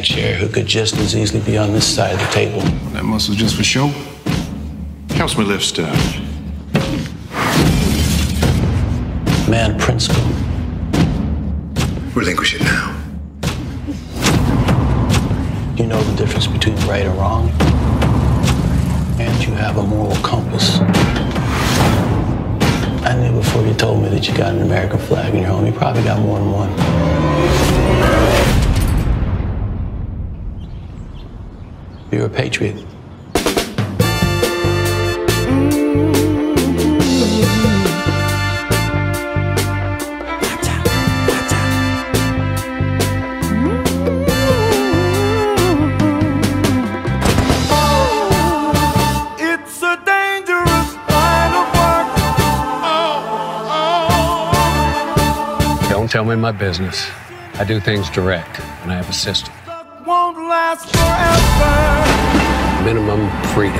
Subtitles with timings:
[0.00, 2.60] that chair who could just as easily be on this side of the table.
[2.92, 3.88] That muscle's just for show?
[5.10, 5.94] Helps me lift stuff.
[9.48, 10.22] Man principle.
[12.14, 12.96] Relinquish it now.
[15.76, 17.50] You know the difference between right and wrong.
[19.20, 20.78] And you have a moral compass.
[23.04, 25.66] I knew before you told me that you got an American flag in your home.
[25.66, 27.59] You probably got more than one.
[32.12, 32.74] You're a patriot.
[49.38, 52.06] It's a dangerous line of work.
[55.88, 57.06] Don't tell me my business.
[57.54, 59.54] I do things direct, and I have a system.
[62.84, 63.74] Minimum freedom.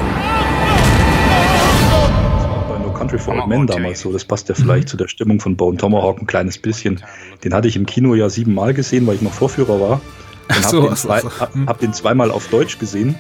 [2.68, 4.12] bei No Country for Old Men damals so.
[4.12, 7.00] Das passt ja vielleicht zu der Stimmung von Bone Tomahawk ein kleines bisschen.
[7.42, 10.00] Den hatte ich im Kino ja siebenmal gesehen, weil ich noch Vorführer war.
[10.48, 11.40] Und so, hab, den, zwei, so.
[11.40, 13.14] hab, hab den zweimal auf Deutsch gesehen.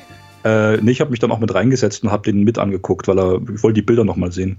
[0.44, 3.18] Äh, nee, ich habe mich dann auch mit reingesetzt und habe den mit angeguckt, weil
[3.18, 4.58] er, ich wollte die Bilder nochmal sehen.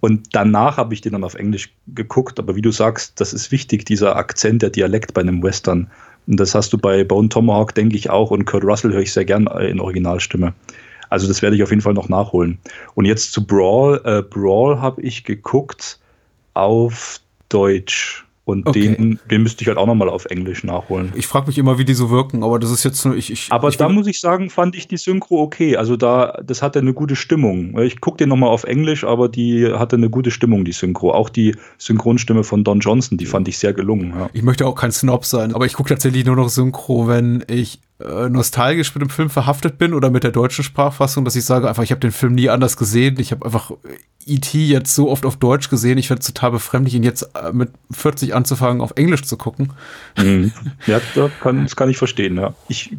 [0.00, 2.38] Und danach habe ich den dann auf Englisch geguckt.
[2.38, 5.90] Aber wie du sagst, das ist wichtig, dieser Akzent, der Dialekt bei einem Western.
[6.26, 8.30] Und das hast du bei Bone Tomahawk, denke ich, auch.
[8.30, 10.54] Und Kurt Russell höre ich sehr gern in Originalstimme.
[11.10, 12.58] Also das werde ich auf jeden Fall noch nachholen.
[12.94, 14.00] Und jetzt zu Brawl.
[14.04, 15.98] Äh, Brawl habe ich geguckt
[16.54, 18.24] auf Deutsch.
[18.46, 18.94] Und Okay.
[18.94, 21.12] den, den müsste ich halt auch nochmal auf Englisch nachholen.
[21.14, 23.30] Ich frage mich immer, wie die so wirken, aber das ist jetzt nur ich.
[23.30, 25.76] ich Aber ich da muss ich sagen, fand ich die Synchro okay.
[25.78, 27.78] Also da, das hatte eine gute Stimmung.
[27.80, 31.12] Ich gucke den nochmal auf Englisch, aber die hatte eine gute Stimmung, die Synchro.
[31.12, 34.12] Auch die Synchronstimme von Don Johnson, die fand ich sehr gelungen.
[34.14, 34.28] Ja.
[34.34, 37.80] Ich möchte auch kein Snob sein, aber ich gucke tatsächlich nur noch Synchro, wenn ich
[38.00, 41.68] äh, nostalgisch mit dem Film verhaftet bin oder mit der deutschen Sprachfassung, dass ich sage
[41.68, 43.20] einfach, ich habe den Film nie anders gesehen.
[43.20, 43.70] Ich habe einfach
[44.26, 44.58] E.T.
[44.58, 45.98] jetzt so oft auf Deutsch gesehen.
[45.98, 49.72] Ich werde es total befremdlich, ihn jetzt äh, mit 40 anzufangen, auf Englisch zu gucken.
[50.18, 50.52] Mhm.
[50.86, 52.54] Ja, da kann, das kann ich verstehen, ja.
[52.68, 52.96] Ich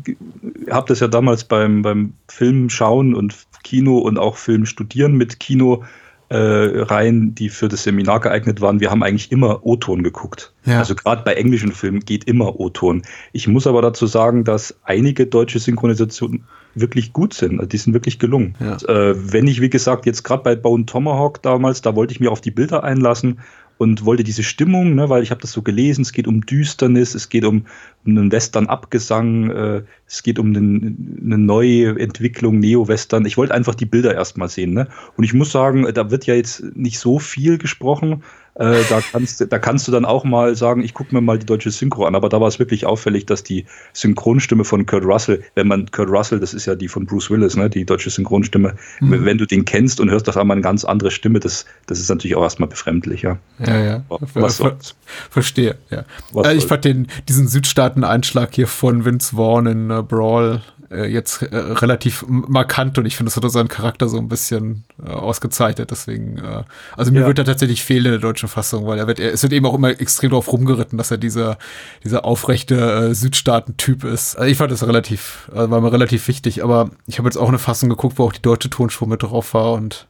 [0.71, 5.39] habe das ja damals beim, beim Film schauen und Kino und auch Film studieren mit
[5.39, 5.83] Kino
[6.29, 8.79] äh, Reihen, die für das Seminar geeignet waren.
[8.79, 10.53] Wir haben eigentlich immer O-Ton geguckt.
[10.65, 10.79] Ja.
[10.79, 13.03] Also gerade bei englischen Filmen geht immer O-Ton.
[13.31, 17.59] Ich muss aber dazu sagen, dass einige deutsche Synchronisationen wirklich gut sind.
[17.59, 18.55] Also Die sind wirklich gelungen.
[18.59, 18.75] Ja.
[18.87, 22.31] Äh, wenn ich, wie gesagt, jetzt gerade bei Bone Tomahawk damals, da wollte ich mir
[22.31, 23.39] auf die Bilder einlassen
[23.77, 27.13] und wollte diese Stimmung, ne, weil ich habe das so gelesen, es geht um Düsternis,
[27.13, 27.65] es geht um,
[28.05, 33.25] um einen Western-Abgesang, äh, es geht um einen, eine neue Entwicklung, Neo-Western.
[33.25, 34.73] Ich wollte einfach die Bilder erstmal sehen.
[34.73, 34.87] Ne?
[35.17, 38.23] Und ich muss sagen, da wird ja jetzt nicht so viel gesprochen.
[38.57, 41.37] Äh, da, kannst, du- da kannst du dann auch mal sagen, ich gucke mir mal
[41.37, 42.15] die deutsche Synchro an.
[42.15, 46.09] Aber da war es wirklich auffällig, dass die Synchronstimme von Kurt Russell, wenn man Kurt
[46.09, 49.25] Russell, das ist ja die von Bruce Willis, ne, die deutsche Synchronstimme, Mhm.
[49.25, 52.09] wenn du den kennst und hörst auf einmal eine ganz andere Stimme, das, das ist
[52.09, 53.37] natürlich auch erstmal befremdlich, ja.
[53.59, 54.03] Ja, ja.
[54.09, 54.95] Was Ver- soll's?
[55.29, 56.05] Verstehe, ja.
[56.31, 56.69] Was Äh, ich soll's?
[56.69, 60.61] fand den, diesen Südstaaten-Einschlag hier von Vince Vaughn in äh, Brawl
[60.91, 64.83] äh, jetzt äh, relativ markant und ich finde, das hat seinen Charakter so ein bisschen
[65.03, 65.91] äh, ausgezeichnet.
[65.91, 66.63] Deswegen, äh,
[66.95, 67.27] also mir Ja.
[67.27, 69.65] wird er tatsächlich fehlen in der deutschen Fassung, weil er wird, er, es wird eben
[69.65, 71.57] auch immer extrem drauf rumgeritten, dass er dieser,
[72.03, 72.75] dieser aufrechte
[73.09, 74.35] äh, Südstaaten-Typ ist.
[74.35, 77.49] Also ich fand das relativ, äh, war mir relativ wichtig, aber ich habe jetzt auch
[77.49, 80.07] eine Fassung geguckt, wo auch die deutsche Tonspur mit drauf war und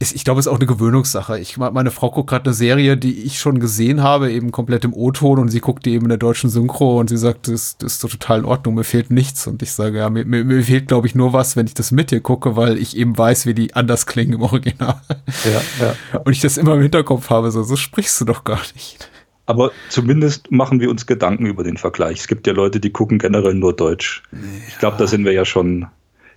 [0.00, 1.38] ist, ich glaube, es ist auch eine Gewöhnungssache.
[1.38, 4.92] Ich, meine Frau guckt gerade eine Serie, die ich schon gesehen habe, eben komplett im
[4.92, 7.94] O-Ton und sie guckt die eben in der deutschen Synchro und sie sagt, das, das
[7.94, 9.46] ist so total in Ordnung, mir fehlt nichts.
[9.46, 11.92] Und ich sage, ja, mir, mir, mir fehlt, glaube ich, nur was, wenn ich das
[11.92, 15.00] mit dir gucke, weil ich eben weiß, wie die anders klingen im Original.
[15.44, 15.50] Ja,
[15.80, 16.20] ja, ja.
[16.20, 19.08] Und ich das immer im Hinterkopf habe, so, so sprichst du doch gar nicht.
[19.46, 22.20] Aber zumindest machen wir uns Gedanken über den Vergleich.
[22.20, 24.22] Es gibt ja Leute, die gucken generell nur Deutsch.
[24.68, 25.86] Ich glaube, da sind wir ja schon,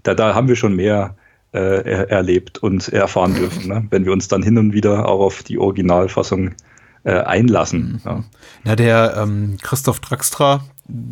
[0.04, 1.16] da, da haben wir schon mehr
[1.54, 3.86] äh, er, erlebt und erfahren dürfen, ne?
[3.90, 6.52] wenn wir uns dann hin und wieder auch auf die Originalfassung
[7.04, 8.02] äh, einlassen.
[8.06, 8.24] Ja.
[8.64, 10.64] Na, der ähm, Christoph Draxtra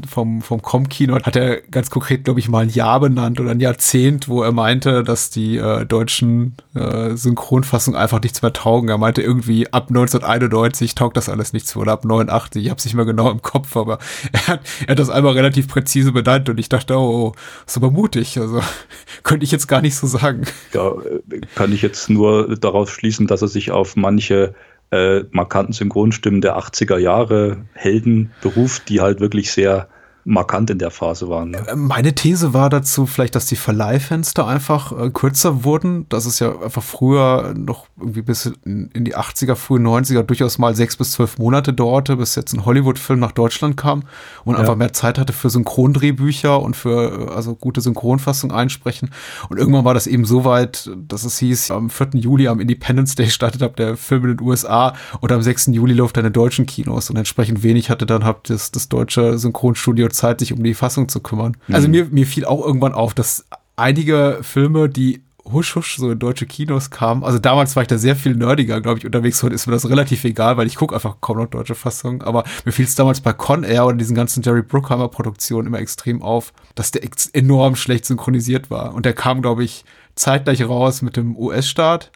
[0.07, 3.59] vom, vom Com-Kino hat er ganz konkret, glaube ich, mal ein Jahr benannt oder ein
[3.59, 8.89] Jahrzehnt, wo er meinte, dass die äh, deutschen äh, Synchronfassungen einfach nichts mehr taugen.
[8.89, 12.63] Er meinte irgendwie ab 1991 taugt das alles nichts oder ab 89.
[12.63, 13.99] Ich habe es nicht mehr genau im Kopf, aber
[14.31, 17.33] er hat, er hat das einmal relativ präzise benannt und ich dachte, oh,
[17.67, 18.39] ist aber mutig.
[18.39, 18.61] Also
[19.23, 20.43] könnte ich jetzt gar nicht so sagen.
[20.71, 20.93] Da
[21.31, 24.55] äh, kann ich jetzt nur darauf schließen, dass er sich auf manche
[24.91, 29.87] äh, markanten Synchronstimmen der 80er Jahre Helden beruft, die halt wirklich sehr
[30.27, 31.51] markant in der Phase waren.
[31.51, 31.59] Ne?
[31.67, 36.39] Äh, meine These war dazu vielleicht, dass die Verleihfenster einfach äh, kürzer wurden, dass es
[36.39, 40.97] ja einfach früher noch irgendwie bis in, in die 80er, frühen 90er durchaus mal sechs
[40.97, 44.03] bis zwölf Monate dauerte, bis jetzt ein Hollywood-Film nach Deutschland kam
[44.43, 44.61] und ja.
[44.61, 49.11] einfach mehr Zeit hatte für Synchrondrehbücher und für äh, also gute Synchronfassung einsprechen.
[49.49, 52.09] Und irgendwann war das eben so weit, dass es hieß, am 4.
[52.15, 55.67] Juli am Independence Day startet ab der Film in den USA und am 6.
[55.67, 58.89] Juli läuft er in den deutschen Kinos und entsprechend wenig hatte dann habt das, das
[58.89, 61.57] deutsche Synchronstudio Zeit, sich um die Fassung zu kümmern.
[61.67, 61.75] Mhm.
[61.75, 63.45] Also mir, mir fiel auch irgendwann auf, dass
[63.75, 65.21] einige Filme, die
[65.51, 67.23] husch husch so in deutsche Kinos kamen.
[67.23, 69.41] Also damals war ich da sehr viel nerdiger, glaube ich, unterwegs.
[69.43, 72.21] Heute ist mir das relativ egal, weil ich gucke einfach kaum noch deutsche Fassungen.
[72.21, 75.79] Aber mir fiel es damals bei Con Air oder diesen ganzen Jerry Bruckheimer Produktionen immer
[75.79, 77.03] extrem auf, dass der
[77.33, 78.93] enorm schlecht synchronisiert war.
[78.93, 79.85] Und der kam, glaube ich,
[80.15, 82.11] zeitgleich raus mit dem US-Start.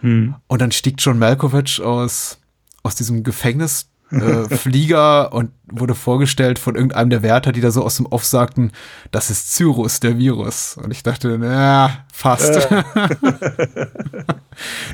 [0.00, 0.36] Hm.
[0.46, 2.38] Und dann stieg John Malkovich aus,
[2.82, 7.82] aus diesem Gefängnis äh, Flieger und wurde vorgestellt von irgendeinem der Wärter, die da so
[7.84, 8.72] aus dem Off sagten,
[9.10, 10.76] das ist Cyrus, der Virus.
[10.82, 12.56] Und ich dachte, na, fast.
[12.56, 12.82] Äh.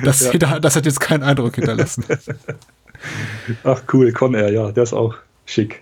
[0.03, 0.59] das, ja.
[0.59, 2.05] das hat jetzt keinen Eindruck hinterlassen.
[3.63, 5.15] Ach cool, Con Air, ja, der ist auch
[5.45, 5.81] schick.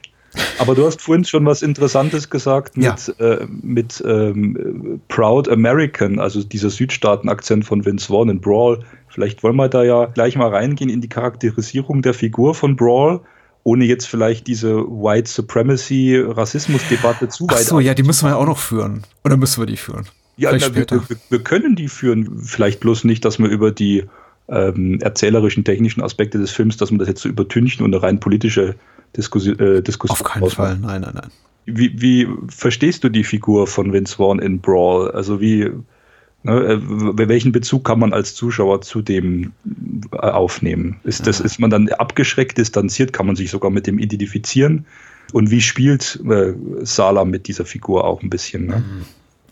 [0.57, 3.25] Aber du hast vorhin schon was Interessantes gesagt mit, ja.
[3.25, 8.83] äh, mit ähm, Proud American, also dieser Südstaaten-Akzent von Vince Vaughn in Brawl.
[9.15, 13.21] Vielleicht wollen wir da ja gleich mal reingehen in die Charakterisierung der Figur von Brawl
[13.63, 17.57] ohne jetzt vielleicht diese White Supremacy Rassismus-Debatte zu weit.
[17.61, 19.03] Ach so, ja, die müssen wir ja auch noch führen.
[19.23, 20.05] Oder müssen wir die führen?
[20.37, 22.41] Ja, na, wir, wir, wir, können die führen.
[22.43, 24.03] Vielleicht bloß nicht, dass wir über die
[24.49, 28.19] ähm, erzählerischen, technischen Aspekte des Films, dass wir das jetzt so übertünchen und eine rein
[28.19, 28.75] politische
[29.15, 30.19] Diskussi äh, Diskussion.
[30.19, 30.81] Auf keinen ausmachen.
[30.83, 31.31] Fall, nein, nein, nein.
[31.65, 35.09] Wie, wie verstehst du die Figur von Vince Vaughn in Brawl?
[35.09, 35.71] Also wie,
[36.45, 36.81] ne,
[37.17, 39.51] äh, welchen Bezug kann man als Zuschauer zu dem
[40.11, 40.97] äh, aufnehmen?
[41.03, 43.13] Ist, das, ist man dann abgeschreckt, distanziert?
[43.13, 44.85] Kann man sich sogar mit dem identifizieren?
[45.33, 46.53] Und wie spielt äh,
[46.83, 48.67] Sala mit dieser Figur auch ein bisschen?
[48.67, 48.77] Ne?
[48.77, 49.05] Mhm.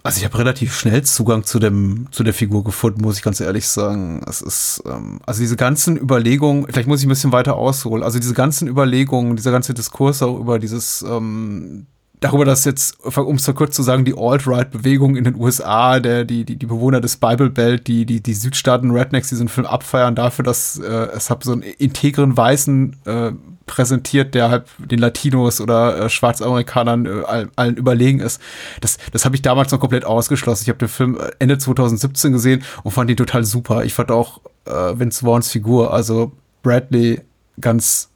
[0.03, 3.39] Also ich habe relativ schnell Zugang zu dem zu der Figur gefunden, muss ich ganz
[3.39, 4.21] ehrlich sagen.
[4.27, 6.65] Es ist ähm, also diese ganzen Überlegungen.
[6.69, 8.03] Vielleicht muss ich ein bisschen weiter ausholen.
[8.03, 11.87] Also diese ganzen Überlegungen, dieser ganze Diskurs auch über dieses ähm,
[12.23, 16.45] darüber, dass jetzt, um es kurz zu sagen, die Alt-Right-Bewegung in den USA, der, die,
[16.45, 20.43] die, die Bewohner des Bible Belt, die, die, die Südstaaten Rednecks diesen Film abfeiern dafür,
[20.43, 23.31] dass äh, es hab so einen integren Weißen äh,
[23.65, 28.41] präsentiert, der halt den Latinos oder äh, Schwarzamerikanern äh, allen überlegen ist.
[28.81, 30.63] Das, das habe ich damals noch komplett ausgeschlossen.
[30.63, 33.83] Ich habe den Film äh, Ende 2017 gesehen und fand ihn total super.
[33.83, 36.31] Ich fand auch äh, Vince Vaughns Figur, also
[36.61, 37.21] Bradley,
[37.59, 38.09] ganz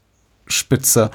[0.47, 1.11] spitze,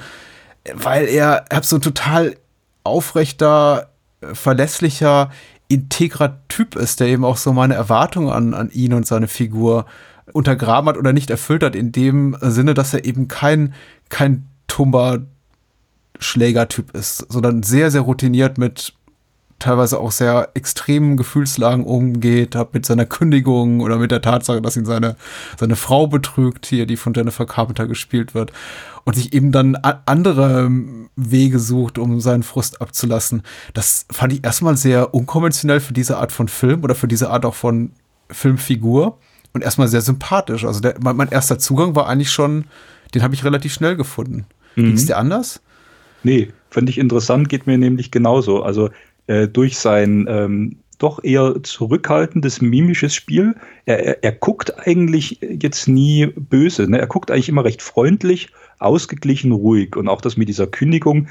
[0.73, 2.35] weil er, er hat so ein total
[2.83, 3.89] aufrechter,
[4.33, 5.31] verlässlicher,
[5.67, 9.85] integrer Typ ist, der eben auch so meine Erwartungen an, an ihn und seine Figur
[10.31, 13.73] untergraben hat oder nicht erfüllt hat, in dem Sinne, dass er eben kein,
[14.09, 15.19] kein tumber
[16.19, 18.93] Schlägertyp ist, sondern sehr, sehr routiniert mit
[19.59, 24.85] teilweise auch sehr extremen Gefühlslagen umgeht, mit seiner Kündigung oder mit der Tatsache, dass ihn
[24.85, 25.15] seine,
[25.57, 28.51] seine Frau betrügt, hier, die von Jennifer Carpenter gespielt wird,
[29.05, 30.71] und sich eben dann andere
[31.15, 33.43] Wege sucht, um seinen Frust abzulassen.
[33.73, 37.45] Das fand ich erstmal sehr unkonventionell für diese Art von Film oder für diese Art
[37.45, 37.91] auch von
[38.29, 39.17] Filmfigur
[39.53, 40.65] und erstmal sehr sympathisch.
[40.65, 42.65] Also der, mein, mein erster Zugang war eigentlich schon,
[43.13, 44.45] den habe ich relativ schnell gefunden.
[44.75, 44.85] Mhm.
[44.85, 45.61] Ging es dir anders?
[46.23, 48.63] Nee, fand ich interessant, geht mir nämlich genauso.
[48.63, 48.89] Also
[49.27, 53.55] äh, durch sein ähm, doch eher zurückhaltendes, mimisches Spiel.
[53.85, 56.89] Er, er, er, guckt eigentlich jetzt nie böse.
[56.89, 56.99] Ne?
[56.99, 58.49] Er guckt eigentlich immer recht freundlich,
[58.83, 59.95] ausgeglichen, ruhig.
[59.95, 61.27] Und auch das mit dieser Kündigung,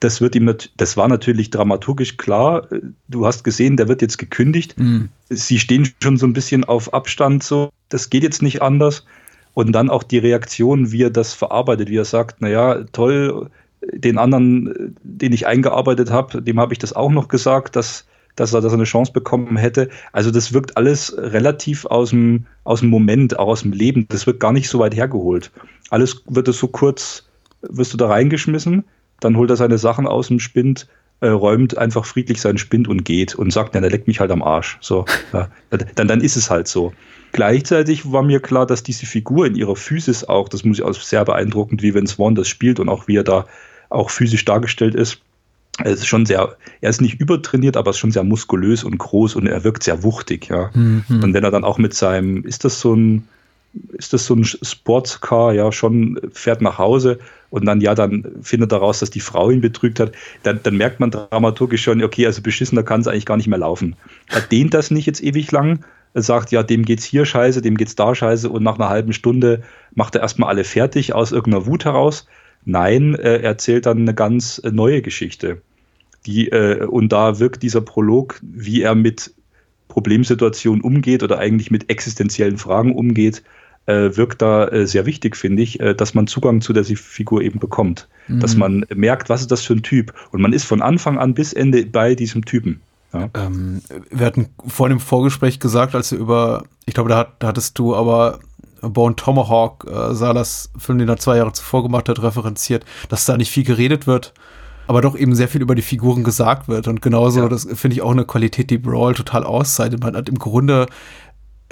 [0.00, 2.68] das wird ihm, das war natürlich dramaturgisch klar.
[3.08, 4.78] Du hast gesehen, der wird jetzt gekündigt.
[4.78, 5.08] Mhm.
[5.30, 7.70] Sie stehen schon so ein bisschen auf Abstand, so.
[7.88, 9.06] Das geht jetzt nicht anders.
[9.54, 13.48] Und dann auch die Reaktion, wie er das verarbeitet, wie er sagt, naja, toll,
[13.92, 18.52] den anderen, den ich eingearbeitet habe, dem habe ich das auch noch gesagt, dass, dass,
[18.52, 19.88] er, dass er eine Chance bekommen hätte.
[20.12, 24.06] Also das wirkt alles relativ aus dem, aus dem Moment, auch aus dem Leben.
[24.08, 25.50] Das wird gar nicht so weit hergeholt.
[25.90, 27.26] Alles wird es so kurz,
[27.62, 28.84] wirst du da reingeschmissen,
[29.20, 30.86] dann holt er seine Sachen aus dem Spind,
[31.20, 34.30] äh, räumt einfach friedlich seinen Spind und geht und sagt, ja, der leckt mich halt
[34.30, 34.78] am Arsch.
[34.80, 36.92] So, ja, dann, dann ist es halt so.
[37.32, 40.94] Gleichzeitig war mir klar, dass diese Figur in ihrer Physis auch, das muss ich auch
[40.94, 43.46] sehr beeindruckend, wie Vince Vaughn das spielt und auch wie er da
[43.88, 45.20] auch physisch dargestellt ist.
[45.78, 49.36] Er ist schon sehr, er ist nicht übertrainiert, aber ist schon sehr muskulös und groß
[49.36, 50.70] und er wirkt sehr wuchtig, ja.
[50.74, 51.04] Mhm.
[51.08, 53.28] Und wenn er dann auch mit seinem, ist das so ein,
[53.92, 57.18] ist das so ein Sportscar, ja, schon fährt nach Hause
[57.50, 60.76] und dann, ja, dann findet er raus, dass die Frau ihn betrügt hat, dann, dann
[60.76, 63.96] merkt man dramaturgisch schon, okay, also beschissener kann es eigentlich gar nicht mehr laufen.
[64.28, 67.76] Er dehnt das nicht jetzt ewig lang, er sagt, ja, dem geht's hier scheiße, dem
[67.76, 69.62] geht's da scheiße und nach einer halben Stunde
[69.94, 72.26] macht er erstmal alle fertig aus irgendeiner Wut heraus.
[72.66, 75.62] Nein, er erzählt dann eine ganz neue Geschichte.
[76.26, 79.32] Die, äh, und da wirkt dieser Prolog, wie er mit
[79.88, 83.42] Problemsituationen umgeht oder eigentlich mit existenziellen Fragen umgeht,
[83.86, 87.40] äh, wirkt da äh, sehr wichtig, finde ich, äh, dass man Zugang zu der Figur
[87.40, 88.08] eben bekommt.
[88.26, 88.40] Mhm.
[88.40, 90.12] Dass man merkt, was ist das für ein Typ.
[90.32, 92.80] Und man ist von Anfang an bis Ende bei diesem Typen.
[93.12, 93.30] Ja.
[93.34, 93.80] Ähm,
[94.10, 97.94] wir hatten vor dem Vorgespräch gesagt, als wir über, ich glaube, da, da hattest du
[97.94, 98.40] aber
[98.88, 103.36] Bone Tomahawk, äh, Salas Film, den er zwei Jahre zuvor gemacht hat, referenziert, dass da
[103.36, 104.32] nicht viel geredet wird,
[104.86, 106.88] aber doch eben sehr viel über die Figuren gesagt wird.
[106.88, 107.48] Und genauso, ja.
[107.48, 110.02] das finde ich auch eine Qualität, die Brawl total auszeichnet.
[110.02, 110.86] Man hat im Grunde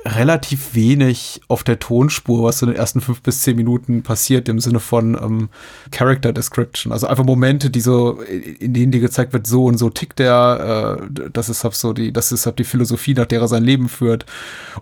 [0.06, 4.60] relativ wenig auf der Tonspur, was in den ersten fünf bis zehn Minuten passiert, im
[4.60, 5.48] Sinne von ähm,
[5.90, 6.92] Character Description.
[6.92, 10.98] Also einfach Momente, die so, in denen dir gezeigt wird, so und so tickt der,
[11.00, 13.64] äh, das ist halt so die, das ist halt die Philosophie, nach der er sein
[13.64, 14.26] Leben führt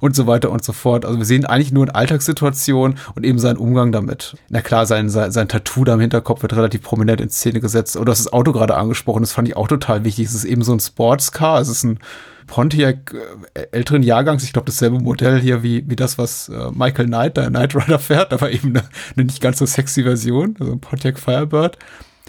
[0.00, 1.04] und so weiter und so fort.
[1.04, 4.36] Also wir sehen eigentlich nur in Alltagssituationen und eben seinen Umgang damit.
[4.48, 7.96] Na klar, sein, sein, sein Tattoo da im Hinterkopf wird relativ prominent in Szene gesetzt.
[7.96, 10.26] Oder das Auto gerade angesprochen, das fand ich auch total wichtig.
[10.26, 12.00] Es ist eben so ein Sportscar, es ist ein
[12.46, 13.14] Pontiac
[13.54, 17.36] äh, älteren Jahrgangs, ich glaube dasselbe Modell hier wie, wie das, was äh, Michael Knight,
[17.36, 18.84] der Knight Rider fährt, aber eben eine,
[19.16, 21.78] eine nicht ganz so sexy Version, also ein Pontiac Firebird.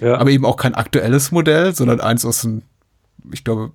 [0.01, 0.17] Ja.
[0.17, 2.63] Aber eben auch kein aktuelles Modell, sondern eins aus den,
[3.31, 3.71] ich glaube,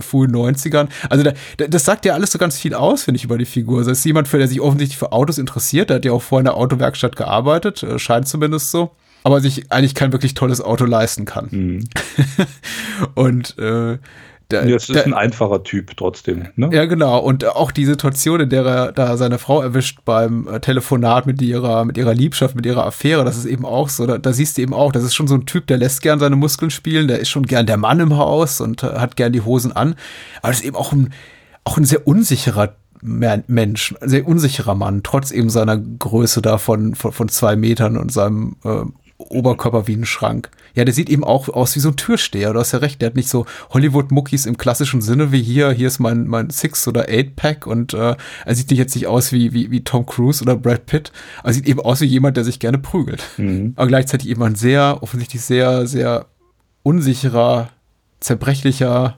[0.00, 0.88] frühen 90ern.
[1.08, 3.78] Also da, das sagt ja alles so ganz viel aus, finde ich, über die Figur.
[3.78, 6.22] Also das ist jemand, für der sich offensichtlich für Autos interessiert, der hat ja auch
[6.22, 8.92] vorher in der Autowerkstatt gearbeitet, äh, scheint zumindest so
[9.24, 11.48] aber sich eigentlich kein wirklich tolles Auto leisten kann.
[11.50, 11.84] Mhm.
[13.14, 13.98] und äh,
[14.52, 16.48] der, das ist der, ein einfacher Typ trotzdem.
[16.56, 16.70] Ne?
[16.72, 17.18] Ja, genau.
[17.18, 21.42] Und auch die Situation, in der er da seine Frau erwischt beim äh, Telefonat mit
[21.42, 24.06] ihrer, mit ihrer Liebschaft, mit ihrer Affäre, das ist eben auch so.
[24.06, 26.18] Da, da, siehst du eben auch, das ist schon so ein Typ, der lässt gern
[26.18, 29.32] seine Muskeln spielen, der ist schon gern der Mann im Haus und äh, hat gern
[29.32, 29.94] die Hosen an.
[30.42, 31.12] Aber das ist eben auch ein,
[31.64, 36.94] auch ein sehr unsicherer Mensch, ein sehr unsicherer Mann, trotz eben seiner Größe da von,
[36.94, 38.84] von, von zwei Metern und seinem äh,
[39.30, 40.50] Oberkörper wie ein Schrank.
[40.74, 42.52] Ja, der sieht eben auch aus wie so ein Türsteher.
[42.52, 45.70] Du hast ja recht, der hat nicht so Hollywood-Muckis im klassischen Sinne wie hier.
[45.70, 49.32] Hier ist mein, mein Six- oder Eight-Pack und äh, er sieht nicht jetzt nicht aus
[49.32, 51.12] wie, wie, wie Tom Cruise oder Brad Pitt.
[51.44, 53.22] Er sieht eben aus wie jemand, der sich gerne prügelt.
[53.36, 53.74] Mhm.
[53.76, 56.26] Aber gleichzeitig eben ein sehr, offensichtlich sehr, sehr
[56.82, 57.70] unsicherer,
[58.20, 59.16] zerbrechlicher,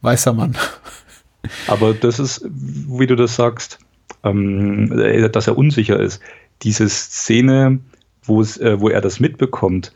[0.00, 0.56] weißer Mann.
[1.66, 3.78] Aber das ist, wie du das sagst,
[4.22, 4.90] ähm,
[5.32, 6.20] dass er unsicher ist.
[6.62, 7.80] Diese Szene,
[8.24, 9.92] wo, es, äh, wo er das mitbekommt,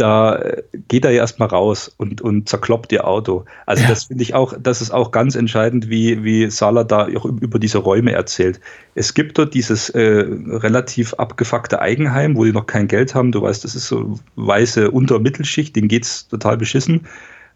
[0.00, 0.42] da
[0.88, 3.44] geht er ja erstmal raus und, und zerkloppt ihr Auto.
[3.66, 3.88] Also ja.
[3.90, 7.58] das finde ich auch, das ist auch ganz entscheidend, wie, wie Sala da auch über
[7.58, 8.60] diese Räume erzählt.
[8.94, 13.30] Es gibt dort dieses äh, relativ abgefuckte Eigenheim, wo die noch kein Geld haben.
[13.30, 17.06] Du weißt, das ist so weiße Untermittelschicht, denen geht's total beschissen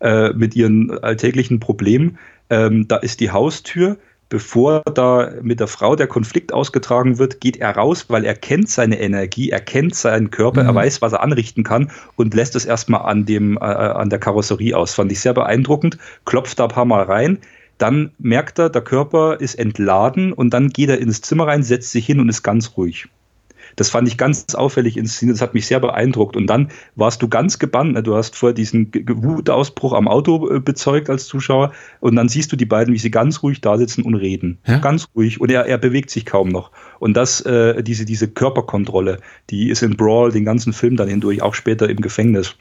[0.00, 2.18] äh, mit ihren alltäglichen Problemen.
[2.50, 3.96] Ähm, da ist die Haustür,
[4.28, 8.68] bevor da mit der Frau der Konflikt ausgetragen wird, geht er raus, weil er kennt
[8.68, 10.68] seine Energie, er kennt seinen Körper, mhm.
[10.68, 14.18] er weiß, was er anrichten kann und lässt es erstmal an, dem, äh, an der
[14.18, 14.94] Karosserie aus.
[14.94, 17.38] Fand ich sehr beeindruckend, klopft da ein paar Mal rein.
[17.78, 21.90] Dann merkt er, der Körper ist entladen und dann geht er ins Zimmer rein, setzt
[21.90, 23.08] sich hin und ist ganz ruhig.
[23.76, 25.36] Das fand ich ganz auffällig inszeniert.
[25.36, 26.36] Das hat mich sehr beeindruckt.
[26.36, 27.94] Und dann warst du ganz gebannt.
[27.94, 28.02] Ne?
[28.02, 31.72] Du hast vorher diesen Wutausbruch am Auto äh, bezeugt als Zuschauer.
[32.00, 34.58] Und dann siehst du die beiden, wie sie ganz ruhig da sitzen und reden.
[34.66, 34.78] Ja?
[34.78, 35.40] Ganz ruhig.
[35.40, 36.70] Und er, er bewegt sich kaum noch.
[36.98, 39.18] Und das, äh, diese, diese Körperkontrolle,
[39.50, 42.56] die ist in Brawl den ganzen Film dann hindurch, auch später im Gefängnis.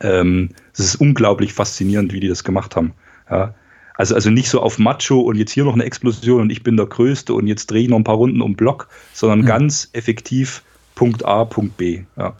[0.00, 2.94] Ähm, es ist unglaublich faszinierend, wie die das gemacht haben.
[3.30, 3.54] Ja.
[3.96, 6.76] Also, also nicht so auf Macho und jetzt hier noch eine Explosion und ich bin
[6.76, 9.46] der Größte und jetzt drehe ich noch ein paar Runden um Block, sondern mhm.
[9.46, 10.62] ganz effektiv
[10.94, 12.02] Punkt A, Punkt B.
[12.16, 12.34] Ja.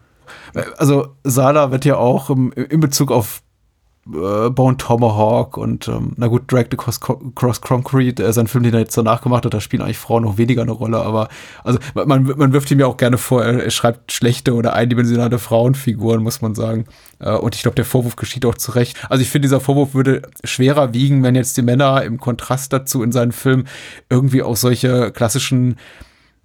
[0.77, 3.43] Also Sala wird ja auch im, in Bezug auf
[4.07, 7.01] äh, Bone Tomahawk und ähm, na gut, Drag the Cross,
[7.35, 10.25] Cross Concrete, äh, sein Film, den er jetzt danach gemacht hat, da spielen eigentlich Frauen
[10.25, 11.29] noch weniger eine Rolle, aber
[11.63, 16.23] also man, man wirft ihm ja auch gerne vor, er, schreibt schlechte oder eindimensionale Frauenfiguren,
[16.23, 16.87] muss man sagen.
[17.19, 18.99] Äh, und ich glaube, der Vorwurf geschieht auch zu Recht.
[19.09, 23.03] Also ich finde, dieser Vorwurf würde schwerer wiegen, wenn jetzt die Männer im Kontrast dazu
[23.03, 23.67] in seinen Filmen
[24.11, 25.77] irgendwie auch solche klassischen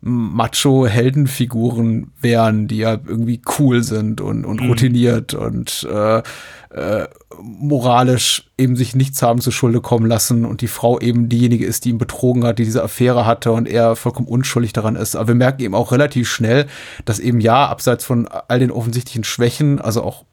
[0.02, 4.70] Macho-Heldenfiguren wären, die ja irgendwie cool sind und, und mhm.
[4.70, 6.24] routiniert und äh,
[6.72, 7.08] äh,
[7.42, 11.86] moralisch eben sich nichts haben zu Schulde kommen lassen und die Frau eben diejenige ist,
[11.86, 15.16] die ihn betrogen hat, die diese Affäre hatte und er vollkommen unschuldig daran ist.
[15.16, 16.68] Aber wir merken eben auch relativ schnell,
[17.06, 20.26] dass eben ja, abseits von all den offensichtlichen Schwächen, also auch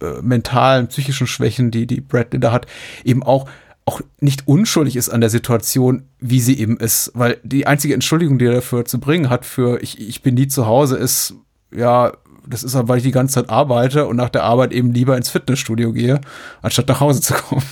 [0.00, 2.66] äh, mentalen, psychischen Schwächen, die die Brad da hat,
[3.04, 3.48] eben auch
[3.86, 8.38] auch nicht unschuldig ist an der Situation, wie sie eben ist, weil die einzige Entschuldigung,
[8.38, 11.34] die er dafür zu bringen hat, für ich, ich bin nie zu Hause, ist
[11.74, 12.12] ja
[12.46, 15.30] das ist, weil ich die ganze Zeit arbeite und nach der Arbeit eben lieber ins
[15.30, 16.20] Fitnessstudio gehe,
[16.62, 17.62] anstatt nach Hause zu kommen.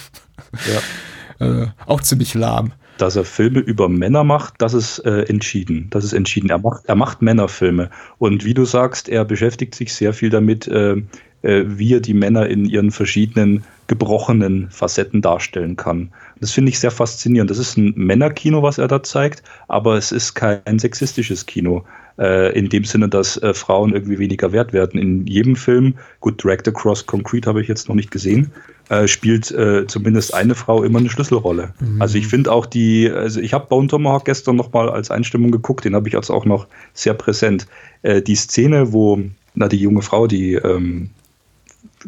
[0.72, 0.80] Ja.
[1.62, 2.72] äh, auch ziemlich lahm.
[2.98, 5.86] Dass er Filme über Männer macht, das ist äh, entschieden.
[5.90, 6.50] Das ist entschieden.
[6.50, 7.90] Er macht, er macht Männerfilme.
[8.18, 10.96] Und wie du sagst, er beschäftigt sich sehr viel damit, äh,
[11.42, 16.10] äh, wie er die Männer in ihren verschiedenen gebrochenen Facetten darstellen kann.
[16.40, 17.50] Das finde ich sehr faszinierend.
[17.50, 21.84] Das ist ein Männerkino, was er da zeigt, aber es ist kein sexistisches Kino.
[22.18, 25.00] Äh, in dem Sinne, dass äh, Frauen irgendwie weniger wert werden.
[25.00, 28.50] In jedem Film, gut, Dragged Across Concrete habe ich jetzt noch nicht gesehen,
[28.88, 31.74] äh, spielt äh, zumindest eine Frau immer eine Schlüsselrolle.
[31.78, 32.02] Mhm.
[32.02, 35.84] Also ich finde auch die, also ich habe Bone Tomahawk gestern nochmal als Einstimmung geguckt,
[35.84, 37.68] den habe ich jetzt auch noch sehr präsent.
[38.02, 39.20] Äh, die Szene, wo
[39.54, 41.10] na, die junge Frau, die ähm,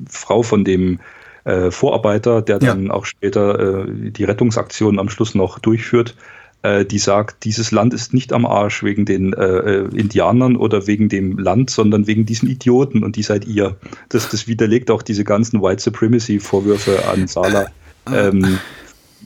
[0.08, 0.98] Frau von dem
[1.44, 2.92] äh, Vorarbeiter, der dann ja.
[2.92, 6.16] auch später die Rettungsaktion am Schluss noch durchführt,
[6.62, 10.86] äh, die sagt, dieses Land ist nicht am Arsch wegen den äh, äh, Indianern oder
[10.86, 13.76] wegen dem Land, sondern wegen diesen Idioten und die seid ihr.
[14.10, 17.66] Das, das widerlegt auch diese ganzen White Supremacy-Vorwürfe an Sala.
[18.12, 18.58] Ähm,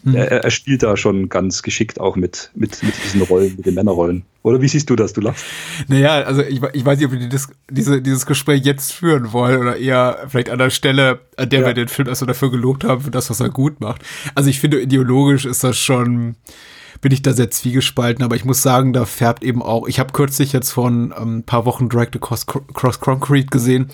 [0.05, 0.15] hm.
[0.15, 3.75] er, er, spielt da schon ganz geschickt auch mit, mit, mit diesen Rollen, mit den
[3.75, 4.25] Männerrollen.
[4.43, 5.13] Oder wie siehst du das?
[5.13, 5.45] Du lachst?
[5.89, 7.37] Naja, also ich, ich weiß nicht, ob wir die,
[7.71, 11.67] diese, dieses Gespräch jetzt führen wollen oder eher vielleicht an der Stelle, an der ja.
[11.67, 14.03] wir den Film erstmal dafür gelobt haben, für das, was er gut macht.
[14.35, 16.37] Also ich finde, ideologisch ist das schon
[17.01, 20.13] bin ich da sehr zwiegespalten, aber ich muss sagen, da färbt eben auch, ich habe
[20.13, 23.89] kürzlich jetzt von ähm, ein paar Wochen Direct Across Cross Concrete gesehen,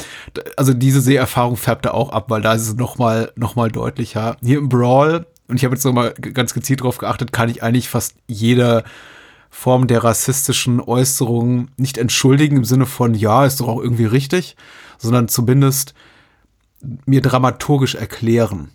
[0.56, 4.36] also diese Seherfahrung färbt da auch ab, weil da ist es nochmal noch mal deutlicher.
[4.42, 7.88] Hier im Brawl, und ich habe jetzt nochmal ganz gezielt drauf geachtet, kann ich eigentlich
[7.88, 8.84] fast jede
[9.50, 14.56] Form der rassistischen Äußerungen nicht entschuldigen im Sinne von, ja, ist doch auch irgendwie richtig,
[14.96, 15.94] sondern zumindest
[17.04, 18.70] mir dramaturgisch erklären,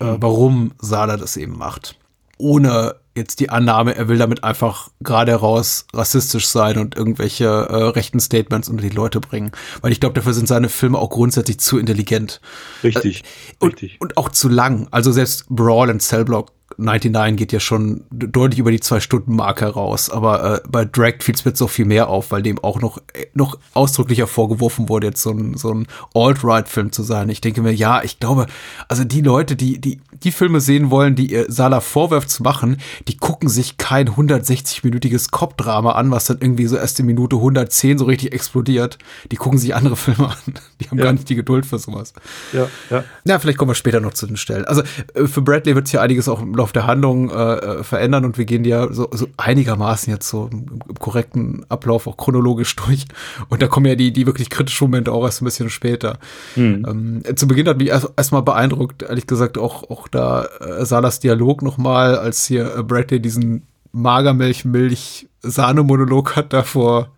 [0.00, 0.16] äh, mhm.
[0.20, 1.96] warum Sala das eben macht.
[2.38, 7.74] Ohne jetzt die Annahme, er will damit einfach gerade heraus rassistisch sein und irgendwelche äh,
[7.90, 9.52] rechten Statements unter die Leute bringen.
[9.80, 12.40] Weil ich glaube, dafür sind seine Filme auch grundsätzlich zu intelligent.
[12.82, 13.24] Richtig, äh,
[13.58, 14.00] und, richtig.
[14.00, 14.88] Und auch zu lang.
[14.90, 20.10] Also selbst Brawl und Cellblock 99 geht ja schon deutlich über die Zwei-Stunden-Marke raus.
[20.10, 22.98] Aber äh, bei Drag fiel es mir auch viel mehr auf, weil dem auch noch,
[23.34, 27.28] noch ausdrücklicher vorgeworfen wurde, jetzt so ein, so ein Alt-Right-Film zu sein.
[27.28, 28.46] Ich denke mir, ja, ich glaube,
[28.88, 32.78] also die Leute, die, die, die Filme sehen wollen, die ihr Sala vorwirft zu machen,
[33.08, 37.98] die gucken sich kein 160-minütiges Cop-Drama an, was dann irgendwie so erst in Minute 110
[37.98, 38.98] so richtig explodiert.
[39.30, 40.54] Die gucken sich andere Filme an.
[40.80, 41.04] Die haben ja.
[41.04, 42.14] gar nicht die Geduld für sowas.
[42.52, 43.04] Ja, ja.
[43.24, 44.64] Ja, vielleicht kommen wir später noch zu den Stellen.
[44.64, 44.82] Also
[45.14, 48.24] äh, für Bradley wird es hier einiges auch im Verlauf der Handlung äh, äh, verändern
[48.24, 52.76] und wir gehen ja so, so einigermaßen jetzt so im, im, korrekten Ablauf auch chronologisch
[52.76, 53.06] durch.
[53.48, 56.18] Und da kommen ja die, die wirklich kritischen Momente auch erst ein bisschen später.
[56.54, 57.22] Mhm.
[57.26, 61.18] Ähm, zu Beginn hat mich erstmal erst beeindruckt, ehrlich gesagt, auch, auch da äh, Salas
[61.20, 67.08] Dialog nochmal, als hier äh, Bradley diesen Magermilch-Milch-Sahne-Monolog hat da vor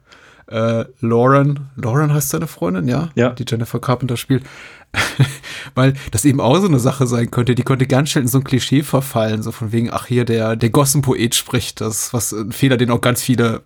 [0.46, 1.70] äh, Lauren.
[1.76, 3.10] Lauren heißt seine Freundin, ja?
[3.14, 3.30] Ja.
[3.30, 4.44] Die Jennifer Carpenter spielt.
[5.74, 8.38] Weil das eben auch so eine Sache sein könnte, die konnte ganz schnell in so
[8.38, 12.52] ein Klischee verfallen, so von wegen, ach hier, der, der Gossenpoet spricht, das was ein
[12.52, 13.62] Fehler, den auch ganz viele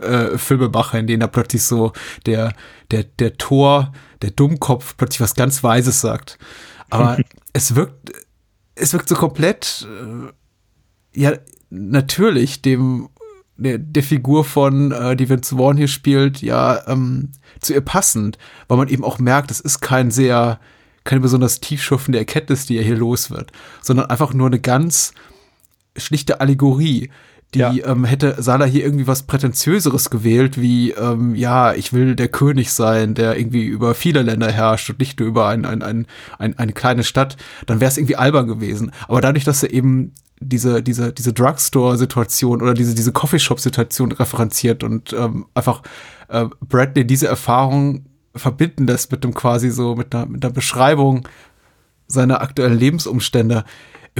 [0.00, 1.92] äh, Filme machen, in denen da plötzlich so
[2.26, 2.52] der,
[2.90, 6.38] der, der Tor, der Dummkopf plötzlich was ganz Weises sagt.
[6.90, 7.18] Aber
[7.52, 8.12] es wirkt,
[8.78, 11.32] es wirkt so komplett, äh, ja,
[11.70, 13.08] natürlich dem
[13.58, 18.38] der, der Figur von, äh, die Vince Vaughn hier spielt, ja, ähm, zu ihr passend,
[18.68, 20.60] weil man eben auch merkt, es ist kein sehr,
[21.04, 23.50] keine besonders tiefschürfende Erkenntnis, die er hier los wird,
[23.82, 25.12] sondern einfach nur eine ganz
[25.96, 27.10] schlichte Allegorie.
[27.54, 27.72] Die ja.
[27.72, 32.72] ähm, hätte Sala hier irgendwie was Prätentiöseres gewählt, wie, ähm, ja, ich will der König
[32.72, 36.06] sein, der irgendwie über viele Länder herrscht und nicht nur über ein, ein, ein,
[36.38, 38.92] ein eine kleine Stadt, dann wäre es irgendwie albern gewesen.
[39.06, 45.14] Aber dadurch, dass er eben diese, diese, diese Drugstore-Situation oder diese, diese Coffeeshop-Situation referenziert und
[45.14, 45.82] ähm, einfach
[46.28, 51.26] äh, Bradley diese Erfahrung verbinden lässt mit dem quasi so, mit einer, mit einer Beschreibung
[52.06, 53.64] seiner aktuellen Lebensumstände,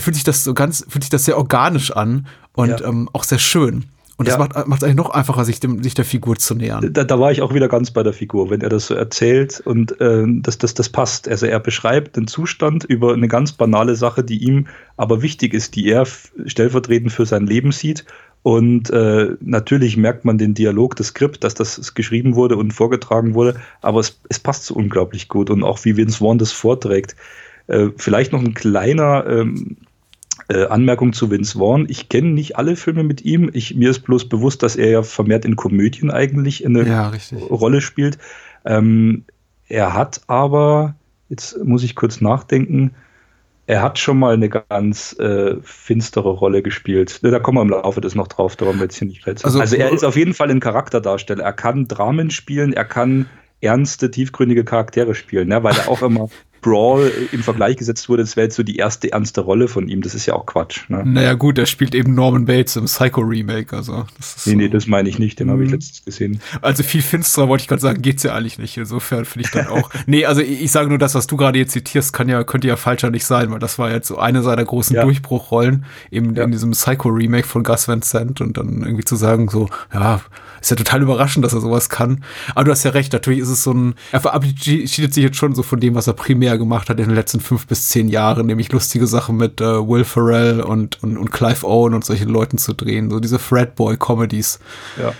[0.00, 2.84] fühlt sich das so ganz, fühlt sich das sehr organisch an und ja.
[2.86, 3.86] ähm, auch sehr schön.
[4.18, 6.92] Und das macht es eigentlich noch einfacher, sich, dem, sich der Figur zu nähern.
[6.92, 9.60] Da, da, war ich auch wieder ganz bei der Figur, wenn er das so erzählt
[9.60, 11.28] und äh, das, das, das passt.
[11.28, 15.76] Also er beschreibt den Zustand über eine ganz banale Sache, die ihm aber wichtig ist,
[15.76, 16.04] die er
[16.46, 18.06] stellvertretend für sein Leben sieht.
[18.42, 23.34] Und äh, natürlich merkt man den Dialog, das Skript, dass das geschrieben wurde und vorgetragen
[23.34, 27.14] wurde, aber es, es passt so unglaublich gut und auch wie Vince Vaughn das vorträgt.
[27.68, 29.76] Äh, vielleicht noch ein kleiner ähm,
[30.48, 31.86] äh, Anmerkung zu Vince Vaughn.
[31.88, 33.50] Ich kenne nicht alle Filme mit ihm.
[33.52, 37.12] Ich, mir ist bloß bewusst, dass er ja vermehrt in Komödien eigentlich eine ja,
[37.50, 38.18] Rolle spielt.
[38.64, 39.24] Ähm,
[39.68, 40.94] er hat aber,
[41.28, 42.92] jetzt muss ich kurz nachdenken,
[43.66, 47.22] er hat schon mal eine ganz äh, finstere Rolle gespielt.
[47.22, 49.48] Da kommen wir im Laufe des noch drauf, da wollen wir jetzt hier nicht rätseln.
[49.48, 51.44] Also, also er ist auf jeden Fall ein Charakterdarsteller.
[51.44, 53.26] Er kann Dramen spielen, er kann
[53.60, 55.62] ernste, tiefgründige Charaktere spielen, ne?
[55.62, 59.12] weil er auch immer Brawl im Vergleich gesetzt wurde, das wäre jetzt so die erste
[59.12, 60.02] ernste Rolle von ihm.
[60.02, 60.88] Das ist ja auch Quatsch.
[60.88, 61.02] Ne?
[61.04, 63.76] Naja, gut, er spielt eben Norman Bates im Psycho-Remake.
[63.76, 64.58] Also, das nee, so.
[64.58, 65.38] nee, das meine ich nicht.
[65.38, 65.52] Den mhm.
[65.52, 66.40] habe ich letztens gesehen.
[66.62, 68.76] Also, viel finsterer wollte ich gerade sagen, geht's ja eigentlich nicht.
[68.76, 69.90] Insofern finde ich dann auch.
[70.06, 72.68] nee, also, ich, ich, sage nur, das, was du gerade jetzt zitierst, kann ja, könnte
[72.68, 75.02] ja falscher nicht sein, weil das war jetzt so eine seiner großen ja.
[75.02, 76.44] Durchbruchrollen eben ja.
[76.44, 80.20] in diesem Psycho-Remake von Gus Van Sant und dann irgendwie zu sagen, so, ja,
[80.60, 82.24] ist ja total überraschend, dass er sowas kann.
[82.54, 85.54] Aber du hast ja recht, natürlich ist es so ein, er verabschiedet sich jetzt schon
[85.54, 88.46] so von dem, was er primär gemacht hat in den letzten fünf bis zehn Jahren,
[88.46, 92.58] nämlich lustige Sachen mit äh, Will Ferrell und, und, und Clive Owen und solchen Leuten
[92.58, 94.60] zu drehen, so diese Fredboy-Comedies.
[95.00, 95.12] Ja.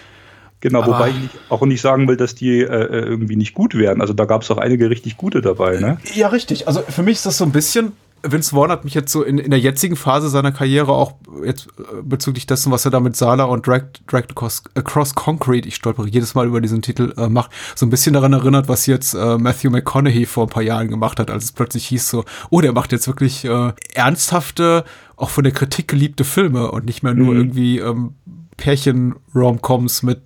[0.61, 3.55] Genau, Aber wobei ich nicht, auch nicht sagen will, dass die äh, äh irgendwie nicht
[3.55, 4.01] gut wären.
[4.01, 5.99] Also da gab es auch einige richtig gute dabei, ne?
[6.15, 6.67] Ja, richtig.
[6.67, 9.39] Also für mich ist das so ein bisschen, Vince Vaughn hat mich jetzt so in,
[9.39, 13.17] in der jetzigen Phase seiner Karriere auch jetzt äh, bezüglich dessen, was er da mit
[13.17, 17.29] Sala und Drag, Drag Across, Across Concrete, ich stolpere jedes Mal über diesen Titel, äh,
[17.29, 20.89] macht, so ein bisschen daran erinnert, was jetzt äh, Matthew McConaughey vor ein paar Jahren
[20.89, 24.85] gemacht hat, als es plötzlich hieß so, oh, der macht jetzt wirklich äh, ernsthafte,
[25.17, 27.41] auch von der Kritik geliebte Filme und nicht mehr nur mhm.
[27.41, 28.15] irgendwie ähm,
[28.57, 30.23] Pärchen-Romcoms mit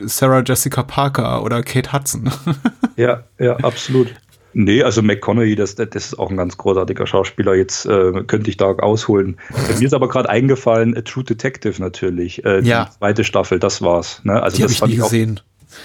[0.00, 2.30] Sarah Jessica Parker oder Kate Hudson.
[2.96, 4.14] ja, ja, absolut.
[4.54, 7.54] Nee, also McConaughey, das, das ist auch ein ganz großartiger Schauspieler.
[7.54, 9.36] Jetzt äh, könnte ich da ausholen.
[9.78, 12.44] Mir ist aber gerade eingefallen, A True Detective natürlich.
[12.44, 12.84] Äh, ja.
[12.84, 14.20] Die zweite Staffel, das war's.
[14.24, 14.42] Ne?
[14.42, 15.40] Also die habe ich nie gesehen.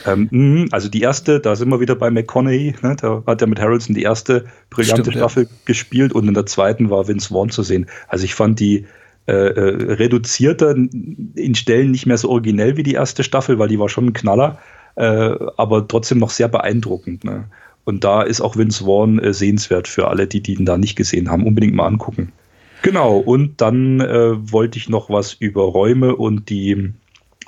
[0.06, 2.75] Ähm, mh, also die erste, da sind wir wieder bei McConaughey.
[2.82, 2.95] Ne?
[2.99, 5.49] Da hat er mit Harrelson die erste brillante Stimmt, Staffel ja.
[5.65, 7.88] gespielt und in der zweiten war Vince Vaughn zu sehen.
[8.08, 8.86] Also ich fand die
[9.27, 13.80] äh, äh, reduzierter, in Stellen nicht mehr so originell wie die erste Staffel, weil die
[13.80, 14.58] war schon ein Knaller,
[14.95, 17.23] äh, aber trotzdem noch sehr beeindruckend.
[17.23, 17.45] Ne?
[17.88, 20.97] Und da ist auch Vince Vaughn äh, sehenswert für alle, die, die ihn da nicht
[20.97, 21.47] gesehen haben.
[21.47, 22.34] Unbedingt mal angucken.
[22.82, 26.91] Genau, und dann äh, wollte ich noch was über Räume und die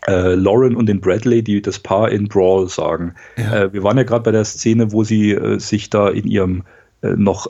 [0.07, 3.15] äh, Lauren und den Bradley, die das Paar in Brawl sagen.
[3.35, 3.63] Ja.
[3.63, 6.63] Äh, wir waren ja gerade bei der Szene, wo sie äh, sich da in ihrem
[7.01, 7.47] äh, noch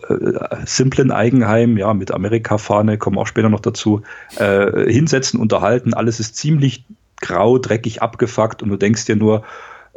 [0.65, 4.01] simplen Eigenheim, ja, mit Amerika-Fahne, kommen auch später noch dazu,
[4.35, 5.93] hinsetzen, unterhalten.
[5.93, 6.85] Alles ist ziemlich
[7.21, 9.43] grau, dreckig, abgefuckt und du denkst dir nur,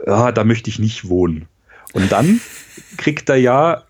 [0.07, 1.46] ja, da möchte ich nicht wohnen.
[1.92, 2.40] Und dann
[2.96, 3.83] kriegt er ja,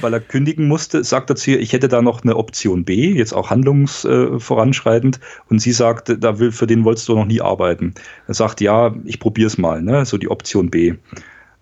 [0.00, 3.12] weil er kündigen musste, sagt er zu ihr, ich hätte da noch eine Option B,
[3.12, 5.16] jetzt auch handlungsvoranschreitend.
[5.16, 7.94] Äh, und sie sagt, da will, für den wolltest du noch nie arbeiten.
[8.26, 10.04] Er sagt, ja, ich probiere es mal, ne?
[10.04, 10.94] so die Option B.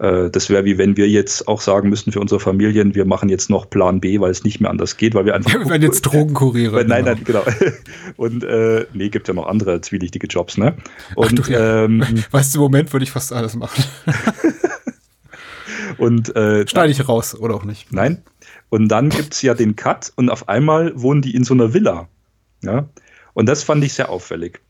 [0.01, 3.29] Äh, das wäre wie wenn wir jetzt auch sagen müssten für unsere Familien, wir machen
[3.29, 5.53] jetzt noch Plan B, weil es nicht mehr anders geht, weil wir einfach.
[5.61, 6.85] wir werden jetzt Drogenkuriere.
[6.87, 7.45] Nein, nein, genau.
[8.17, 10.75] Und äh, nee, gibt ja noch andere zwielichtige Jobs, ne?
[11.15, 11.85] Und Ach du, ja.
[11.85, 13.85] ähm, weißt du, im Moment würde ich fast alles machen.
[15.99, 17.93] Und äh, schneide ich raus oder auch nicht.
[17.93, 18.23] Nein.
[18.69, 21.75] Und dann gibt es ja den Cut und auf einmal wohnen die in so einer
[21.75, 22.09] Villa.
[22.63, 22.89] Ja.
[23.35, 24.61] Und das fand ich sehr auffällig.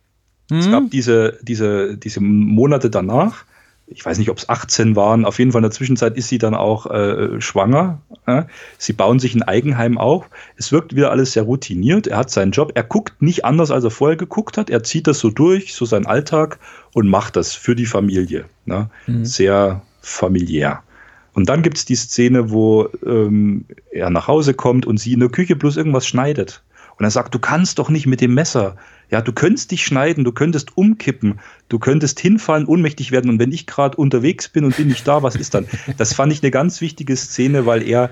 [0.50, 0.58] Mhm.
[0.58, 3.44] Es gab diese, diese, diese Monate danach,
[3.90, 6.38] ich weiß nicht, ob es 18 waren, auf jeden Fall in der Zwischenzeit ist sie
[6.38, 8.00] dann auch äh, schwanger.
[8.26, 8.46] Ja?
[8.78, 10.30] Sie bauen sich ein Eigenheim auf.
[10.56, 12.06] Es wirkt wieder alles sehr routiniert.
[12.06, 12.72] Er hat seinen Job.
[12.76, 14.70] Er guckt nicht anders, als er vorher geguckt hat.
[14.70, 16.60] Er zieht das so durch, so seinen Alltag
[16.94, 18.44] und macht das für die Familie.
[18.64, 18.90] Ne?
[19.08, 19.24] Mhm.
[19.24, 20.84] Sehr familiär.
[21.32, 25.20] Und dann gibt es die Szene, wo ähm, er nach Hause kommt und sie in
[25.20, 26.62] der Küche bloß irgendwas schneidet.
[26.96, 28.76] Und er sagt, du kannst doch nicht mit dem Messer.
[29.10, 33.30] Ja, du könntest dich schneiden, du könntest umkippen, du könntest hinfallen, ohnmächtig werden.
[33.30, 35.66] Und wenn ich gerade unterwegs bin und bin nicht da, was ist dann?
[35.96, 38.10] Das fand ich eine ganz wichtige Szene, weil er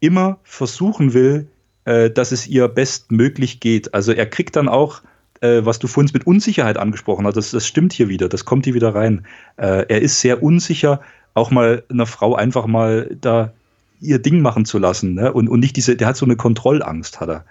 [0.00, 1.48] immer versuchen will,
[1.84, 3.94] äh, dass es ihr bestmöglich geht.
[3.94, 5.02] Also er kriegt dann auch,
[5.40, 8.64] äh, was du vorhin mit Unsicherheit angesprochen hast, das, das stimmt hier wieder, das kommt
[8.64, 9.26] hier wieder rein.
[9.56, 11.00] Äh, er ist sehr unsicher,
[11.34, 13.52] auch mal einer Frau einfach mal da
[14.00, 15.14] ihr Ding machen zu lassen.
[15.14, 15.32] Ne?
[15.32, 17.44] Und, und nicht diese, der hat so eine Kontrollangst, hat er.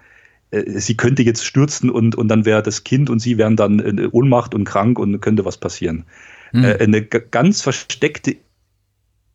[0.51, 3.79] Äh, sie könnte jetzt stürzen und, und dann wäre das Kind und sie wären dann
[3.79, 6.05] in Ohnmacht und krank und könnte was passieren.
[6.51, 6.63] Hm.
[6.63, 8.37] Äh, eine ganz versteckte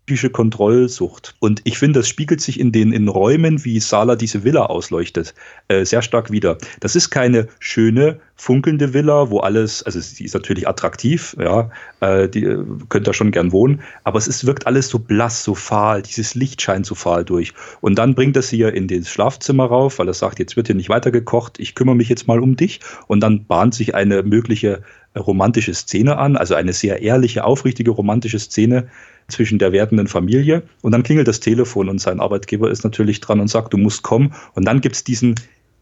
[0.07, 1.35] psychische Kontrollsucht.
[1.41, 5.35] Und ich finde, das spiegelt sich in den in Räumen, wie Sala diese Villa ausleuchtet,
[5.67, 6.59] äh, sehr stark wieder.
[6.79, 12.29] Das ist keine schöne, funkelnde Villa, wo alles, also sie ist natürlich attraktiv, ja, äh,
[12.29, 15.55] die äh, könnt da schon gern wohnen, aber es ist, wirkt alles so blass, so
[15.55, 17.53] fahl, dieses Licht scheint so fahl durch.
[17.81, 20.69] Und dann bringt er sie ja in das Schlafzimmer rauf, weil er sagt, jetzt wird
[20.69, 22.81] hier nicht weiter gekocht, ich kümmere mich jetzt mal um dich.
[23.09, 24.83] Und dann bahnt sich eine mögliche
[25.17, 28.89] romantische Szene an, also eine sehr ehrliche, aufrichtige romantische Szene,
[29.29, 30.63] zwischen der werdenden Familie.
[30.83, 34.03] Und dann klingelt das Telefon und sein Arbeitgeber ist natürlich dran und sagt, du musst
[34.03, 34.35] kommen.
[34.55, 35.35] Und dann gibt es diesen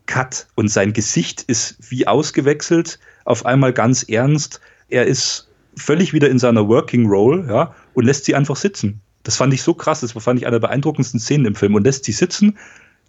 [0.07, 4.61] Cut und sein Gesicht ist wie ausgewechselt, auf einmal ganz ernst.
[4.89, 9.01] Er ist völlig wieder in seiner Working Role ja, und lässt sie einfach sitzen.
[9.23, 11.85] Das fand ich so krass, das fand ich eine der beeindruckendsten Szenen im Film und
[11.85, 12.59] lässt sie sitzen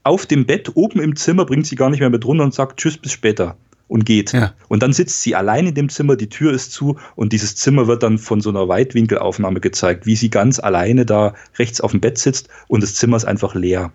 [0.06, 2.80] auf dem Bett oben im Zimmer, bringt sie gar nicht mehr mit runter und sagt
[2.80, 4.34] Tschüss, bis später und geht.
[4.34, 4.54] Ja.
[4.68, 7.88] Und dann sitzt sie allein in dem Zimmer, die Tür ist zu und dieses Zimmer
[7.88, 12.02] wird dann von so einer Weitwinkelaufnahme gezeigt, wie sie ganz alleine da rechts auf dem
[12.02, 13.92] Bett sitzt und das Zimmer ist einfach leer.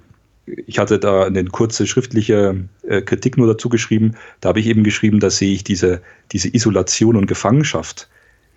[0.66, 4.12] ich hatte da eine kurze schriftliche äh, Kritik nur dazu geschrieben.
[4.40, 8.08] Da habe ich eben geschrieben, da sehe ich diese, diese Isolation und Gefangenschaft,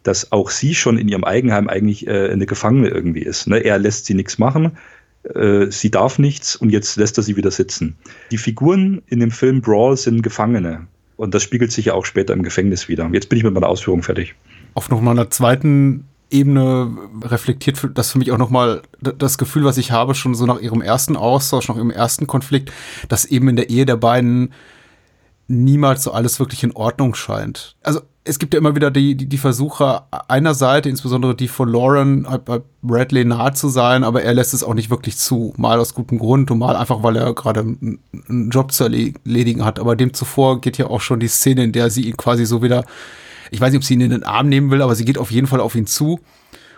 [0.03, 3.47] dass auch sie schon in ihrem Eigenheim eigentlich äh, eine Gefangene irgendwie ist.
[3.47, 3.59] Ne?
[3.59, 4.77] Er lässt sie nichts machen,
[5.23, 7.95] äh, sie darf nichts und jetzt lässt er sie wieder sitzen.
[8.31, 10.87] Die Figuren in dem Film Brawl sind Gefangene.
[11.23, 13.09] Und das spiegelt sich ja auch später im Gefängnis wieder.
[13.13, 14.35] Jetzt bin ich mit meiner Ausführung fertig.
[14.73, 16.91] Auf noch mal einer zweiten Ebene
[17.23, 20.81] reflektiert das für mich auch nochmal das Gefühl, was ich habe, schon so nach ihrem
[20.81, 22.73] ersten Austausch, nach ihrem ersten Konflikt,
[23.07, 24.51] dass eben in der Ehe der beiden
[25.47, 27.77] niemals so alles wirklich in Ordnung scheint.
[27.83, 31.69] Also es gibt ja immer wieder die, die, die Versuche einer Seite, insbesondere die von
[31.69, 35.53] Lauren, bei Bradley nahe zu sein, aber er lässt es auch nicht wirklich zu.
[35.57, 39.79] Mal aus gutem Grund und mal einfach, weil er gerade einen Job zu erledigen hat.
[39.79, 42.61] Aber dem zuvor geht ja auch schon die Szene, in der sie ihn quasi so
[42.61, 42.85] wieder
[43.53, 45.31] ich weiß nicht, ob sie ihn in den Arm nehmen will, aber sie geht auf
[45.31, 46.19] jeden Fall auf ihn zu.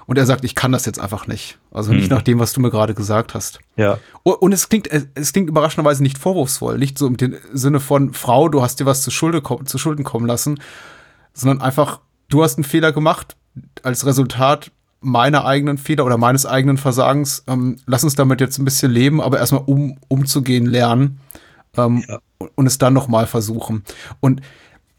[0.08, 1.58] Und er sagt, ich kann das jetzt einfach nicht.
[1.71, 2.17] Also nicht hm.
[2.17, 3.60] nach dem, was du mir gerade gesagt hast.
[3.75, 3.97] Ja.
[4.21, 6.77] Und es klingt, es klingt überraschenderweise nicht vorwurfsvoll.
[6.77, 7.17] Nicht so im
[7.53, 10.60] Sinne von, Frau, du hast dir was zu, Schulde, zu Schulden kommen lassen,
[11.35, 13.35] sondern einfach, du hast einen Fehler gemacht
[13.83, 14.71] als Resultat
[15.01, 17.43] meiner eigenen Fehler oder meines eigenen Versagens.
[17.47, 21.19] Ähm, lass uns damit jetzt ein bisschen leben, aber erstmal um, umzugehen lernen
[21.77, 22.19] ähm, ja.
[22.55, 23.83] und es dann nochmal versuchen.
[24.19, 24.41] Und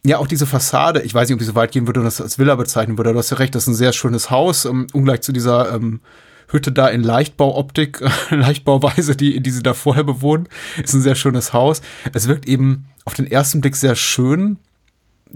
[0.04, 2.20] ja, auch diese Fassade, ich weiß nicht, ob ich so weit gehen würde und das
[2.20, 4.86] als Villa bezeichnen würde, du hast ja recht, das ist ein sehr schönes Haus, um,
[4.92, 6.00] ungleich zu dieser ähm,
[6.48, 10.48] Hütte da in Leichtbauoptik, Leichtbauweise, die, die sie da vorher bewohnen,
[10.80, 11.82] ist ein sehr schönes Haus.
[12.12, 14.58] Es wirkt eben auf den ersten Blick sehr schön.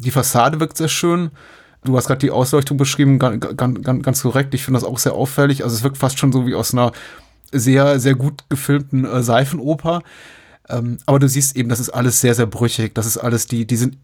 [0.00, 1.30] Die Fassade wirkt sehr schön.
[1.84, 4.54] Du hast gerade die Ausleuchtung beschrieben, ganz, ganz, ganz korrekt.
[4.54, 5.64] Ich finde das auch sehr auffällig.
[5.64, 6.92] Also es wirkt fast schon so wie aus einer
[7.52, 10.02] sehr, sehr gut gefilmten äh, Seifenoper.
[10.68, 12.94] Ähm, aber du siehst eben, das ist alles sehr, sehr brüchig.
[12.94, 13.96] Das ist alles, die, die sind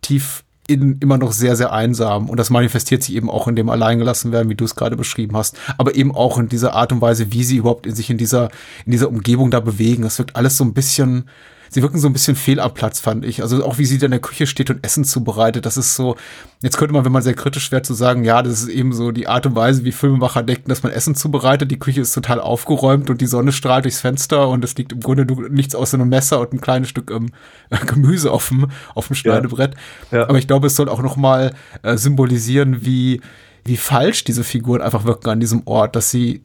[0.00, 2.28] tief in, immer noch sehr, sehr einsam.
[2.28, 5.36] Und das manifestiert sich eben auch in dem Alleingelassen werden, wie du es gerade beschrieben
[5.36, 5.56] hast.
[5.78, 8.50] Aber eben auch in dieser Art und Weise, wie sie überhaupt in sich in dieser,
[8.84, 10.04] in dieser Umgebung da bewegen.
[10.04, 11.28] Es wirkt alles so ein bisschen,
[11.72, 13.42] sie wirken so ein bisschen fehl am Platz, fand ich.
[13.42, 16.16] Also auch wie sie da in der Küche steht und Essen zubereitet, das ist so,
[16.60, 19.10] jetzt könnte man, wenn man sehr kritisch wäre, zu sagen, ja, das ist eben so
[19.10, 21.70] die Art und Weise, wie Filmemacher denken, dass man Essen zubereitet.
[21.70, 25.00] Die Küche ist total aufgeräumt und die Sonne strahlt durchs Fenster und es liegt im
[25.00, 27.30] Grunde nichts außer einem Messer und ein kleines Stück ähm,
[27.86, 29.74] Gemüse auf dem, auf dem Schneidebrett.
[30.10, 30.18] Ja.
[30.18, 30.28] Ja.
[30.28, 33.22] Aber ich glaube, es soll auch noch mal äh, symbolisieren, wie,
[33.64, 36.42] wie falsch diese Figuren einfach wirken an diesem Ort, dass sie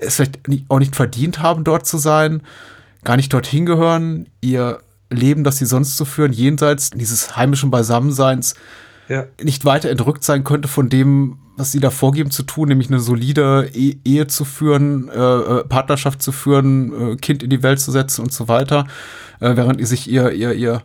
[0.00, 2.40] es vielleicht auch nicht verdient haben, dort zu sein
[3.04, 8.54] gar nicht dorthin gehören, ihr Leben, das sie sonst so führen, jenseits dieses heimischen Beisammenseins,
[9.08, 9.24] ja.
[9.42, 13.00] nicht weiter entrückt sein könnte von dem, was sie da vorgeben zu tun, nämlich eine
[13.00, 17.80] solide e Ehe zu führen, äh, äh, Partnerschaft zu führen, äh, Kind in die Welt
[17.80, 18.86] zu setzen und so weiter,
[19.40, 20.82] äh, während ihr sich ihr, ihr, ihr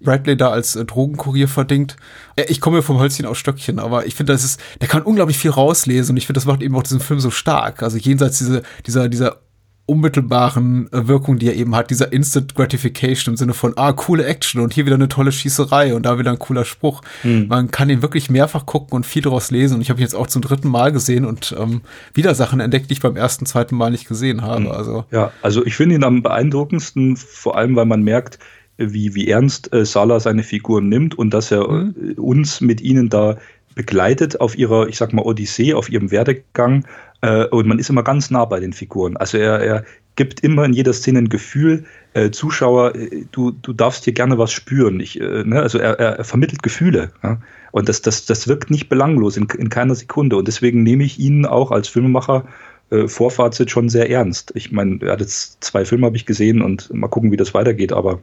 [0.00, 1.96] Bradley da als äh, Drogenkurier verdingt.
[2.36, 5.38] Äh, ich komme vom Hölzchen aus Stöckchen, aber ich finde, das ist, der kann unglaublich
[5.38, 7.82] viel rauslesen und ich finde, das macht eben auch diesen Film so stark.
[7.82, 9.40] Also jenseits diese, dieser, dieser
[9.88, 14.24] unmittelbaren äh, Wirkung, die er eben hat, dieser Instant Gratification im Sinne von, ah, coole
[14.26, 17.00] Action und hier wieder eine tolle Schießerei und da wieder ein cooler Spruch.
[17.24, 17.46] Mhm.
[17.48, 20.14] Man kann ihn wirklich mehrfach gucken und viel daraus lesen und ich habe ihn jetzt
[20.14, 21.80] auch zum dritten Mal gesehen und ähm,
[22.12, 24.60] wieder Sachen entdeckt, die ich beim ersten, zweiten Mal nicht gesehen habe.
[24.60, 24.70] Mhm.
[24.70, 25.04] Also.
[25.10, 28.38] Ja, also ich finde ihn am beeindruckendsten, vor allem, weil man merkt,
[28.76, 31.94] wie, wie ernst äh, Sala seine Figuren nimmt und dass er mhm.
[32.10, 33.38] äh, uns mit ihnen da
[33.74, 36.84] begleitet auf ihrer, ich sag mal, Odyssee, auf ihrem Werdegang.
[37.20, 39.16] Äh, und man ist immer ganz nah bei den Figuren.
[39.16, 39.84] Also er, er
[40.16, 44.38] gibt immer in jeder Szene ein Gefühl, äh, Zuschauer, äh, du, du darfst hier gerne
[44.38, 45.00] was spüren.
[45.00, 45.60] Ich, äh, ne?
[45.60, 47.12] Also er, er, vermittelt Gefühle.
[47.22, 47.40] Ja?
[47.72, 50.36] Und das, das, das wirkt nicht belanglos in, in keiner Sekunde.
[50.36, 52.44] Und deswegen nehme ich ihn auch als Filmemacher
[52.90, 54.52] äh, Vorfazit schon sehr ernst.
[54.54, 57.54] Ich meine, er hat jetzt zwei Filme habe ich gesehen und mal gucken, wie das
[57.54, 58.20] weitergeht, aber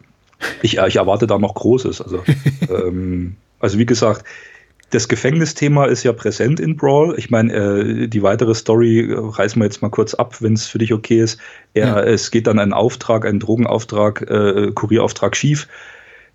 [0.62, 2.02] ich, ich erwarte da noch Großes.
[2.02, 2.24] Also,
[2.70, 4.26] ähm, also wie gesagt,
[4.92, 7.16] das Gefängnisthema ist ja präsent in Brawl.
[7.18, 10.68] Ich meine, äh, die weitere Story äh, reißen wir jetzt mal kurz ab, wenn es
[10.68, 11.40] für dich okay ist.
[11.74, 12.00] Er, ja.
[12.02, 15.68] Es geht dann ein Auftrag, ein Drogenauftrag, äh, Kurierauftrag schief.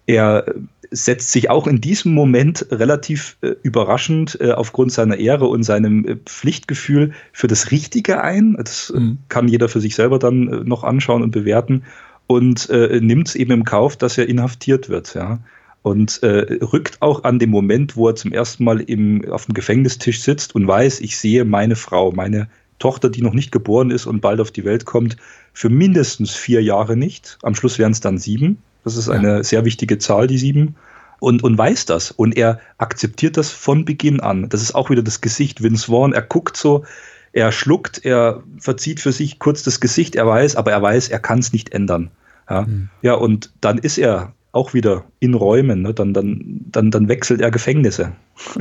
[0.07, 0.45] Er
[0.91, 6.05] setzt sich auch in diesem Moment relativ äh, überraschend äh, aufgrund seiner Ehre und seinem
[6.05, 8.57] äh, Pflichtgefühl für das Richtige ein.
[8.59, 9.19] Das mhm.
[9.29, 11.85] kann jeder für sich selber dann noch anschauen und bewerten
[12.27, 15.15] und nimmt es eben im Kauf, dass er inhaftiert wird.
[15.15, 15.41] Ja
[15.83, 19.55] und äh, rückt auch an dem Moment, wo er zum ersten Mal im, auf dem
[19.55, 24.07] Gefängnistisch sitzt und weiß, ich sehe meine Frau, meine Tochter, die noch nicht geboren ist
[24.07, 25.17] und bald auf die Welt kommt,
[25.53, 27.39] für mindestens vier Jahre nicht.
[27.43, 28.59] Am Schluss wären es dann sieben.
[28.85, 29.43] Das ist eine ja.
[29.43, 30.75] sehr wichtige Zahl, die sieben.
[31.19, 32.11] Und, und weiß das.
[32.11, 34.49] Und er akzeptiert das von Beginn an.
[34.49, 35.63] Das ist auch wieder das Gesicht.
[35.63, 36.85] Vince Vaughn, er guckt so,
[37.33, 41.21] er schluckt, er verzieht für sich kurz das Gesicht, er weiß, aber er weiß, er
[41.21, 42.11] kann es nicht ändern.
[42.49, 42.89] Ja, mhm.
[43.03, 45.83] ja, und dann ist er auch wieder in Räumen.
[45.83, 45.95] Ne?
[45.95, 48.13] Dann, dann, dann, dann wechselt er Gefängnisse.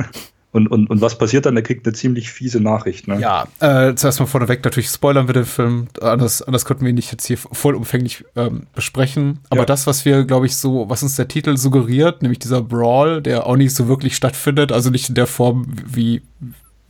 [0.52, 1.54] Und, und, und was passiert dann?
[1.54, 3.06] Er kriegt eine ziemlich fiese Nachricht.
[3.06, 3.20] Ne?
[3.20, 5.86] Ja, äh, zuerst mal vorneweg, natürlich spoilern wir den Film.
[6.00, 9.38] Anders, anders könnten wir ihn nicht jetzt hier vollumfänglich ähm, besprechen.
[9.48, 9.66] Aber Ja.
[9.66, 13.46] das, was wir, glaube ich, so, was uns der Titel suggeriert, nämlich dieser Brawl, der
[13.46, 16.22] auch nicht so wirklich stattfindet, also nicht in der Form, wie,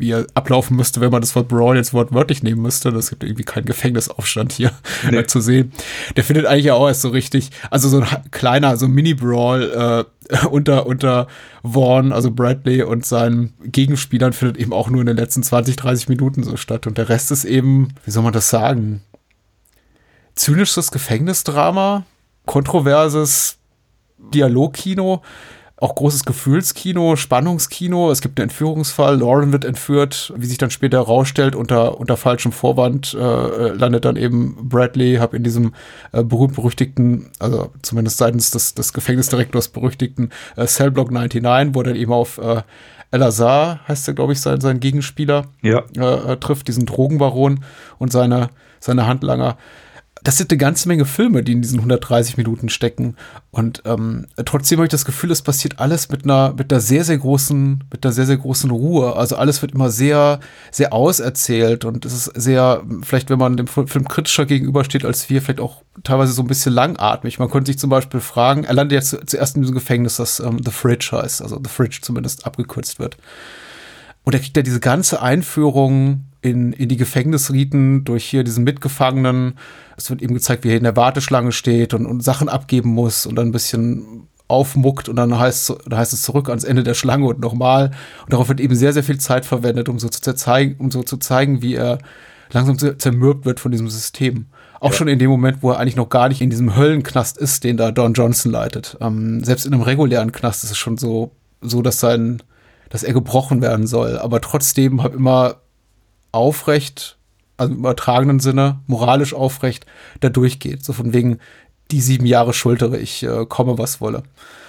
[0.01, 2.91] wie er ablaufen müsste, wenn man das Wort Brawl jetzt wortwörtlich nehmen müsste.
[2.91, 4.73] Das gibt irgendwie keinen Gefängnisaufstand hier
[5.11, 5.25] Nee.
[5.27, 5.73] zu sehen.
[6.17, 10.07] Der findet eigentlich ja auch erst so richtig, also so ein kleiner, so ein Mini-Brawl
[10.31, 11.27] äh, unter, unter
[11.63, 16.09] Vaughn, also Bradley und seinen Gegenspielern findet eben auch nur in den letzten 20, 30
[16.09, 16.87] Minuten so statt.
[16.87, 19.03] Und der Rest ist eben, wie soll man das sagen?
[20.35, 22.05] Zynisches Gefängnisdrama,
[22.47, 23.59] kontroverses
[24.19, 25.23] Dialogkino,
[25.81, 28.11] auch großes Gefühlskino, Spannungskino.
[28.11, 29.19] Es gibt einen Entführungsfall.
[29.19, 34.17] Lauren wird entführt, wie sich dann später herausstellt, unter, unter falschem Vorwand äh, landet dann
[34.17, 35.73] eben Bradley, hab in diesem
[36.13, 41.97] äh, berühmt-berüchtigten, also zumindest seitens des, des Gefängnisdirektors berüchtigten äh, Cellblock 99, wo er dann
[41.97, 42.63] eben auf äh,
[43.11, 45.83] El-Azhar, heißt er, glaube ich, sein, sein Gegenspieler, Ja.
[45.97, 47.65] äh, äh, trifft, diesen Drogenbaron
[47.99, 49.57] und seine, seine Handlanger.
[50.23, 53.17] Das sind eine ganze Menge Filme, die in diesen 130 Minuten stecken.
[53.51, 57.05] Und ähm, trotzdem habe ich das Gefühl, es passiert alles mit einer, mit einer sehr,
[57.05, 59.17] sehr großen, mit einer sehr, sehr großen Ruhe.
[59.17, 63.67] Also alles wird immer sehr, sehr auserzählt und es ist sehr, vielleicht wenn man dem
[63.67, 67.39] Film kritischer gegenübersteht als wir, vielleicht auch teilweise so ein bisschen langatmig.
[67.39, 70.61] Man könnte sich zum Beispiel fragen, er landet jetzt zuerst in diesem Gefängnis, das ähm,
[70.63, 73.17] The Fridge heißt, also The Fridge zumindest abgekürzt wird.
[74.25, 79.55] Und er kriegt ja diese ganze Einführung in, in die Gefängnisriten durch hier diesen Mitgefangenen.
[79.97, 83.27] Es wird eben gezeigt, wie er in der Warteschlange steht und, und Sachen abgeben muss
[83.27, 86.95] und dann ein bisschen aufmuckt und dann heißt, dann heißt es zurück ans Ende der
[86.95, 87.93] Schlange und nochmal.
[88.25, 91.03] Und darauf wird eben sehr, sehr viel Zeit verwendet, um so zu zeigen, um so
[91.03, 91.99] zu zeigen, wie er
[92.51, 94.47] langsam zer- zermürbt wird von diesem System.
[94.81, 97.65] Auch schon in dem Moment, wo er eigentlich noch gar nicht in diesem Höllenknast ist,
[97.65, 98.97] den da Don Johnson leitet.
[99.01, 101.31] Ähm, selbst in einem regulären Knast ist es schon so,
[101.61, 102.43] so, dass sein,
[102.91, 105.57] dass er gebrochen werden soll, aber trotzdem halt immer
[106.33, 107.17] aufrecht,
[107.57, 109.87] also im übertragenen Sinne, moralisch aufrecht,
[110.21, 110.85] da durchgeht.
[110.85, 111.39] So von wegen,
[111.91, 114.23] die sieben Jahre schultere ich, äh, komme was wolle.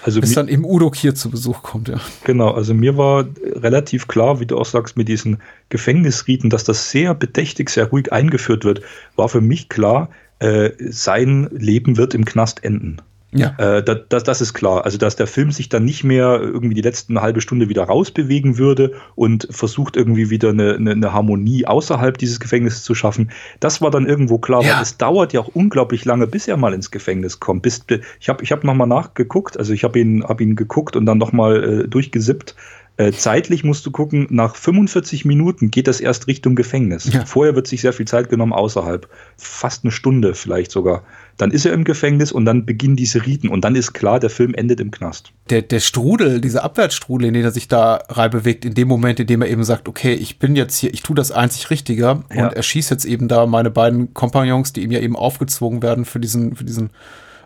[0.03, 1.99] Also Bis dann eben Udo Kier zu Besuch kommt, ja.
[2.23, 5.37] Genau, also mir war relativ klar, wie du auch sagst, mit diesen
[5.69, 8.81] Gefängnisriten, dass das sehr bedächtig, sehr ruhig eingeführt wird,
[9.15, 12.97] war für mich klar, äh, sein Leben wird im Knast enden.
[13.33, 13.55] Ja.
[13.57, 14.83] Äh, das, das, das ist klar.
[14.85, 18.57] Also, dass der Film sich dann nicht mehr irgendwie die letzten halbe Stunde wieder rausbewegen
[18.57, 23.81] würde und versucht irgendwie wieder eine, eine, eine Harmonie außerhalb dieses Gefängnisses zu schaffen, das
[23.81, 24.75] war dann irgendwo klar, Ja.
[24.75, 27.61] weil es dauert ja auch unglaublich lange, bis er mal ins Gefängnis kommt.
[27.61, 27.85] Bis,
[28.19, 31.17] ich habe ich hab nochmal nachgeguckt, also ich habe ihn, hab ihn geguckt und dann
[31.17, 32.55] nochmal äh, durchgesippt.
[32.97, 37.11] Äh, zeitlich musst du gucken, nach 45 Minuten geht das erst Richtung Gefängnis.
[37.11, 37.25] Ja.
[37.25, 39.07] Vorher wird sich sehr viel Zeit genommen außerhalb.
[39.37, 41.03] Fast eine Stunde vielleicht sogar.
[41.41, 43.49] Dann ist er im Gefängnis und dann beginnen diese Riten.
[43.49, 45.31] Und dann ist klar, der Film endet im Knast.
[45.49, 49.27] der, der Strudel, dieser Abwärtsstrudel, in den er sich da reinbewegt, in dem Moment, in
[49.27, 52.13] dem er eben sagt, okay, ich bin jetzt hier, ich tue das einzig Richtige Ja.
[52.47, 56.05] und er schießt jetzt eben da meine beiden Kompagnons, die ihm ja eben aufgezwungen werden
[56.05, 56.91] für diesen, für diesen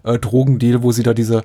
[0.04, 1.44] äh, Drogendeal, wo sie da diese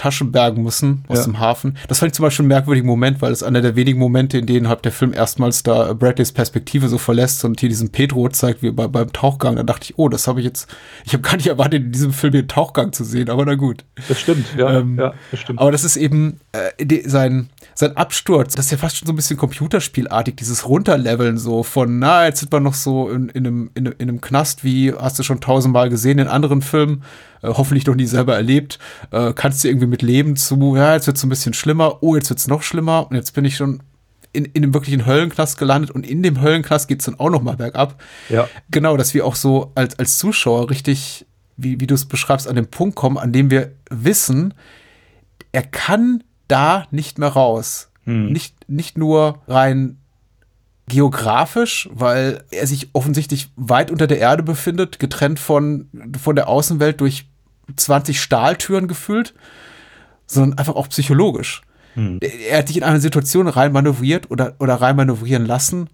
[0.00, 1.24] Taschen bergen müssen aus Ja.
[1.24, 1.76] dem Hafen.
[1.88, 4.46] Das fand ich zum Beispiel einen merkwürdigen Moment, weil es einer der wenigen Momente, in
[4.46, 8.62] denen halt der Film erstmals da Bradleys Perspektive so verlässt und hier diesen Pedro zeigt,
[8.62, 9.56] wie bei, beim Tauchgang.
[9.56, 12.12] Da dachte ich, oh, das habe ich jetzt, ich habe gar nicht erwartet, in diesem
[12.14, 13.84] Film den Tauchgang zu sehen, aber na gut.
[14.08, 15.58] Das stimmt, ja, Ähm, ja das stimmt.
[15.58, 19.12] Aber das ist eben äh, die, sein, sein Absturz, das ist ja fast schon so
[19.12, 23.46] ein bisschen Computerspielartig, dieses Runterleveln so von, na, jetzt sind wir noch so in, in,
[23.46, 27.02] einem, in, in einem Knast, wie hast du schon tausendmal gesehen in anderen Filmen,
[27.42, 28.78] äh, hoffentlich noch nie selber erlebt,
[29.10, 32.14] äh, kannst du irgendwie mit leben zu, ja, jetzt wird's so ein bisschen schlimmer, oh,
[32.16, 33.82] jetzt wird's noch schlimmer und jetzt bin ich schon
[34.32, 37.56] in, in einem wirklichen Höllenknast gelandet und in dem Höllenknast geht's dann auch noch mal
[37.56, 38.00] bergab.
[38.28, 38.48] Ja.
[38.70, 41.26] Genau, dass wir auch so als, als Zuschauer richtig,
[41.56, 44.54] wie, wie du es beschreibst, an den Punkt kommen, an dem wir wissen,
[45.52, 47.90] er kann da nicht mehr raus.
[48.04, 49.99] Nicht, nicht nur rein
[50.90, 55.88] geografisch, weil er sich offensichtlich weit unter der Erde befindet, getrennt von,
[56.20, 57.28] von der Außenwelt durch
[57.74, 59.34] 20 Stahltüren gefühlt,
[60.26, 61.62] sondern einfach auch psychologisch.
[62.20, 65.88] Er hat sich in eine Situation rein manövriert oder, oder rein manövrieren lassen,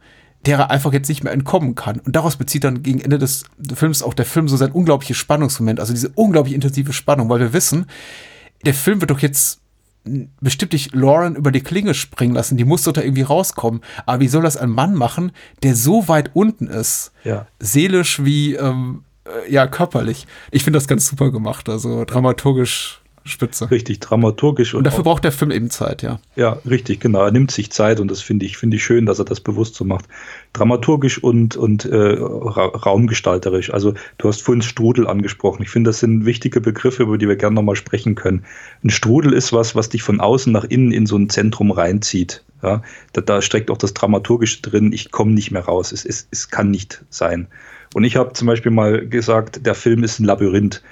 [0.45, 2.01] der er einfach jetzt nicht mehr entkommen kann.
[2.01, 5.81] Und daraus bezieht dann gegen Ende des Films auch der Film so sein unglaubliches Spannungsmoment,
[5.81, 7.87] also diese unglaublich intensive Spannung, weil wir wissen,
[8.65, 9.61] der Film wird doch jetzt
[10.41, 13.81] bestimmt nicht Lauren über die Klinge springen lassen, die muss doch da irgendwie rauskommen.
[14.07, 17.47] Aber wie soll das ein Mann machen, der so weit unten ist, Ja.
[17.61, 20.27] seelisch wie ähm, äh, ja körperlich?
[20.51, 23.71] Ich finde das ganz super gemacht, also dramaturgisch spitze.
[23.71, 26.21] Richtig, dramaturgisch und, Und dafür auch, braucht der Film eben Zeit, ja.
[26.37, 27.25] ja, richtig, genau.
[27.25, 29.75] Er nimmt sich Zeit und das finde ich, finde ich schön, dass er das bewusst
[29.75, 30.07] so macht.
[30.53, 33.73] Dramaturgisch und, und äh, ra raumgestalterisch.
[33.73, 35.63] Also du hast vorhin Strudel angesprochen.
[35.63, 38.45] Ich finde, das sind wichtige Begriffe, über die wir gerne nochmal sprechen können.
[38.85, 42.45] Ein Strudel ist was, was dich von außen nach innen in so ein Zentrum reinzieht.
[42.63, 46.27] Ja, da, da steckt auch das Dramaturgische drin, ich komme nicht mehr raus, es, es,
[46.31, 47.49] es kann nicht sein.
[47.95, 50.83] Und ich habe zum Beispiel mal gesagt, der Film ist ein Labyrinth,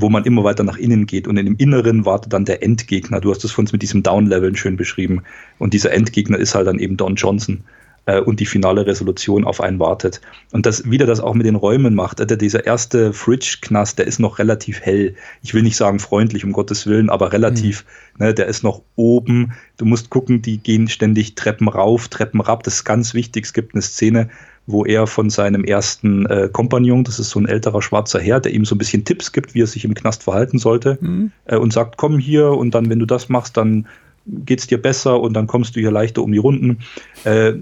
[0.00, 3.20] wo man immer weiter nach innen geht und in dem Inneren wartet dann der Endgegner.
[3.20, 5.22] Du hast es von uns mit diesem Down-Leveln schön beschrieben.
[5.58, 7.62] Und dieser Endgegner ist halt dann eben Don Johnson
[8.06, 10.20] äh, und die finale Resolution auf einen wartet.
[10.52, 12.20] Und das wieder das auch mit den Räumen macht.
[12.20, 15.14] Also dieser erste Fridge-Knast, der ist noch relativ hell.
[15.42, 17.84] Ich will nicht sagen freundlich, um Gottes Willen, aber relativ,
[18.18, 18.26] mhm.
[18.26, 19.52] ne, der ist noch oben.
[19.76, 22.62] Du musst gucken, die gehen ständig Treppen rauf, Treppen rab.
[22.62, 23.44] Das ist ganz wichtig.
[23.44, 24.30] Es gibt eine Szene,
[24.66, 28.52] wo er von seinem ersten äh, Kompagnon, das ist so ein älterer schwarzer Herr, der
[28.52, 31.30] ihm so ein bisschen Tipps gibt, wie er sich im Knast verhalten sollte mhm.
[31.44, 33.86] äh, und sagt, komm hier und dann, wenn du das machst, dann
[34.26, 36.78] geht es dir besser und dann kommst du hier leichter um die Runden.
[37.24, 37.52] Äh,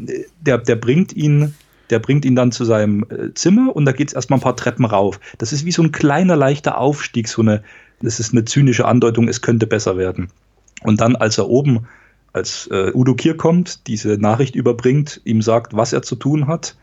[0.40, 1.54] der, der bringt ihn
[1.90, 4.56] der bringt ihn dann zu seinem äh, Zimmer und da geht es erstmal ein paar
[4.56, 5.20] Treppen rauf.
[5.36, 7.62] Das ist wie so ein kleiner, leichter Aufstieg, so eine,
[8.00, 10.28] das ist eine zynische Andeutung, es könnte besser werden.
[10.82, 11.86] Und dann, als er oben,
[12.32, 16.76] als äh, Udo Kier kommt, diese Nachricht überbringt, ihm sagt, was er zu tun hat,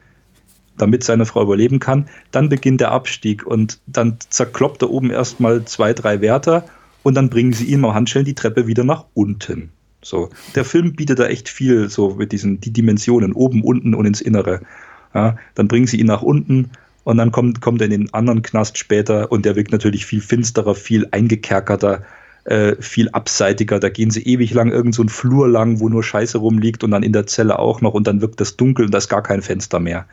[0.77, 5.65] damit seine Frau überleben kann, dann beginnt der Abstieg und dann zerkloppt er oben erstmal
[5.65, 6.65] zwei, drei Wärter
[7.03, 9.71] und dann bringen sie ihn am Handschellen die Treppe wieder nach unten.
[10.03, 14.05] So, der Film bietet da echt viel, so mit diesen die Dimensionen oben, unten und
[14.05, 14.61] ins Innere.
[15.13, 16.71] Ja, dann bringen sie ihn nach unten
[17.03, 20.21] und dann kommt, kommt er in den anderen Knast später und der wirkt natürlich viel
[20.21, 22.03] finsterer, viel eingekerkerter,
[22.45, 23.79] äh, viel abseitiger.
[23.79, 27.03] Da gehen sie ewig lang irgend so Flur lang, wo nur Scheiße rumliegt und dann
[27.03, 29.41] in der Zelle auch noch und dann wirkt das dunkel und da ist gar kein
[29.41, 30.05] Fenster mehr.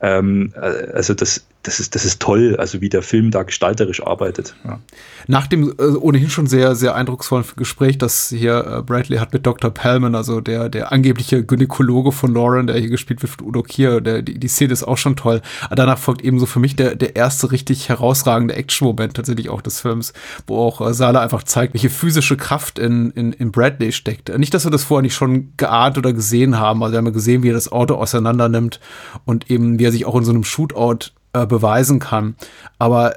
[0.00, 4.06] Ähm, äh, also das, das, ist, das ist toll, also wie der Film da gestalterisch
[4.06, 4.54] arbeitet.
[4.64, 4.80] Ja.
[5.26, 9.46] Nach dem äh, ohnehin schon sehr, sehr eindrucksvollen Gespräch, das hier äh, Bradley hat mit
[9.46, 9.70] Dr.
[9.70, 14.02] Pellman, also der, der angebliche Gynäkologe von Lauren, der hier gespielt wird von Udo Kier,
[14.02, 15.40] der, die, die Szene ist auch schon toll.
[15.64, 19.62] Aber danach folgt eben so für mich der, der erste richtig herausragende Action-Moment tatsächlich auch
[19.62, 20.12] des Films,
[20.46, 24.36] wo auch äh, Sala einfach zeigt, welche physische Kraft in, in, in Bradley steckt.
[24.36, 27.12] Nicht, dass wir das vorher nicht schon geahnt oder gesehen haben, also wir haben ja
[27.12, 28.80] gesehen, wie er das Auto auseinander nimmt
[29.24, 32.36] und eben wie er sich auch in so einem Shootout äh, beweisen kann.
[32.78, 33.14] Aber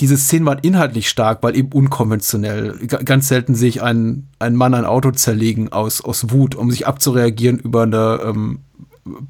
[0.00, 2.78] diese Szenen waren inhaltlich stark, weil eben unkonventionell.
[2.78, 6.70] G ganz selten sehe ich einen, einen Mann ein Auto zerlegen aus, aus Wut, um
[6.70, 8.60] sich abzureagieren über eine ähm,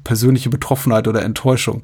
[0.03, 1.83] persönliche Betroffenheit oder Enttäuschung.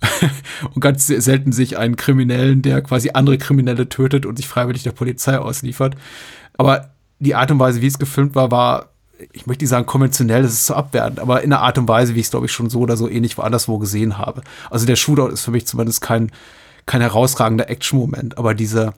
[0.74, 4.82] und ganz selten sehe ich einen Kriminellen, der quasi andere Kriminelle tötet und sich freiwillig
[4.82, 5.96] der Polizei ausliefert.
[6.56, 8.91] Aber die Art und Weise, wie es gefilmt war, war
[9.32, 12.14] ich möchte nicht sagen konventionell, das ist zu abwertend, aber in einer Art und Weise,
[12.14, 14.42] wie ich es, glaube ich, schon so oder so ähnlich woanders wo gesehen habe.
[14.70, 16.30] Also der Shootout ist für mich zumindest kein,
[16.86, 18.94] kein herausragender Action-Moment, aber diese,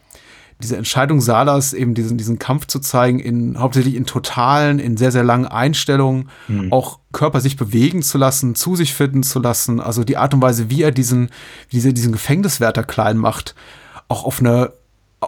[0.62, 5.12] diese Entscheidung Salas, eben diesen, diesen Kampf zu zeigen, in, hauptsächlich in totalen, in sehr,
[5.12, 6.72] sehr langen Einstellungen, mhm.
[6.72, 10.42] auch Körper sich bewegen zu lassen, zu sich finden zu lassen, also die Art und
[10.42, 11.26] Weise, wie er diesen,
[11.68, 13.54] wie diese, diesen Gefängniswärter klein macht,
[14.08, 14.72] auch auf eine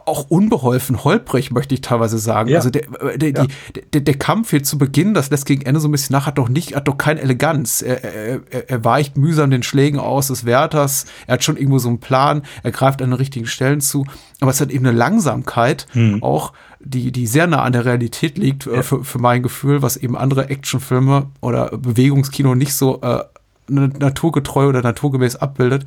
[0.05, 2.51] auch unbeholfen, holprig, möchte ich teilweise sagen.
[2.51, 2.59] Ja.
[2.59, 3.47] Also der, äh, der, ja.
[3.47, 6.27] die, der, der, Kampf hier zu Beginn, das lässt gegen Ende so ein bisschen nach,
[6.27, 7.83] hat doch nicht, hat doch keine Eleganz.
[7.83, 8.41] Er, er,
[8.71, 12.43] er weicht mühsam den Schlägen aus des Wärters, er hat schon irgendwo so einen Plan,
[12.63, 14.07] er greift an den richtigen Stellen zu,
[14.41, 16.23] aber es hat eben eine Langsamkeit hm.
[16.23, 18.83] auch, die, die sehr nah an der Realität liegt, äh, ja.
[18.83, 23.23] für, für mein Gefühl, was eben andere Actionfilme oder Bewegungskino nicht so äh,
[23.69, 25.85] naturgetreu oder naturgemäß abbildet,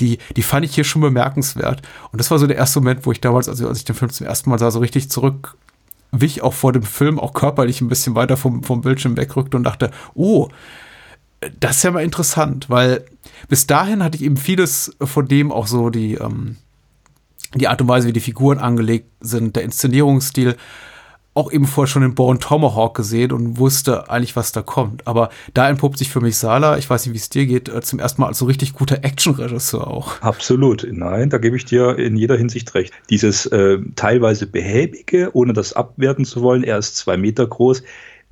[0.00, 1.82] die, die fand ich hier schon bemerkenswert.
[2.10, 4.10] Und das war so der erste Moment, wo ich damals, also als ich den Film
[4.10, 5.56] zum ersten Mal sah, so richtig zurück
[6.12, 9.64] wich auch vor dem Film, auch körperlich ein bisschen weiter vom, vom Bildschirm wegrückte und
[9.64, 10.48] dachte, oh,
[11.58, 13.04] das ist ja mal interessant, weil
[13.48, 16.56] bis dahin hatte ich eben vieles von dem auch so die, ähm,
[17.54, 20.56] die Art und Weise, wie die Figuren angelegt sind, der Inszenierungsstil,
[21.34, 25.06] auch eben vorher schon den Born Tomahawk gesehen und wusste eigentlich, was da kommt.
[25.06, 27.80] Aber da entpuppt sich für mich Sala, ich weiß nicht, wie es dir geht, äh,
[27.80, 30.20] zum ersten Mal als so richtig guter Actionregisseur auch.
[30.20, 32.92] Absolut, nein, da gebe ich dir in jeder Hinsicht recht.
[33.08, 37.82] Dieses äh, teilweise behäbige, ohne das abwerten zu wollen, er ist zwei Meter groß,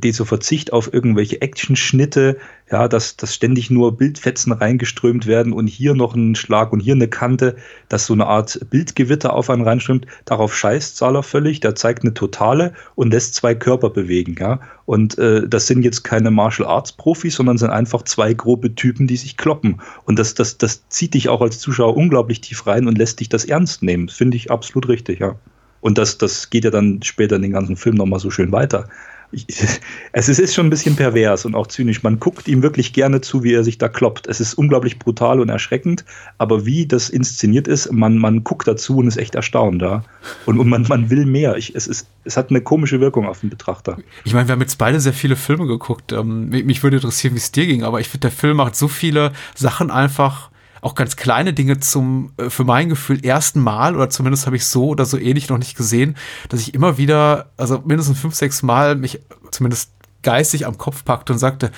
[0.05, 2.36] dieser Verzicht auf irgendwelche Actionschnitte,
[2.70, 6.94] ja, dass, dass ständig nur Bildfetzen reingeströmt werden und hier noch ein Schlag und hier
[6.94, 7.57] eine Kante,
[7.88, 12.14] dass so eine Art Bildgewitter auf einen reinströmt, darauf scheißt Zahler völlig, der zeigt eine
[12.14, 14.61] Totale und lässt zwei Körper bewegen, ja.
[14.86, 19.07] Und äh, das sind jetzt keine Martial Arts Profis, sondern sind einfach zwei grobe Typen,
[19.07, 19.80] die sich kloppen.
[20.05, 23.28] Und das, das, das zieht dich auch als Zuschauer unglaublich tief rein und lässt dich
[23.28, 24.09] das ernst nehmen.
[24.09, 25.36] Finde ich absolut richtig, ja.
[25.80, 28.88] Und das, das geht ja dann später in den ganzen Film nochmal so schön weiter
[29.32, 29.46] ich,
[30.12, 32.02] es ist schon ein bisschen pervers und auch zynisch.
[32.02, 34.26] Man guckt ihm wirklich gerne zu, wie er sich da kloppt.
[34.26, 36.04] Es ist unglaublich brutal und erschreckend,
[36.38, 39.82] aber wie das inszeniert ist, man, man guckt dazu und ist echt erstaunt.
[39.82, 40.04] Ja?
[40.46, 41.56] Und, und man, man will mehr.
[41.56, 43.98] Ich, es, ist, es hat eine komische Wirkung auf den Betrachter.
[44.24, 46.12] Ich meine, wir haben jetzt beide sehr viele Filme geguckt.
[46.12, 48.88] Ähm, mich würde interessieren, wie es dir ging, aber ich finde, der Film macht so
[48.88, 50.49] viele Sachen einfach
[50.80, 54.66] auch ganz kleine Dinge zum, äh, für mein Gefühl, ersten Mal, oder zumindest habe ich
[54.66, 56.16] so oder so ähnlich noch nicht gesehen,
[56.48, 59.20] dass ich immer wieder, also mindestens fünf, sechs Mal mich
[59.50, 61.70] zumindest geistig am Kopf packte und sagte,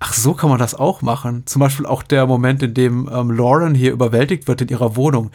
[0.00, 1.42] ach, so kann man das auch machen.
[1.46, 5.30] Zum Beispiel auch der Moment, in dem ähm, Lauren hier überwältigt wird in ihrer Wohnung.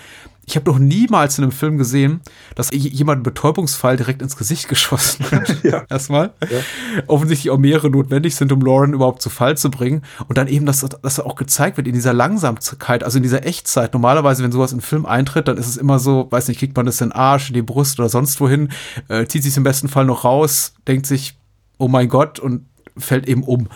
[0.48, 2.22] Ich habe noch niemals in einem Film gesehen,
[2.54, 5.64] dass jemand einen Betäubungsfall direkt ins Gesicht geschossen hat.
[5.64, 5.84] ja.
[5.90, 6.34] Erstmal.
[6.50, 6.60] Ja.
[7.08, 10.02] Offensichtlich auch mehrere notwendig sind, um Lauren überhaupt zu Fall zu bringen.
[10.28, 13.94] Und dann eben, dass, dass auch gezeigt wird in dieser Langsamkeit, also in dieser Echtzeit.
[13.94, 16.88] Normalerweise, wenn sowas in Film eintritt, dann ist es immer so, weiß nicht, kriegt man
[16.88, 18.70] das in den Arsch, in die Brust oder sonst wohin,
[19.10, 21.38] äh, zieht sich im besten Fall noch raus, denkt sich,
[21.78, 22.66] oh mein Gott, und
[22.98, 23.68] fällt eben um.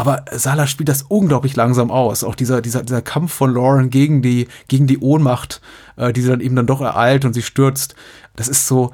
[0.00, 2.22] Aber Salah spielt das unglaublich langsam aus.
[2.22, 5.60] Auch dieser, dieser, dieser Kampf von Lauren gegen die, gegen die Ohnmacht,
[5.96, 7.96] äh, die sie dann eben dann doch ereilt und sie stürzt.
[8.36, 8.92] Das ist so,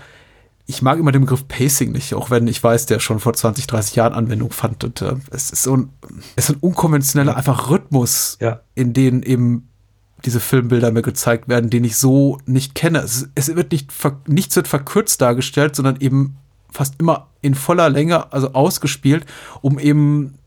[0.65, 3.67] ich mag immer den Begriff Pacing nicht, auch wenn ich weiß, der schon vor 20,
[3.67, 4.83] 30 Jahren Anwendung fand.
[4.83, 5.91] Und, äh, es ist so ein,
[6.37, 8.61] es ist ein unkonventioneller einfach Rhythmus, ja.
[8.75, 9.69] in den eben
[10.25, 13.01] diese Filmbilder mir gezeigt werden, den ich so nicht kenne.
[13.01, 13.93] Es, es wird nicht,
[14.27, 16.39] nichts wird verkürzt dargestellt, sondern eben
[16.71, 19.27] fast immer in voller Länge, also ausgespielt,
[19.61, 20.39] um eben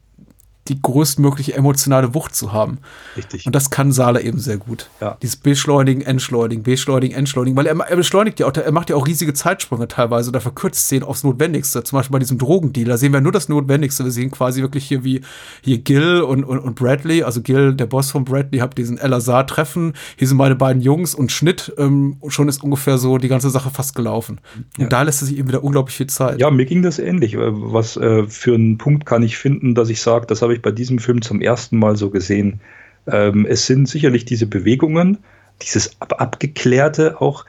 [0.69, 2.79] die größtmögliche emotionale Wucht zu haben.
[3.15, 3.45] Richtig.
[3.45, 4.89] Und das kann Sala eben sehr gut.
[5.01, 5.17] Ja.
[5.21, 9.07] Dieses Beschleunigen, Entschleunigen, Beschleunigen, Entschleunigen, weil er, er beschleunigt ja auch, er macht ja auch
[9.07, 11.83] riesige Zeitsprünge teilweise oder verkürzt Szenen aufs Notwendigste.
[11.83, 14.03] Zum Beispiel bei diesem Drogendealer sehen wir nur das Notwendigste.
[14.03, 15.21] Wir sehen quasi wirklich hier wie
[15.61, 19.47] hier Gil und, und, und Bradley, also Gil, der Boss von Bradley, habt diesen El-Azhar
[19.47, 19.93] treffen.
[20.17, 21.73] Hier sind meine beiden Jungs und Schnitt.
[21.77, 24.39] Ähm, schon ist ungefähr so die ganze Sache fast gelaufen.
[24.77, 24.89] Und ja.
[24.89, 26.39] da lässt es sich eben wieder unglaublich viel Zeit.
[26.39, 27.35] Ja, mir ging das ähnlich.
[27.37, 30.71] Was äh, für einen Punkt kann ich finden, dass ich sage, das habe ich bei
[30.71, 32.59] diesem Film zum ersten Mal so gesehen.
[33.07, 35.19] Ähm, es sind sicherlich diese Bewegungen,
[35.61, 37.45] dieses Ab Abgeklärte auch.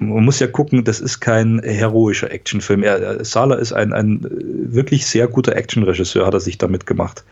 [0.00, 2.82] Man muss ja gucken, das ist kein heroischer Actionfilm.
[2.82, 7.24] Er, Sala ist ein, ein wirklich sehr guter Actionregisseur, hat er sich damit gemacht.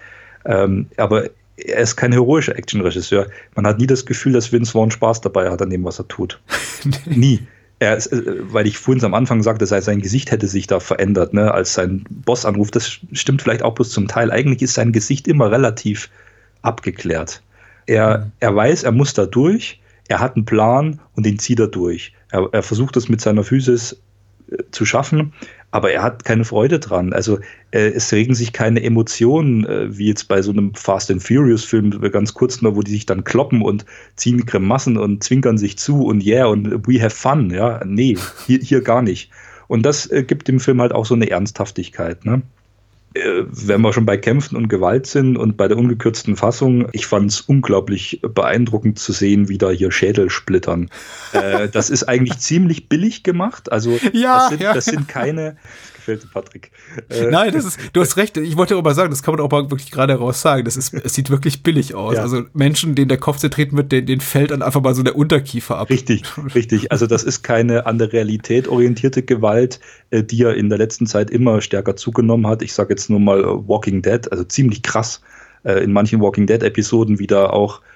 [0.45, 3.27] Ähm, aber er ist kein heroischer Actionregisseur.
[3.57, 6.09] Man hat nie das Gefühl, dass Vince Vaughn Spaß dabei hat an dem, was er
[6.09, 6.41] tut.
[7.07, 7.41] nie
[7.83, 8.22] er äh,
[8.53, 12.05] weil ich vorhin am Anfang sagte, sein Gesicht hätte sich da verändert, ne, als sein
[12.11, 12.76] Boss anruft.
[12.76, 14.30] Das stimmt vielleicht auch bloß zum Teil.
[14.30, 16.09] Eigentlich ist sein Gesicht immer relativ
[16.62, 17.43] abgeklärt.
[17.87, 21.68] Er, er weiß, er muss da durch, er hat einen Plan und den zieht er
[21.68, 22.12] durch.
[22.30, 24.01] Er, er versucht das mit seiner Physis
[24.70, 25.32] zu schaffen,
[25.70, 27.12] aber er hat keine Freude dran.
[27.12, 27.38] Also
[27.70, 31.64] äh, es regen sich keine Emotionen, äh, wie jetzt bei so einem Fast and Furious
[31.64, 33.84] Film, ganz kurz nur, wo die sich dann kloppen und
[34.16, 37.50] ziehen Grimassen und zwinkern sich zu und yeah und we have fun.
[37.50, 39.30] Ja, nee, hier, hier gar nicht.
[39.68, 42.24] Und das äh, gibt dem Film halt auch so eine Ernsthaftigkeit.
[42.24, 42.42] Ne?
[43.14, 47.06] Äh, wenn wir schon bei Kämpfen und Gewalt sind und bei der ungekürzten Fassung, ich
[47.06, 50.90] fand es unglaublich beeindruckend zu sehen, wie da hier Schädel splittern.
[51.32, 53.70] äh, das ist eigentlich ziemlich billig gemacht.
[53.70, 55.56] Also ja, das, sind, ja, das sind keine,
[56.03, 56.70] gefällt Patrick.
[57.09, 58.36] Äh, Nein, das ist, du hast recht.
[58.36, 60.64] Ich wollte aber sagen, das kann man auch mal wirklich gerade heraus sagen.
[60.64, 62.16] Das ist, es sieht wirklich billig aus.
[62.16, 62.22] Ja.
[62.22, 65.16] Also Menschen, denen der Kopf zertreten wird, denen, denen fällt dann einfach mal so der
[65.16, 65.90] Unterkiefer ab.
[65.90, 66.24] Richtig,
[66.55, 66.92] richtig.
[66.92, 69.80] Also das ist keine an der Realität orientierte Gewalt,
[70.11, 72.62] äh, die ja in der letzten Zeit immer stärker zugenommen hat.
[72.62, 75.20] Ich sage jetzt nur mal Walking Dead, also ziemlich krass.
[75.64, 77.91] Äh, in manchen Walking Dead Episoden wieder auch äh,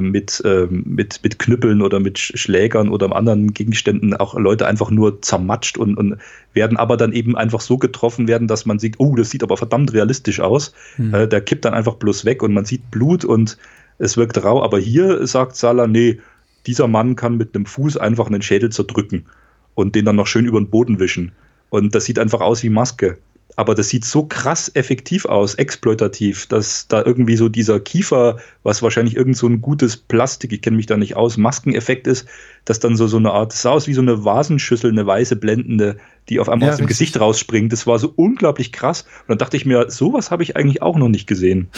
[0.00, 5.20] mit, äh, mit, mit Knüppeln oder mit Schlägern oder anderen Gegenständen auch Leute einfach nur
[5.20, 6.18] zermatscht und, und
[6.52, 9.56] werden aber dann eben einfach so getroffen werden, dass man sieht, oh, das sieht aber
[9.56, 10.74] verdammt realistisch aus.
[10.96, 11.14] Mhm.
[11.14, 13.58] Äh, der kippt dann einfach bloß weg und man sieht Blut und
[13.98, 14.62] es wirkt rau.
[14.62, 16.20] Aber hier sagt Salah, nee,
[16.66, 19.26] dieser Mann kann mit einem Fuß einfach einen Schädel zerdrücken
[19.74, 21.32] und den dann noch schön über den Boden wischen.
[21.68, 23.18] Und das sieht einfach aus wie Maske
[23.56, 28.82] aber das sieht so krass effektiv aus, exploitativ, dass da irgendwie so dieser Kiefer, was
[28.82, 32.26] wahrscheinlich irgend so ein gutes Plastik, ich kenne mich da nicht aus, Maskeneffekt ist,
[32.64, 35.36] dass dann so, so eine Art, das sah aus wie so eine Vasenschüssel, eine weiße
[35.36, 35.96] blendende,
[36.28, 37.72] die auf einmal ja, aus dem Gesicht rausspringt.
[37.72, 39.02] Das war so unglaublich krass.
[39.02, 41.68] Und dann dachte ich mir, sowas habe ich eigentlich auch noch nicht gesehen.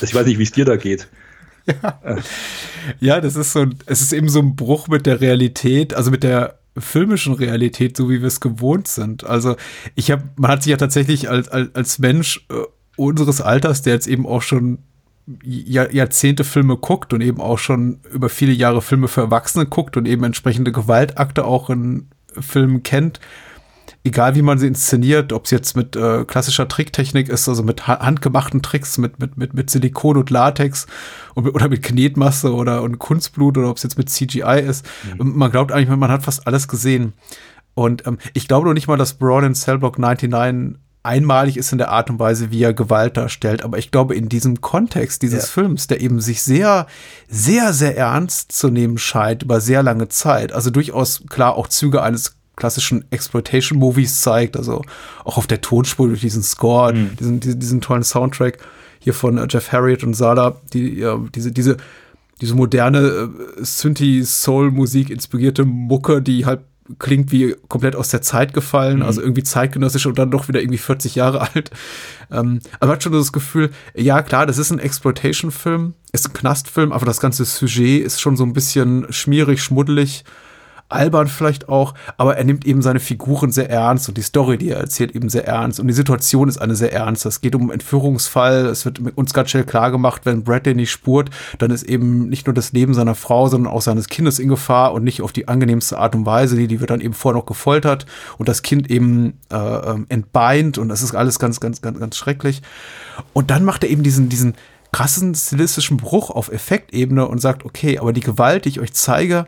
[0.00, 1.08] Ich weiß nicht, wie es dir da geht.
[1.66, 2.18] Ja.
[2.98, 6.24] ja, das ist so, es ist eben so ein Bruch mit der Realität, also mit
[6.24, 9.24] der filmischen Realität, so wie wir es gewohnt sind.
[9.24, 9.56] Also
[9.94, 12.54] ich habe, man hat sich ja tatsächlich als, als, als Mensch äh,
[12.96, 14.78] unseres Alters, der jetzt eben auch schon
[15.42, 19.96] Jahr, Jahrzehnte Filme guckt und eben auch schon über viele Jahre Filme für Erwachsene guckt
[19.96, 22.08] und eben entsprechende Gewaltakte auch in
[22.38, 23.20] Filmen kennt,
[24.04, 27.86] egal wie man sie inszeniert, ob es jetzt mit äh, klassischer Tricktechnik ist, also mit
[27.86, 30.86] ha handgemachten Tricks, mit, mit, mit, mit Silikon und Latex
[31.34, 34.84] und, oder mit Knetmasse oder und Kunstblut oder ob es jetzt mit CGI ist.
[35.18, 35.36] Mhm.
[35.36, 37.12] Man glaubt eigentlich, man hat fast alles gesehen.
[37.74, 41.78] Und ähm, ich glaube noch nicht mal, dass Braun in Cellblock 99 einmalig ist in
[41.78, 43.64] der Art und Weise, wie er Gewalt darstellt.
[43.64, 45.48] Aber ich glaube, in diesem Kontext dieses ja.
[45.48, 46.86] Films, der eben sich sehr,
[47.28, 52.02] sehr, sehr ernst zu nehmen scheint über sehr lange Zeit, also durchaus klar auch Züge
[52.02, 54.82] eines klassischen Exploitation-Movies zeigt, also
[55.24, 57.16] auch auf der Tonspur durch diesen Score, mhm.
[57.18, 58.58] diesen, diesen, diesen, tollen Soundtrack
[58.98, 61.76] hier von äh, Jeff Harriet und Sala, die ja, diese, diese,
[62.40, 66.60] diese moderne äh, Synthie-Soul-Musik inspirierte Mucke, die halt
[66.98, 69.04] klingt wie komplett aus der Zeit gefallen, Mhm.
[69.04, 71.70] also irgendwie zeitgenössisch und dann doch wieder irgendwie 40 Jahre alt.
[72.30, 76.32] Ähm, aber man hat schon das Gefühl, ja klar, das ist ein Exploitation-Film, ist ein
[76.32, 80.24] Knastfilm, aber das ganze Sujet ist schon so ein bisschen schmierig, schmuddelig,
[80.92, 84.70] albern vielleicht auch, aber er nimmt eben seine Figuren sehr ernst und die Story, die
[84.70, 87.26] er erzählt, eben sehr ernst und die Situation ist eine sehr ernst.
[87.26, 90.74] Es geht um einen Entführungsfall, es wird mit uns ganz schnell klar gemacht, wenn Bradley
[90.74, 94.38] nicht spurt, dann ist eben nicht nur das Leben seiner Frau, sondern auch seines Kindes
[94.38, 97.14] in Gefahr und nicht auf die angenehmste Art und Weise, die, die wird dann eben
[97.14, 98.06] vorher noch gefoltert
[98.38, 102.16] und das Kind eben äh, ähm, entbeint und das ist alles ganz, ganz, ganz, ganz
[102.16, 102.62] schrecklich.
[103.32, 104.54] Und dann macht er eben diesen, diesen
[104.92, 109.46] krassen stilistischen Bruch auf Effektebene und sagt, okay, aber die Gewalt, die ich euch zeige,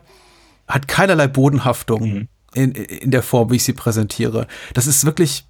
[0.67, 4.47] hat keinerlei Bodenhaftung in, in der Form, wie ich sie präsentiere.
[4.73, 5.45] Das ist wirklich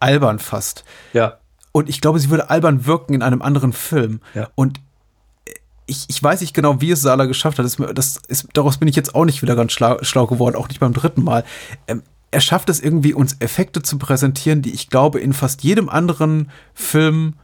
[0.00, 0.84] albern fast.
[1.12, 1.38] Ja.
[1.72, 4.20] Und ich glaube, sie würde albern wirken in einem anderen Film.
[4.34, 4.48] Ja.
[4.54, 4.80] Und
[5.86, 7.64] ich, ich weiß nicht genau, wie es Sala geschafft hat.
[7.64, 10.68] Das, das ist, daraus bin ich jetzt auch nicht wieder ganz schlau, schlau geworden, auch
[10.68, 11.44] nicht beim dritten Mal.
[11.86, 15.88] Ähm, er schafft es irgendwie, uns Effekte zu präsentieren, die ich glaube, in fast jedem
[15.88, 17.34] anderen Film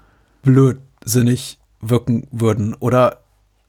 [0.43, 3.23] blödsinnig wirken würden oder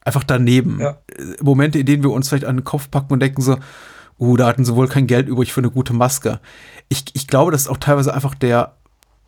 [0.07, 0.79] einfach daneben.
[0.79, 0.97] Ja.
[1.07, 3.57] Äh, Momente, in denen wir uns vielleicht an den Kopf packen und denken so,
[4.19, 6.39] uh, da hatten sie wohl kein Geld übrig für eine gute Maske.
[6.89, 8.73] Ich, ich glaube, das ist auch teilweise einfach der,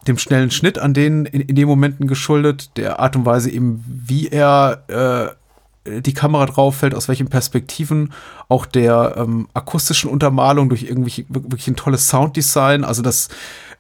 [0.07, 3.84] dem schnellen Schnitt an denen in, in den Momenten geschuldet, der Art und Weise eben,
[3.86, 5.36] wie er
[5.86, 8.13] äh, die Kamera drauf fällt, aus welchen Perspektiven,
[8.47, 13.30] auch der ähm, akustischen Untermalung durch irgendwie wirklich ein tolles Sounddesign, also das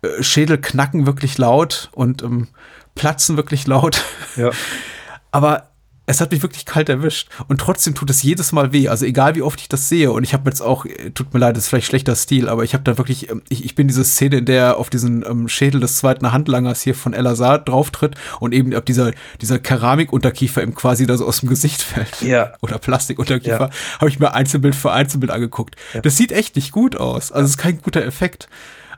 [0.01, 2.47] äh, Schädel knacken wirklich laut und ähm,
[2.95, 4.03] platzen wirklich laut.
[4.35, 4.51] Ja.
[5.31, 5.68] Aber
[6.09, 7.29] es hat mich wirklich kalt erwischt.
[7.47, 8.87] Und trotzdem tut es jedes Mal weh.
[8.87, 10.11] Also egal wie oft ich das sehe.
[10.11, 12.63] Und ich habe jetzt auch, äh, tut mir leid, das ist vielleicht schlechter Stil, aber
[12.63, 15.23] ich habe da wirklich, ähm, ich, ich bin diese Szene, in der er auf diesen
[15.23, 19.59] ähm, Schädel des zweiten Handlangers hier von El Azar drauftritt und eben ab dieser, dieser
[19.59, 22.23] Keramikunterkiefer ihm quasi da so aus dem Gesicht fällt.
[22.23, 22.53] Ja.
[22.61, 23.69] Oder Plastikunterkiefer.
[23.69, 23.99] Ja.
[23.99, 25.75] Habe ich mir Einzelbild für Einzelbild angeguckt.
[26.01, 27.31] Das sieht echt nicht gut aus.
[27.31, 28.49] Also es ist kein guter Effekt.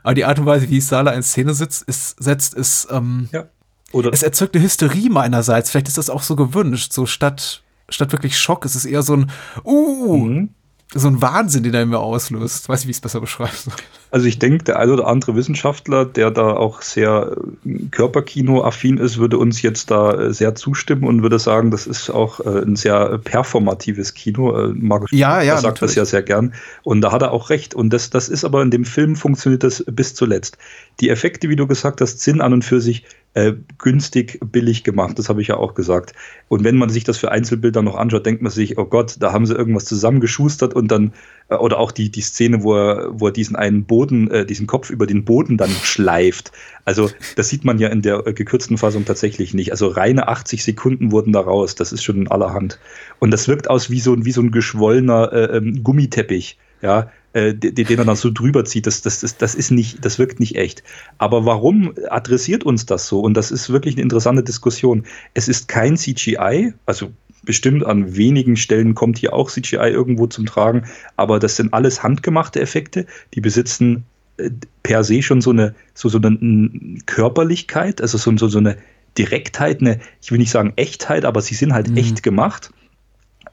[0.02, 3.44] Aber die Art und Weise, wie Sala in Szene sitzt, ist, setzt, ist, ähm, Ja.
[3.92, 5.70] Oder es erzeugt eine Hysterie meinerseits.
[5.70, 6.92] Vielleicht ist das auch so gewünscht.
[6.92, 9.30] So statt, statt wirklich Schock ist es eher so ein,
[9.64, 10.48] uh, Mhm.
[10.94, 12.68] so ein Wahnsinn, den er in mir auslöst.
[12.68, 13.74] Weiß ich, wie ich es besser beschreiben soll.
[14.12, 17.34] Also ich denke, der ein oder andere Wissenschaftler, der da auch sehr
[17.64, 22.10] äh, Körperkino-affin ist, würde uns jetzt da äh, sehr zustimmen und würde sagen, das ist
[22.10, 24.70] auch äh, ein sehr performatives Kino.
[24.74, 25.96] Markus Ja, ja, sagt das natürlich.
[25.96, 26.52] ja sehr gern.
[26.82, 27.74] Und da hat er auch recht.
[27.74, 30.58] Und das, das ist aber in dem Film funktioniert das bis zuletzt.
[31.00, 35.18] Die Effekte, wie du gesagt hast, sind an und für sich äh, günstig, billig gemacht.
[35.18, 36.12] Das habe ich ja auch gesagt.
[36.48, 39.32] Und wenn man sich das für Einzelbilder noch anschaut, denkt man sich, oh Gott, da
[39.32, 41.14] haben sie irgendwas zusammengeschustert und dann,
[41.60, 44.90] oder auch die, die Szene, wo er, wo er diesen einen Boden, äh, diesen Kopf
[44.90, 46.52] über den Boden dann schleift.
[46.84, 49.70] Also das sieht man ja in der äh, gekürzten Fassung tatsächlich nicht.
[49.70, 51.74] Also reine 80 Sekunden wurden da raus.
[51.74, 52.78] Das ist schon in allerhand.
[53.18, 56.58] Und das wirkt aus wie so, ein- wie so ein geschwollener äh, ähm, Gummiteppich.
[56.82, 60.04] Ja, äh, den, den er dann so drüber zieht, das, das, das, das ist nicht,
[60.04, 60.82] das wirkt nicht echt.
[61.16, 63.20] Aber warum adressiert uns das so?
[63.20, 65.04] Und das ist wirklich eine interessante Diskussion.
[65.32, 67.12] Es ist kein CGI, also
[67.42, 70.84] bestimmt an wenigen Stellen kommt hier auch CGI irgendwo zum Tragen,
[71.16, 74.04] aber das sind alles handgemachte Effekte, die besitzen
[74.36, 74.50] äh,
[74.82, 78.76] per se schon so eine, so, so eine Körperlichkeit, also so, so, so eine
[79.18, 81.96] Direktheit, eine, ich will nicht sagen Echtheit, aber sie sind halt Mhm.
[81.96, 82.70] echt gemacht.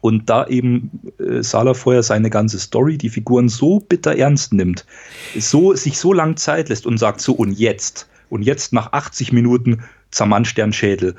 [0.02, 4.86] Und da eben äh, Sala vorher seine ganze Story, die Figuren so bitter ernst nimmt,
[5.38, 9.34] so, sich so lang Zeit lässt und sagt, so und jetzt, und jetzt nach 80
[9.34, 11.16] Minuten zermanscht der einen Schädel.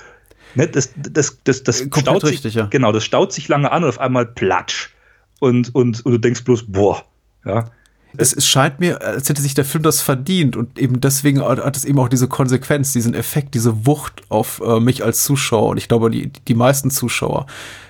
[0.54, 2.66] Ne, das, das, das, das Komplett staut sich, richtig, ja.
[2.66, 4.90] Genau, das staut sich lange an und auf einmal platsch.
[5.38, 7.04] Und, und, und du denkst bloß, boah,
[7.44, 7.70] ja.
[8.16, 11.76] Es, es scheint mir, als hätte sich der Film das verdient und eben deswegen hat
[11.76, 15.76] es eben auch diese Konsequenz, diesen Effekt, diese Wucht auf äh, mich als Zuschauer und
[15.76, 17.46] ich glaube, die, die meisten Zuschauer.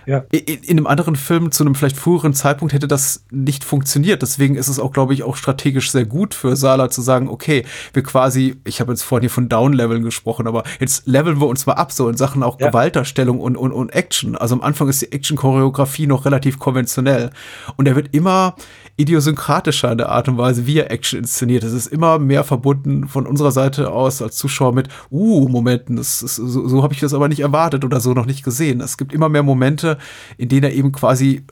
[0.07, 0.25] Ja.
[0.33, 4.23] In, in einem anderen Film zu einem vielleicht früheren Zeitpunkt hätte das nicht funktioniert.
[4.23, 7.65] Deswegen ist es auch, glaube ich, auch strategisch sehr gut für Sala zu sagen, okay,
[7.93, 11.67] wir quasi, ich habe jetzt vorhin hier von Down-Leveln gesprochen, aber jetzt leveln wir uns
[11.67, 12.69] mal ab, so in Sachen auch Ja.
[12.69, 14.37] Gewaltdarstellung und, und, und Action.
[14.37, 17.31] Also am Anfang ist die Action-Choreografie noch relativ konventionell.
[17.77, 18.57] Und er wird immer
[19.01, 21.65] idiosynkratischer in der Art und Weise, wie er Action inszeniert.
[21.65, 26.23] Es ist immer mehr verbunden von unserer Seite aus als Zuschauer mit, uh, Momenten, das
[26.23, 28.81] ist, so, so habe ich das aber nicht erwartet oder so noch nicht gesehen.
[28.81, 29.99] Es gibt immer mehr Momente,
[30.37, 31.45] in denen er eben quasi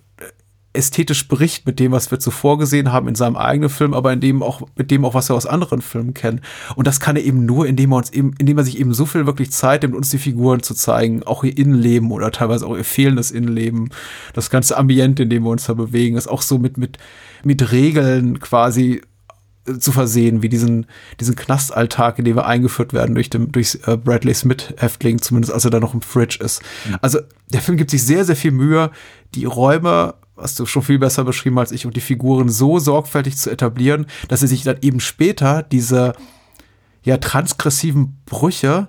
[0.75, 4.21] ästhetisch bricht mit dem, was wir zuvor gesehen haben in seinem eigenen Film, aber in
[4.21, 6.41] dem auch, mit dem auch, was wir aus anderen Filmen kennen.
[6.77, 9.07] Und das kann er eben nur, indem er uns eben, indem er sich eben so
[9.07, 12.77] viel wirklich Zeit nimmt, uns die Figuren zu zeigen, auch ihr Innenleben oder teilweise auch
[12.77, 13.91] ihr fehlendes Innenleben,
[14.35, 16.99] das ganze Ambiente, in dem wir uns da bewegen, ist auch so mit, mit,
[17.45, 19.01] mit Regeln quasi
[19.66, 20.87] äh, zu versehen, wie diesen,
[21.19, 25.64] diesen Knastalltag, in den wir eingeführt werden durch, den, durch äh, Bradley Smith-Häftling, zumindest als
[25.64, 26.62] er da noch im Fridge ist.
[27.01, 28.91] Also der Film gibt sich sehr, sehr viel Mühe,
[29.35, 33.36] die Räume hast du schon viel besser beschrieben als ich, und die Figuren so sorgfältig
[33.36, 36.14] zu etablieren, dass sie sich dann eben später diese
[37.03, 38.89] ja transgressiven Brüche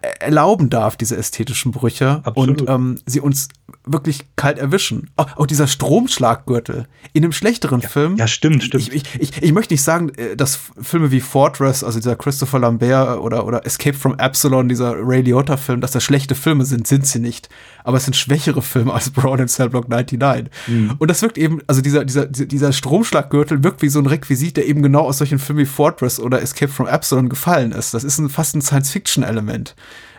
[0.00, 2.62] erlauben darf, diese ästhetischen Brüche Absolut.
[2.62, 3.48] und ähm, sie uns
[3.84, 5.10] wirklich kalt erwischen.
[5.16, 8.16] Auch, auch dieser Stromschlaggürtel in einem schlechteren Film.
[8.16, 8.88] ja, stimmt, stimmt.
[8.88, 12.58] Ich, ich, ich, ich möchte nicht sagen, äh, dass Filme wie Fortress, also dieser Christopher
[12.58, 17.06] Lambert oder, oder Escape from Absalon, dieser Ray Liotta-Film, dass das schlechte Filme sind, sind
[17.06, 17.48] sie nicht.
[17.82, 20.50] Aber es sind schwächere Filme als Brown in Cellblock 99.
[20.98, 24.66] Und das wirkt eben, also dieser, dieser, dieser Stromschlaggürtel wirkt wie so ein Requisit, der
[24.66, 27.94] eben genau aus solchen Filmen wie Fortress oder Escape from Absalon gefallen ist.
[27.94, 29.74] Das ist ein, fast ein Science-Fiction-Element.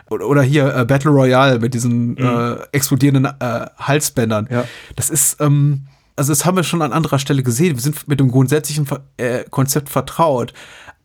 [0.08, 4.48] Oder, hier äh, Battle Royale mit diesen äh, explodierenden äh, Halsbändern.
[4.50, 4.64] Ja.
[4.96, 5.86] Das ist, ähm,
[6.16, 7.76] also das haben wir schon an anderer Stelle gesehen.
[7.76, 8.86] Wir sind mit dem grundsätzlichen
[9.16, 10.52] äh, Konzept vertraut,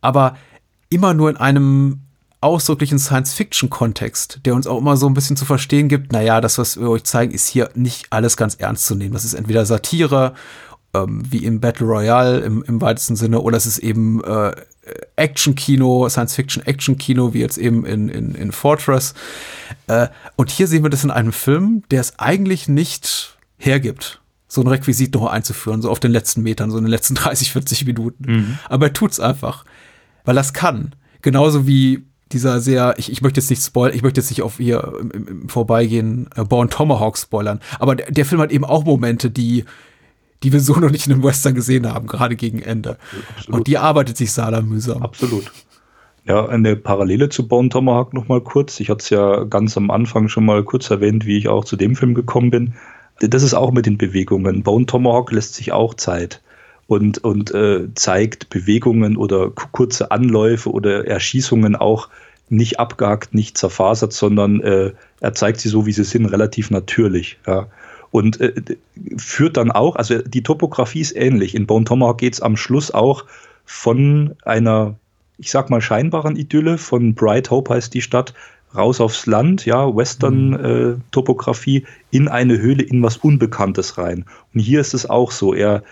[0.02, 0.36] aber
[0.90, 2.02] immer nur in einem
[2.40, 6.80] ausdrücklichen Science-Fiction-Kontext, der uns auch immer so ein bisschen zu verstehen gibt, naja, das, was
[6.80, 9.14] wir euch zeigen, ist hier nicht alles ganz ernst zu nehmen.
[9.14, 10.34] Das ist entweder Satire,
[10.94, 14.52] ähm, wie in Battle Royale im, im weitesten Sinne, oder es ist eben äh,
[15.16, 19.14] Action-Kino, Science-Fiction-Action-Kino, wie jetzt eben in, in, in Fortress.
[19.88, 24.62] Äh, und hier sehen wir das in einem Film, der es eigentlich nicht hergibt, so
[24.62, 27.86] ein Requisit noch einzuführen, so auf den letzten Metern, so in den letzten 30, 40
[27.86, 28.60] Minuten.
[28.70, 29.66] Aber er tut's einfach,
[30.26, 30.96] weil er es kann.
[31.22, 34.60] Genauso wie dieser sehr, ich, ich möchte jetzt nicht spoilern, ich möchte jetzt nicht auf
[34.60, 38.84] im, im, im Vorbeigehen äh, Born Tomahawk spoilern, aber der, der Film hat eben auch
[38.84, 39.64] Momente, die
[40.44, 42.98] die wir so noch nicht in einem Western gesehen haben, gerade gegen Ende.
[43.36, 43.60] Absolut.
[43.60, 45.02] Und die arbeitet sich Sala mühsam.
[45.02, 45.52] Absolut.
[46.26, 48.80] Ja, eine Parallele zu Bone Tomahawk noch mal kurz.
[48.82, 51.78] Ich hatte es ja ganz am Anfang schon mal kurz erwähnt, wie ich auch zu
[51.78, 52.74] dem Film gekommen bin.
[53.20, 54.62] Das ist auch mit den Bewegungen.
[54.62, 56.42] Bone Tomahawk lässt sich auch Zeit
[56.88, 62.10] und, und äh, zeigt Bewegungen oder kurze Anläufe oder Erschießungen auch
[62.50, 67.40] nicht abgehackt, nicht zerfasert, sondern äh, er zeigt sie so, wie sie sind, relativ natürlich.
[67.48, 67.68] Ja.
[68.12, 68.54] Und äh,
[69.18, 71.56] führt dann auch, also die Topografie ist ähnlich.
[71.56, 73.26] In Bone Tomahawk geht es am Schluss auch
[73.66, 74.96] von einer,
[75.38, 78.34] ich sag mal, scheinbaren Idylle, von Bright Hope heißt die Stadt,
[78.76, 84.26] raus aufs Land, ja, Western-Topografie, in eine Höhle, in was Unbekanntes rein.
[84.54, 85.54] Und hier ist es auch so.
[85.54, 85.84] Er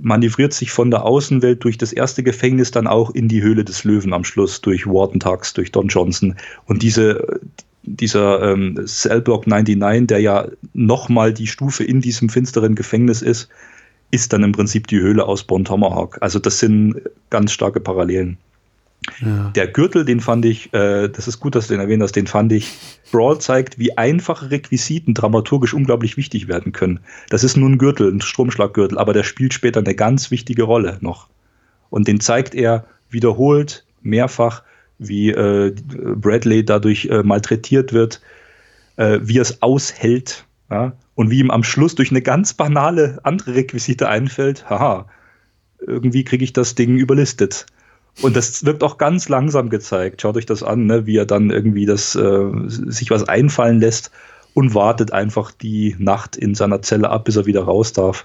[0.00, 3.84] manövriert sich von der Außenwelt durch das erste Gefängnis dann auch in die Höhle des
[3.84, 6.34] Löwen am Schluss, durch Warden Tux, durch Don Johnson.
[6.66, 7.40] Und diese,
[7.86, 13.48] dieser ähm, Cellblock 99, der ja nochmal die Stufe in diesem finsteren Gefängnis ist,
[14.10, 16.18] ist dann im Prinzip die Höhle aus Bon Tomahawk.
[16.20, 18.38] Also das sind ganz starke Parallelen.
[19.54, 22.26] Der Gürtel, den fand ich, äh, das ist gut, dass du den erwähnt hast, den
[22.26, 22.72] fand ich,
[23.12, 27.00] Brawl zeigt, wie einfache Requisiten dramaturgisch unglaublich wichtig werden können.
[27.28, 30.96] Das ist nur ein Gürtel, ein Stromschlaggürtel, aber der spielt später eine ganz wichtige Rolle
[31.00, 31.28] noch.
[31.90, 34.62] Und den zeigt er wiederholt, mehrfach,
[35.08, 35.74] wie äh,
[36.16, 38.20] Bradley dadurch äh, malträtiert wird,
[38.96, 40.92] äh, wie er es aushält, ja?
[41.14, 45.06] und wie ihm am Schluss durch eine ganz banale andere Requisite einfällt, haha,
[45.86, 47.66] irgendwie kriege ich das Ding überlistet.
[48.22, 50.22] Und das wird auch ganz langsam gezeigt.
[50.22, 51.06] Schaut euch das an, ne?
[51.06, 54.10] wie er dann irgendwie das, äh, sich was einfallen lässt
[54.54, 58.24] und wartet einfach die Nacht in seiner Zelle ab, bis er wieder raus darf.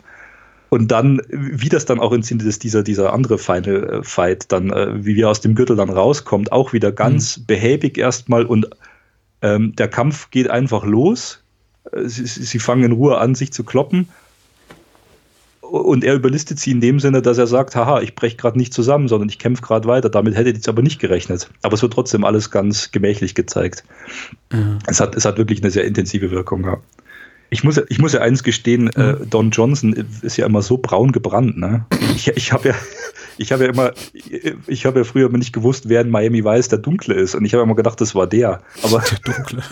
[0.70, 4.72] Und dann, wie das dann auch im Sinne dieser, dieser andere Final äh, Fight, dann,
[4.72, 8.68] äh, wie er aus dem Gürtel dann rauskommt, auch wieder ganz behäbig erstmal und
[9.42, 11.44] ähm, der Kampf geht einfach los.
[11.92, 14.10] Äh, Sie, sie fangen in Ruhe an, sich zu kloppen.
[15.62, 18.74] Und er überlistet sie in dem Sinne, dass er sagt, haha, ich breche gerade nicht
[18.74, 20.10] zusammen, sondern ich kämpfe gerade weiter.
[20.10, 21.48] Damit hätte ich jetzt aber nicht gerechnet.
[21.62, 23.84] Aber es wird trotzdem alles ganz gemächlich gezeigt.
[24.88, 26.64] Es, hat, es hat wirklich eine sehr intensive Wirkung.
[26.64, 26.78] Ja.
[27.52, 30.78] Ich muss, ja- ich muss ja eins gestehen, äh, Don Johnson ist ja immer so
[30.78, 31.58] braun gebrannt.
[31.58, 31.86] Ne?
[32.16, 32.76] Ich, ich habe ja,
[33.38, 33.92] ich habe ja immer,
[34.68, 37.34] ich habe ja früher immer nicht gewusst, wer in Miami Vice der Dunkle ist.
[37.36, 38.62] Und ich habe immer gedacht, das war der.
[38.84, 39.64] Aber Dunkle.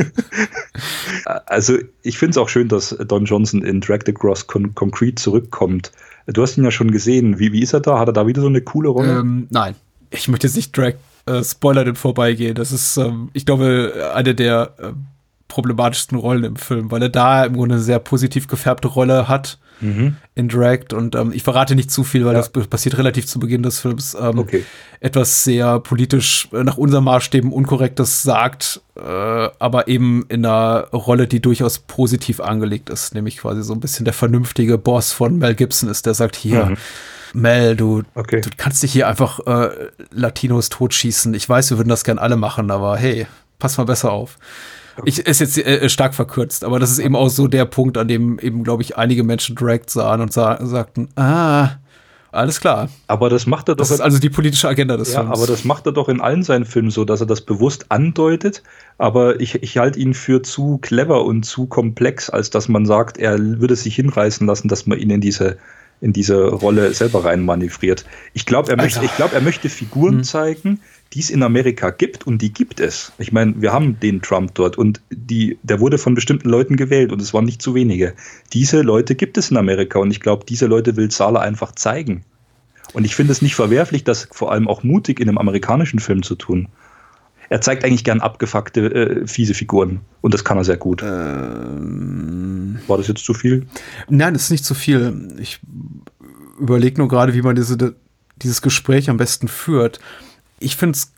[1.45, 5.91] also ich finde es auch schön, dass Don Johnson in Dragged Across Con Concrete zurückkommt.
[6.27, 7.39] Du hast ihn ja schon gesehen.
[7.39, 7.99] Wie, wie ist er da?
[7.99, 9.19] Hat er da wieder so eine coole Rolle?
[9.19, 9.75] ähm, nein.
[10.09, 10.93] Ich möchte jetzt nicht Drag
[11.25, 12.55] äh, Spoiler dem vorbeigehen.
[12.55, 14.91] Das ist, ähm, ich glaube, eine der äh,
[15.47, 19.57] problematischsten Rollen im Film, weil er da im Grunde eine sehr positiv gefärbte Rolle hat
[20.33, 22.41] in Dragged und ähm, ich verrate nicht zu viel, weil Ja.
[22.51, 24.17] das passiert relativ zu Beginn des Films.
[24.19, 24.65] Ähm, Okay.
[25.01, 28.99] Etwas sehr politisch äh, nach unseren Maßstäben Unkorrektes sagt, äh,
[29.59, 34.03] aber eben in einer Rolle, die durchaus positiv angelegt ist, nämlich quasi so ein bisschen
[34.03, 36.75] der vernünftige Boss von Mel Gibson ist, der sagt, hier,
[37.35, 38.41] Mel, du, Okay.
[38.41, 39.69] du kannst dich hier einfach äh,
[40.09, 41.35] Latinos totschießen.
[41.35, 43.27] Ich weiß, wir würden das gern alle machen, aber hey,
[43.59, 44.39] pass mal besser auf.
[45.05, 48.07] Ich ist jetzt äh, stark verkürzt, aber das ist eben auch so der Punkt, an
[48.07, 51.69] dem eben, glaube ich, einige Menschen Dragged sahen und sa sagten, ah,
[52.31, 52.89] Alles klar.
[53.07, 53.83] Aber das macht er doch.
[53.83, 55.37] Das ist also die politische Agenda des ja, Films.
[55.37, 58.63] aber das macht er doch in allen seinen Filmen so, dass er das bewusst andeutet.
[58.97, 63.17] Aber ich, ich halte ihn für zu clever und zu komplex, als dass man sagt,
[63.17, 65.57] er würde sich hinreißen lassen, dass man ihn in diese
[65.99, 68.05] in diese Rolle selber rein manövriert.
[68.33, 70.23] Ich glaube, er, möchte, ich glaub, er möchte Figuren Hm.
[70.23, 70.79] zeigen,
[71.13, 73.13] die es in Amerika gibt und die gibt es.
[73.17, 77.11] Ich meine, wir haben den Trump dort und die, der wurde von bestimmten Leuten gewählt
[77.11, 78.13] und es waren nicht zu wenige.
[78.53, 82.23] Diese Leute gibt es in Amerika und ich glaube, diese Leute will Sala einfach zeigen.
[82.93, 86.23] Und ich finde es nicht verwerflich, das vor allem auch mutig in einem amerikanischen Film
[86.23, 86.67] zu tun.
[87.49, 91.01] Er zeigt eigentlich gern abgefuckte, äh, fiese Figuren und das kann er sehr gut.
[91.01, 93.67] Ähm, War das jetzt zu viel?
[94.09, 95.33] Nein, das ist nicht zu viel.
[95.39, 95.59] Ich
[96.59, 97.95] überlege nur gerade, wie man diese,
[98.37, 99.99] dieses Gespräch am besten führt.
[100.59, 101.13] Ich finde es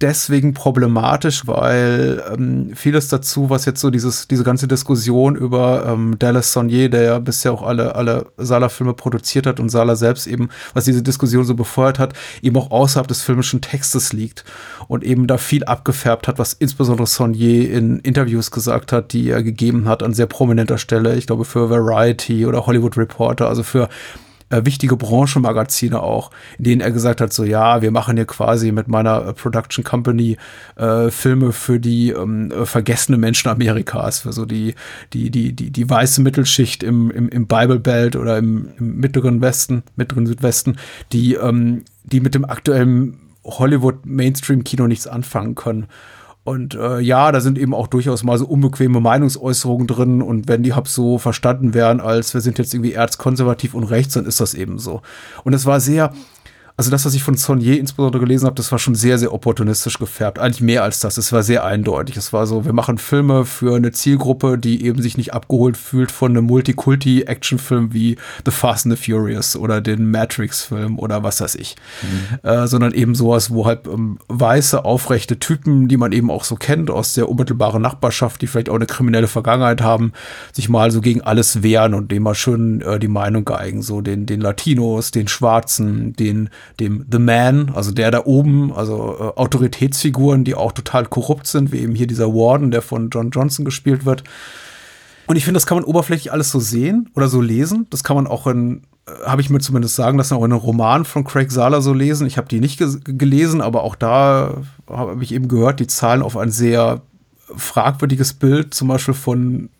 [0.00, 6.18] deswegen problematisch, weil ähm, vieles dazu, was jetzt so dieses, diese ganze Diskussion über ähm,
[6.18, 10.48] Dallas Saunier, der ja bisher auch alle, alle Sala-Filme produziert hat und Sala selbst eben,
[10.74, 14.44] was diese Diskussion so befeuert hat, eben auch außerhalb des filmischen Textes liegt
[14.88, 19.42] und eben da viel abgefärbt hat, was insbesondere Saunier in Interviews gesagt hat, die er
[19.42, 23.88] gegeben hat an sehr prominenter Stelle, ich glaube für Variety oder Hollywood Reporter, also für
[24.50, 28.72] äh, wichtige Branchenmagazine auch, in denen er gesagt hat, so ja, wir machen hier quasi
[28.72, 30.36] mit meiner äh, Production Company
[30.76, 34.74] äh, Filme für die ähm, äh, vergessene Menschen Amerikas, für so die,
[35.12, 39.40] die, die, die, die weiße Mittelschicht im, im, im Bible Belt oder im, im mittleren
[39.40, 40.76] Westen, mittleren Südwesten,
[41.12, 45.86] die, ähm, die mit dem aktuellen Hollywood Mainstream Kino nichts anfangen können.
[46.50, 50.20] Und äh, ja, da sind eben auch durchaus mal so unbequeme Meinungsäußerungen drin.
[50.20, 54.14] Und wenn die hab so verstanden werden, als wir sind jetzt irgendwie erzkonservativ und rechts,
[54.14, 55.00] dann ist das eben so.
[55.44, 56.12] Und es war sehr,
[56.80, 59.98] also das, was ich von Saunier insbesondere gelesen habe, das war schon sehr, sehr opportunistisch
[59.98, 60.38] gefärbt.
[60.38, 61.18] Eigentlich mehr als das.
[61.18, 62.16] Es war sehr eindeutig.
[62.16, 66.10] Es war so, wir machen Filme für eine Zielgruppe, die eben sich nicht abgeholt fühlt
[66.10, 68.16] von einem Multikulti-Actionfilm wie
[68.46, 71.76] The Fast and the Furious oder den Matrix-Film oder was weiß ich.
[72.42, 76.54] Äh, sondern eben sowas, wo halt ähm, weiße, aufrechte Typen, die man eben auch so
[76.54, 80.12] kennt aus der unmittelbaren Nachbarschaft, die vielleicht auch eine kriminelle Vergangenheit haben,
[80.54, 83.82] sich mal so gegen alles wehren und dem mal schön äh, die Meinung geigen.
[83.82, 86.48] So den, den Latinos, den Schwarzen, den,
[86.78, 91.72] dem The Man, also der da oben, also äh, Autoritätsfiguren, die auch total korrupt sind,
[91.72, 94.24] wie eben hier dieser Warden, der von John Johnson gespielt wird.
[95.26, 97.86] Und ich finde, das kann man oberflächlich alles so sehen oder so lesen.
[97.90, 100.60] Das kann man auch in, äh, habe ich mir zumindest sagen lassen, auch in einem
[100.60, 102.26] Roman von Craig Sala so lesen.
[102.26, 104.54] Ich habe die nicht ges- gelesen, aber auch da
[104.88, 107.02] habe ich eben gehört, die zahlen auf ein sehr
[107.56, 109.70] fragwürdiges Bild, zum Beispiel von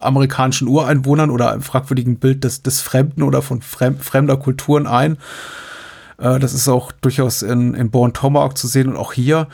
[0.00, 5.18] amerikanischen Ureinwohnern oder einem fragwürdigen Bild des, des Fremden oder von fremd, fremder Kulturen ein.
[6.18, 9.48] Äh, das ist auch durchaus in, in Born Tomahawk zu sehen und auch hier.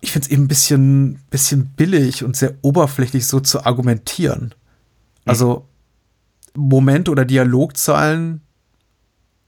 [0.00, 4.54] Ich finde es eben ein bisschen, bisschen billig und sehr oberflächlich so zu argumentieren.
[5.24, 5.66] Also
[6.54, 8.42] Momente oder Dialogzeilen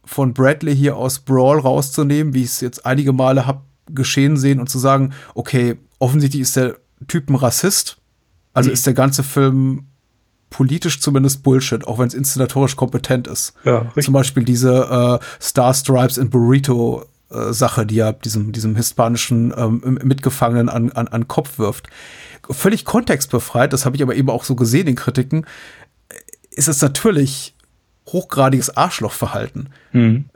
[0.04, 3.62] von Bradley hier aus Brawl rauszunehmen, wie ich es jetzt einige Male habe
[3.92, 6.76] geschehen sehen und zu sagen, okay, offensichtlich ist der
[7.08, 7.98] Typ ein Rassist,
[8.52, 9.86] also ist der ganze Film
[10.50, 13.54] politisch zumindest Bullshit, auch wenn es inszenatorisch kompetent ist.
[13.64, 14.04] Ja, richtig.
[14.04, 19.54] Zum Beispiel diese äh, Star Stripes and Burrito äh, Sache, die er diesem, diesem hispanischen
[19.56, 21.88] ähm, Mitgefangenen an, an, an Kopf wirft.
[22.50, 25.46] Völlig kontextbefreit, das habe ich aber eben auch so gesehen in Kritiken,
[26.50, 27.54] ist es natürlich
[28.08, 29.68] hochgradiges Arschlochverhalten.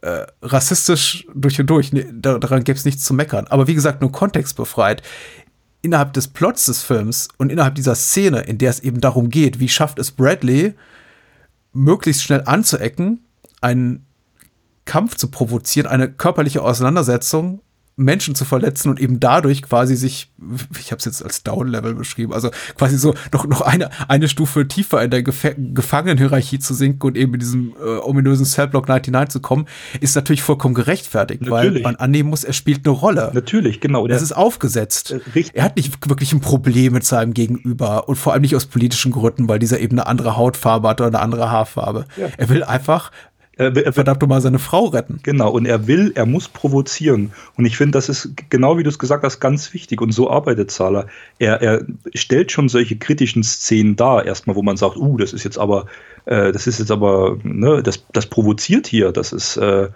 [0.02, 3.46] Äh, rassistisch durch und durch, da, daran gäbe es nichts zu meckern.
[3.48, 5.02] Aber wie gesagt, nur kontextbefreit.
[5.84, 9.60] Innerhalb des Plots des Films und innerhalb dieser Szene, in der es eben darum geht,
[9.60, 10.72] wie schafft es Bradley,
[11.74, 13.22] möglichst schnell anzuecken,
[13.60, 14.06] einen
[14.86, 17.60] Kampf zu provozieren, eine körperliche Auseinandersetzung,
[17.96, 20.32] Menschen zu verletzen und eben dadurch quasi sich,
[20.78, 24.66] ich habe es jetzt als Down-Level beschrieben, also quasi so noch, noch eine, eine Stufe
[24.66, 29.32] tiefer in der Gef Gefangenenhierarchie zu sinken und eben in diesem äh, ominösen Cellblock 99
[29.32, 29.66] zu kommen,
[30.00, 31.74] ist natürlich vollkommen gerechtfertigt, Natürlich.
[31.74, 33.30] weil man annehmen muss, er spielt eine Rolle.
[33.34, 34.06] Natürlich, genau.
[34.06, 35.12] Das ist aufgesetzt.
[35.12, 35.54] Äh, richtig.
[35.54, 39.12] Er hat nicht wirklich ein Problem mit seinem Gegenüber und vor allem nicht aus politischen
[39.12, 42.06] Gründen, weil dieser eben eine andere Hautfarbe hat oder eine andere Haarfarbe.
[42.16, 42.28] Ja.
[42.36, 43.10] Er will einfach
[43.56, 45.20] er, er, verdammt nochmal seine Frau retten.
[45.22, 47.32] Genau, und er will, er muss provozieren.
[47.56, 50.00] Und ich finde, das ist genau wie du es gesagt hast, ganz wichtig.
[50.00, 51.06] Und so arbeitet Zahler.
[51.38, 51.84] Er, er
[52.14, 55.86] stellt schon solche kritischen Szenen dar, erstmal, wo man sagt, uh, das ist jetzt aber,
[56.26, 59.88] äh, das ist jetzt aber, ne, das, das provoziert hier, das ist, äh,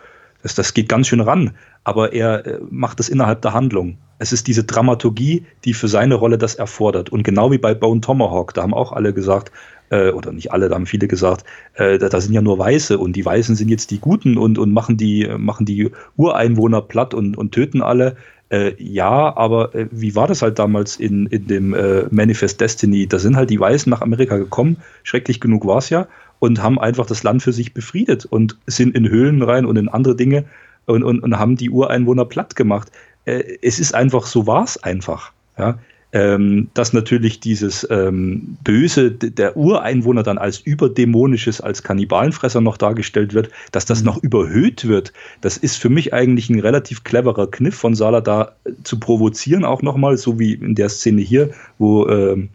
[0.42, 1.52] das, das geht ganz schön ran.
[1.88, 3.96] Aber er äh, macht es innerhalb der Handlung.
[4.18, 7.08] Es ist diese Dramaturgie, die für seine Rolle das erfordert.
[7.08, 9.52] Und genau wie bei Bone Tomahawk, da haben auch alle gesagt,
[9.88, 11.44] äh, oder nicht alle, da haben viele gesagt,
[11.76, 14.58] äh, da, da sind ja nur Weiße und die Weißen sind jetzt die Guten und,
[14.58, 18.16] und machen, die, machen die Ureinwohner platt und, und töten alle.
[18.50, 23.06] Äh, ja, aber äh, wie war das halt damals in, in dem äh, Manifest Destiny?
[23.06, 26.06] Da sind halt die Weißen nach Amerika gekommen, schrecklich genug war es ja,
[26.38, 29.88] und haben einfach das Land für sich befriedet und sind in Höhlen rein und in
[29.88, 30.44] andere Dinge
[30.88, 32.90] und, und, und haben die Ureinwohner platt gemacht.
[33.24, 35.32] Äh, es ist einfach, so war es einfach.
[35.58, 35.78] Ja?
[36.10, 43.34] Ähm, dass natürlich dieses ähm, Böse der Ureinwohner dann als überdämonisches, als Kannibalenfresser noch dargestellt
[43.34, 44.06] wird, dass das mhm.
[44.06, 45.12] noch überhöht wird,
[45.42, 48.52] das ist für mich eigentlich ein relativ cleverer Kniff von Sala da
[48.84, 52.48] zu provozieren, auch nochmal, so wie in der Szene hier, wo ähm,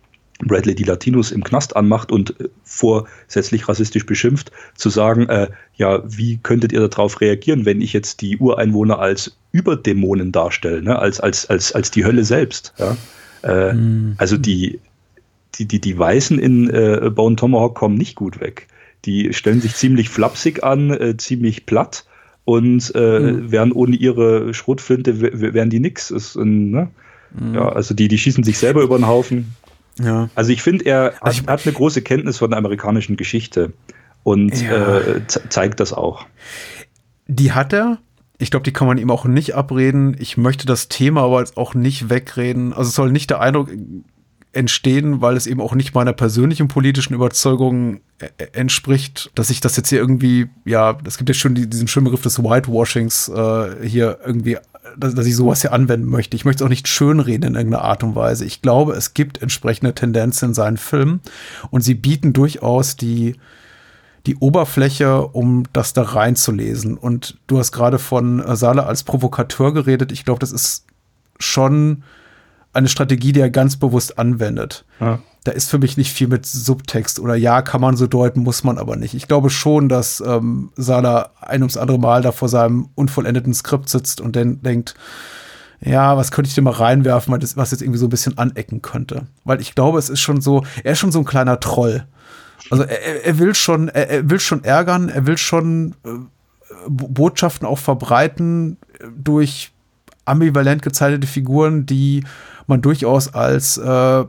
[0.48, 6.04] Bradley die Latinos im Knast anmacht und äh, vorsätzlich rassistisch beschimpft, zu sagen, äh, ja,
[6.06, 11.00] wie könntet ihr darauf reagieren, wenn ich jetzt die Ureinwohner als Überdämonen darstelle, ne?
[11.00, 12.74] als, als, als, als die Hölle selbst.
[12.78, 12.98] Ja?
[13.44, 14.16] Äh, mhm.
[14.18, 14.80] Also die,
[15.56, 18.68] die, die, die Weißen in äh, Bone Tomahawk kommen nicht gut weg.
[19.06, 22.06] Die stellen sich ziemlich flapsig an, äh, ziemlich platt
[22.46, 23.52] und äh, mhm.
[23.52, 26.12] wären ohne ihre Schrotflinte wären die nix.
[26.12, 26.90] Ist ne?
[27.34, 27.56] mhm.
[27.56, 29.56] Ja, also die, die schießen sich selber über den Haufen.
[30.00, 30.30] Ja.
[30.36, 33.74] Also ich finde, er hat, ich, hat, eine große Kenntnis von der amerikanischen Geschichte
[34.24, 35.00] und ja.
[35.00, 36.26] äh, zeigt das auch.
[37.28, 38.00] Die hat er.
[38.40, 40.16] Ich glaube, die kann man ihm auch nicht abreden.
[40.20, 42.74] Ich möchte das Thema aber jetzt auch nicht wegreden.
[42.74, 43.70] Also es soll nicht der Eindruck
[44.54, 49.76] entstehen, weil es eben auch nicht meiner persönlichen politischen Überzeugung äh, entspricht, dass ich das
[49.78, 54.20] jetzt hier irgendwie, ja, es gibt ja schon diesen schönen Begriff des Whitewashings äh, hier
[54.26, 54.58] irgendwie
[54.98, 56.36] dass, dass ich sowas hier anwenden möchte.
[56.36, 58.46] Ich möchte es auch nicht schönreden in irgendeiner Art und Weise.
[58.46, 61.22] Ich glaube, es gibt entsprechende Tendenzen in seinen Filmen
[61.72, 63.36] und sie bieten durchaus die,
[64.26, 66.98] die Oberfläche, um das da reinzulesen.
[66.98, 70.12] Und du hast gerade von Sala als Provokateur geredet.
[70.12, 70.86] Ich glaube, das ist
[71.40, 72.04] schon
[72.74, 74.86] eine Strategie, die er ganz bewusst anwendet.
[75.00, 78.44] Ja da ist für mich nicht viel mit Subtext oder ja, kann man so deuten,
[78.44, 79.14] muss man aber nicht.
[79.14, 83.90] Ich glaube schon, dass ähm, Sala ein ums andere Mal da vor seinem unvollendeten Skript
[83.90, 84.96] sitzt und dann denkt,
[85.82, 89.24] ja, was könnte ich denn mal reinwerfen, was jetzt irgendwie so ein bisschen anecken könnte.
[89.44, 92.06] Weil ich glaube, es ist schon so, er ist schon so ein kleiner Troll.
[92.70, 96.10] Also er, er will schon, er, er, will schon ärgern, er will schon äh,
[96.88, 98.78] Botschaften auch verbreiten
[99.14, 99.74] durch
[100.24, 102.24] ambivalent gezeichnete Figuren, die
[102.68, 104.24] man durchaus als äh,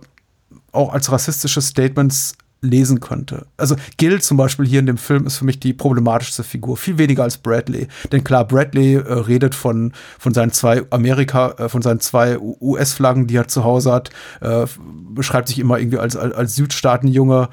[0.74, 3.46] auch als rassistische Statements lesen könnte.
[3.56, 6.98] Also Gil zum Beispiel hier in dem Film ist für mich die problematischste Figur, viel
[6.98, 7.88] weniger als Bradley.
[8.10, 13.26] Denn klar, Bradley äh, redet von, von seinen zwei Amerika, äh, von seinen zwei US-Flaggen,
[13.26, 14.10] die er zu Hause hat,
[14.40, 14.66] äh,
[15.10, 17.48] beschreibt sich immer irgendwie als, als, als Südstaatenjunge,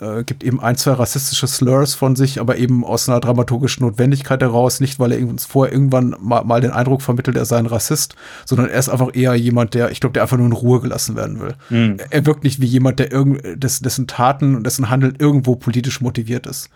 [0.00, 4.40] äh, gibt eben ein, zwei rassistische Slurs von sich, aber eben aus einer dramaturgischen Notwendigkeit
[4.40, 7.66] heraus, nicht weil er uns vorher irgendwann mal, mal, den Eindruck vermittelt, er sei ein
[7.66, 8.14] Rassist,
[8.46, 11.16] sondern er ist einfach eher jemand, der, ich glaube, der einfach nur in Ruhe gelassen
[11.16, 11.54] werden will.
[11.68, 11.98] Mhm.
[12.10, 16.00] Er wirkt nicht wie jemand, der irgend, des, dessen Taten und dessen Handeln irgendwo politisch
[16.00, 16.70] motiviert ist.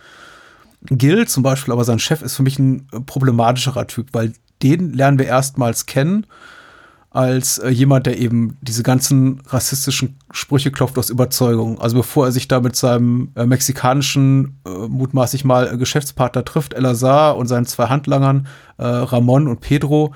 [0.91, 5.19] Gil zum Beispiel, aber sein Chef ist für mich ein problematischerer Typ, weil den lernen
[5.19, 6.27] wir erstmals kennen
[7.15, 11.81] als äh, jemand, der eben diese ganzen rassistischen Sprüche klopft aus Überzeugung.
[11.81, 16.75] Also bevor er sich da mit seinem äh, mexikanischen, äh, mutmaßlich mal äh, Geschäftspartner trifft,
[16.75, 18.49] Elazar und seinen zwei Handlangern,
[18.79, 20.13] äh, Ramon und Pedro,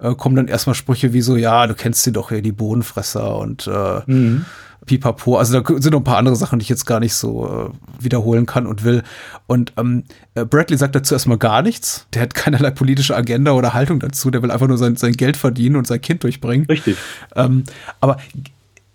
[0.00, 3.38] äh, kommen dann erstmal Sprüche wie so, ja, du kennst sie doch hier, die Bodenfresser
[3.38, 3.70] und
[4.06, 4.44] mhm
[4.86, 5.36] pipapo.
[5.36, 8.02] Also da sind noch ein paar andere Sachen, die ich jetzt gar nicht so äh,
[8.02, 9.02] wiederholen kann und will.
[9.46, 10.04] Und ähm,
[10.34, 12.06] äh, Bradley sagt dazu erstmal gar nichts.
[12.14, 14.30] Der hat keinerlei politische Agenda oder Haltung dazu.
[14.30, 16.66] Der will einfach nur sein, sein Geld verdienen und sein Kind durchbringen.
[16.66, 16.96] Richtig.
[17.36, 17.64] Ähm,
[18.00, 18.18] aber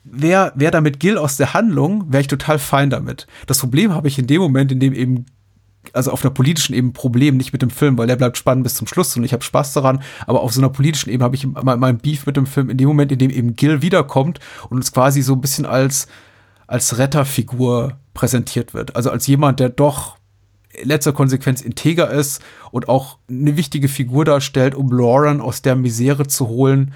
[0.04, 3.28] wer, wer damit Gil aus der Handlung, wäre ich total fein damit.
[3.48, 5.26] Das Problem habe ich in dem Moment, in dem eben
[5.94, 8.76] also auf einer politischen Ebene Problem, nicht mit dem Film, weil der bleibt spannend bis
[8.76, 10.02] zum Schluss und ich habe Spaß daran.
[10.28, 12.78] Aber auf so einer politischen Ebene habe ich mein, mein Beef mit dem Film in
[12.78, 16.08] dem Moment, in dem eben Gil wiederkommt und uns quasi so ein bisschen als,
[16.68, 18.96] als Retterfigur präsentiert wird.
[18.96, 20.18] Also als jemand, der doch
[20.74, 25.76] in letzter Konsequenz integer ist und auch eine wichtige Figur darstellt, um Lauren aus der
[25.76, 26.94] Misere zu holen,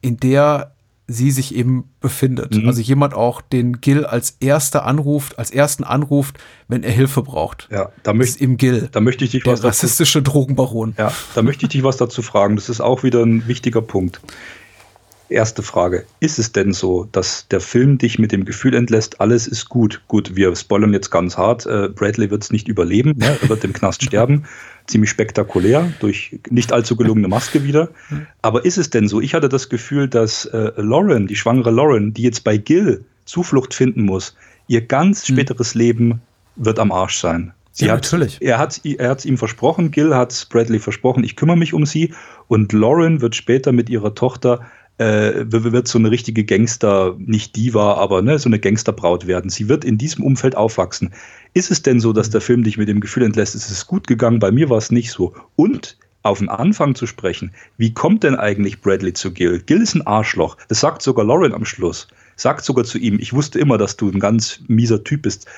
[0.00, 0.74] in der
[1.08, 2.54] sie sich eben befindet.
[2.54, 2.68] Mhm.
[2.68, 6.38] Also jemand auch, den Gil als erster anruft, als ersten anruft,
[6.68, 7.66] wenn er Hilfe braucht.
[7.72, 8.90] Ja, da möchte eben Gil.
[8.92, 10.94] Da möchte ich dich der was rassistische dazu, Drogenbaron.
[10.98, 12.56] Ja, da möchte ich dich was dazu fragen.
[12.56, 14.20] Das ist auch wieder ein wichtiger Punkt.
[15.30, 16.04] Erste Frage.
[16.20, 20.02] Ist es denn so, dass der Film dich mit dem Gefühl entlässt, alles ist gut?
[20.08, 21.66] Gut, wir spoilern jetzt ganz hart.
[21.66, 23.14] Äh, Bradley wird es nicht überleben.
[23.16, 23.38] Ne?
[23.42, 24.44] Er wird im Knast sterben.
[24.88, 27.90] Ziemlich spektakulär, durch nicht allzu gelungene Maske wieder.
[28.42, 29.20] Aber ist es denn so?
[29.20, 33.74] Ich hatte das Gefühl, dass äh, Lauren, die schwangere Lauren, die jetzt bei Gil Zuflucht
[33.74, 34.34] finden muss,
[34.66, 35.36] ihr ganz hm.
[35.36, 35.80] späteres mhm.
[35.80, 36.20] Leben
[36.56, 37.52] wird am Arsch sein.
[37.72, 38.42] Sie ja, hat, natürlich.
[38.42, 42.12] Er hat es ihm versprochen, Gil hat Bradley versprochen, ich kümmere mich um sie.
[42.48, 44.62] Und Lauren wird später mit ihrer Tochter
[44.98, 49.48] äh, wird so eine richtige Gangster, nicht Diva, aber ne, so eine Gangsterbraut werden.
[49.48, 51.12] Sie wird in diesem Umfeld aufwachsen.
[51.58, 54.06] Ist es denn so, dass der Film dich mit dem Gefühl entlässt, es ist gut
[54.06, 55.34] gegangen, bei mir war es nicht so?
[55.56, 59.58] Und auf den Anfang zu sprechen, wie kommt denn eigentlich Bradley zu Gil?
[59.58, 60.56] Gil ist ein Arschloch.
[60.68, 62.06] Das sagt sogar Lauren am Schluss.
[62.36, 65.48] Sagt sogar zu ihm, ich wusste immer, dass du ein ganz mieser Typ bist.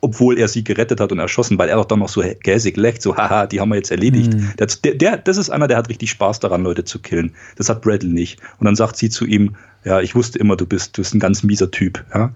[0.00, 3.02] obwohl er sie gerettet hat und erschossen, weil er doch dann noch so gäsig lächelt,
[3.02, 4.32] so, haha, die haben wir jetzt erledigt.
[4.32, 4.54] Mhm.
[4.58, 7.34] Der, der, das ist einer, der hat richtig Spaß daran, Leute zu killen.
[7.56, 8.40] Das hat Bradley nicht.
[8.58, 11.20] Und dann sagt sie zu ihm, ja, ich wusste immer, du bist, du bist ein
[11.20, 12.02] ganz mieser Typ.
[12.14, 12.32] Ja?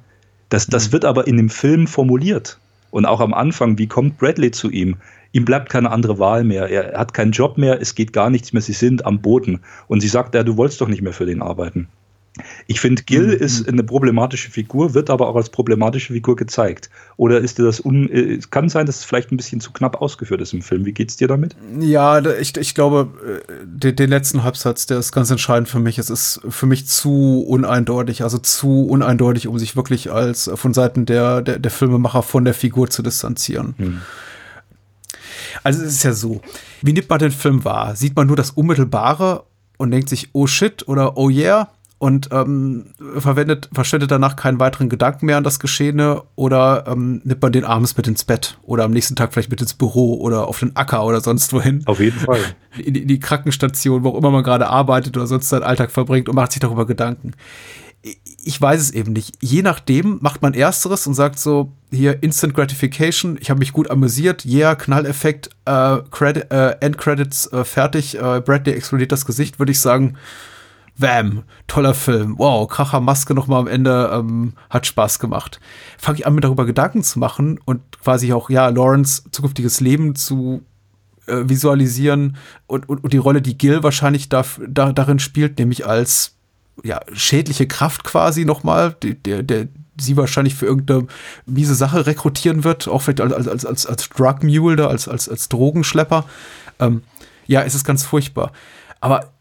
[0.50, 0.92] Das, das mhm.
[0.92, 2.58] wird aber in dem Film formuliert.
[2.96, 4.96] Und auch am Anfang, wie kommt Bradley zu ihm?
[5.32, 6.70] Ihm bleibt keine andere Wahl mehr.
[6.70, 9.60] Er hat keinen Job mehr, es geht gar nichts mehr, sie sind am Boden.
[9.86, 11.88] Und sie sagt, ja, du wolltest doch nicht mehr für den arbeiten.
[12.66, 13.32] Ich finde, Gil mhm.
[13.32, 16.90] ist eine problematische Figur, wird aber auch als problematische Figur gezeigt.
[17.16, 20.00] Oder ist dir das un äh, kann sein, dass es vielleicht ein bisschen zu knapp
[20.00, 20.84] ausgeführt ist im Film.
[20.84, 21.56] Wie geht's dir damit?
[21.80, 23.08] Ja, ich, ich glaube,
[23.48, 25.98] äh, den, den letzten Halbsatz, der ist ganz entscheidend für mich.
[25.98, 31.06] Es ist für mich zu uneindeutig, also zu uneindeutig, um sich wirklich als von Seiten
[31.06, 33.74] der, der, der Filmemacher von der Figur zu distanzieren.
[33.78, 34.02] Mhm.
[35.62, 36.40] Also es ist ja so,
[36.82, 37.96] wie nimmt man den Film wahr?
[37.96, 39.44] Sieht man nur das Unmittelbare
[39.78, 41.70] und denkt sich, oh shit oder oh yeah?
[41.98, 42.86] Und ähm,
[43.18, 47.64] verwendet, verschwendet danach keinen weiteren Gedanken mehr an das Geschehene oder ähm, nimmt man den
[47.64, 50.76] abends mit ins Bett oder am nächsten Tag vielleicht mit ins Büro oder auf den
[50.76, 51.82] Acker oder sonst wohin.
[51.86, 52.40] Auf jeden Fall.
[52.76, 55.90] In die, in die Krankenstation, wo auch immer man gerade arbeitet oder sonst seinen Alltag
[55.90, 57.32] verbringt und macht sich darüber Gedanken.
[58.44, 59.34] Ich weiß es eben nicht.
[59.40, 63.90] Je nachdem macht man Ersteres und sagt so, hier Instant Gratification, ich habe mich gut
[63.90, 69.72] amüsiert, yeah, Knalleffekt, äh, Credit, äh, Endcredits äh, fertig, äh, Bradley explodiert das Gesicht, würde
[69.72, 70.18] ich sagen,
[70.98, 72.38] Wham, toller Film.
[72.38, 75.60] Wow, Kracher Maske nochmal am Ende ähm, hat Spaß gemacht.
[75.98, 80.14] Fange ich an, mir darüber Gedanken zu machen und quasi auch, ja, Lawrence zukünftiges Leben
[80.14, 80.62] zu
[81.26, 82.36] äh, visualisieren
[82.66, 86.36] und, und, und, die Rolle, die Gil wahrscheinlich da, da, darin spielt, nämlich als
[86.82, 89.68] ja, schädliche Kraft quasi nochmal, der, der,
[89.98, 91.06] sie wahrscheinlich für irgendeine
[91.46, 95.28] miese Sache rekrutieren wird, auch vielleicht als, als, als, als Drug Mule da, als, als,
[95.28, 96.24] als Drogenschlepper.
[96.78, 97.02] Ähm,
[97.46, 98.52] ja, es ist ganz furchtbar.
[99.00, 99.32] Aber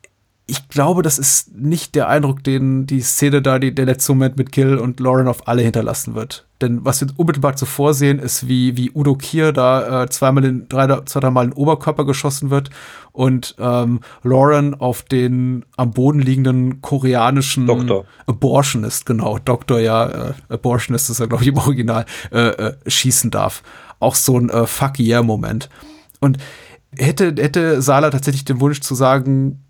[0.47, 4.37] ich glaube, das ist nicht der Eindruck, den die Szene da, die, der letzte Moment
[4.37, 6.45] mit Gil und Lauren auf alle hinterlassen wird.
[6.61, 10.69] Denn was wir unmittelbar zuvor sehen, ist, wie, wie Udo Kier da äh, zweimal in,
[10.69, 12.69] drei, zwei, dreimal in den Oberkörper geschossen wird
[13.11, 18.05] und ähm, Lauren auf den am Boden liegenden koreanischen Doktor.
[18.27, 23.31] Abortionist, genau, Doktor, ja, äh, Abortionist ist ja, glaube ich, im Original, äh, äh, schießen
[23.31, 23.63] darf.
[23.99, 25.69] Auch so ein äh, Fuck yeah-Moment.
[26.19, 26.37] Und
[26.95, 29.64] hätte, hätte Sala tatsächlich den Wunsch zu sagen,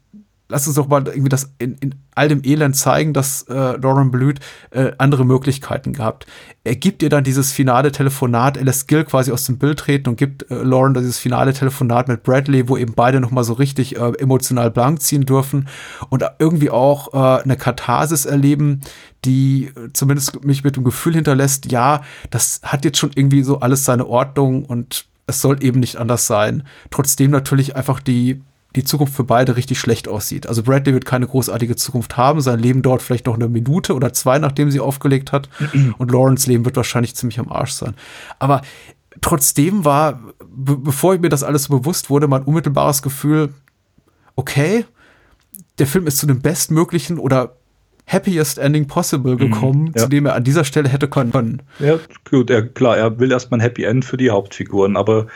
[0.48, 4.12] lass uns doch mal irgendwie das in, in all dem Elend zeigen, dass äh, Lauren
[4.12, 4.40] Blüt
[4.72, 6.28] äh, andere Möglichkeiten gehabt.
[6.64, 10.10] Er gibt ihr dann dieses finale Telefonat, er lässt Gil quasi aus dem Bild treten
[10.10, 13.54] und gibt äh, Lauren dieses finale Telefonat mit Bradley, wo eben beide noch mal so
[13.54, 15.68] richtig äh, emotional blank ziehen dürfen
[16.10, 18.82] und irgendwie auch äh, eine Katharsis erleben,
[19.26, 23.84] die zumindest mich mit dem Gefühl hinterlässt, ja, das hat jetzt schon irgendwie so alles
[23.84, 26.64] seine Ordnung und es soll eben nicht anders sein.
[26.92, 28.42] Trotzdem natürlich einfach die
[28.76, 30.48] die Zukunft für beide richtig schlecht aussieht.
[30.48, 34.14] Also Bradley wird keine großartige Zukunft haben, sein Leben dauert vielleicht noch eine Minute oder
[34.14, 35.50] zwei, nachdem sie aufgelegt hat.
[35.98, 37.96] Und Lawrence Leben wird wahrscheinlich ziemlich am Arsch sein.
[38.40, 38.62] Aber
[39.22, 43.50] trotzdem war, be bevor mir das alles so bewusst wurde, mein unmittelbares Gefühl,
[44.36, 44.86] okay,
[45.80, 47.56] der Film ist zu dem bestmöglichen oder
[48.08, 50.04] happiest ending possible mhm, gekommen, mhm, ja.
[50.04, 51.62] zu dem er an dieser Stelle hätte können.
[51.80, 52.00] Ja,
[52.30, 55.28] gut, er, klar, er will erstmal ein Happy End für die Hauptfiguren, aber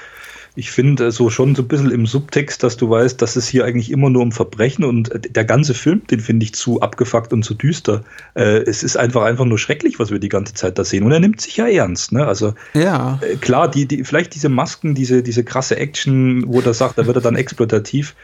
[0.55, 3.65] ich finde so schon so ein bisschen im Subtext, dass du weißt, dass es hier
[3.65, 7.33] eigentlich immer nur um Verbrechen und äh, der ganze Film, den finde ich zu abgefuckt
[7.33, 8.03] und zu düster.
[8.35, 11.03] Äh, es ist einfach einfach nur schrecklich, was wir die ganze Zeit da sehen.
[11.03, 12.11] Und er nimmt sich ja ernst.
[12.11, 12.25] Ne?
[12.25, 13.19] Also ja.
[13.21, 17.05] Äh, klar, die, die, vielleicht diese Masken, diese, diese krasse Action, wo er sagt, da
[17.05, 18.15] wird er dann exploitativ.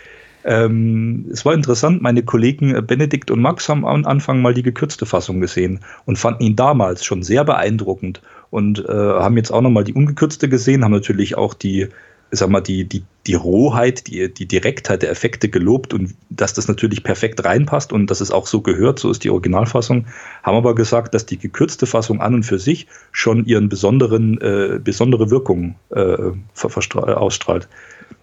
[0.46, 4.62] Ähm, es war interessant, meine Kollegen äh, Benedikt und Max haben am Anfang mal die
[4.62, 8.22] gekürzte Fassung gesehen und fanden ihn damals schon sehr beeindruckend
[8.52, 11.88] und äh, haben jetzt auch nochmal die ungekürzte gesehen, haben natürlich auch die
[12.38, 16.68] sag mal, die, die, die Rohheit, die, die Direktheit der Effekte gelobt und dass das
[16.68, 20.06] natürlich perfekt reinpasst und dass es auch so gehört, so ist die Originalfassung,
[20.44, 24.80] haben aber gesagt, dass die gekürzte Fassung an und für sich schon ihren besonderen, äh,
[24.84, 27.68] besondere Wirkung äh, ausstrahlt.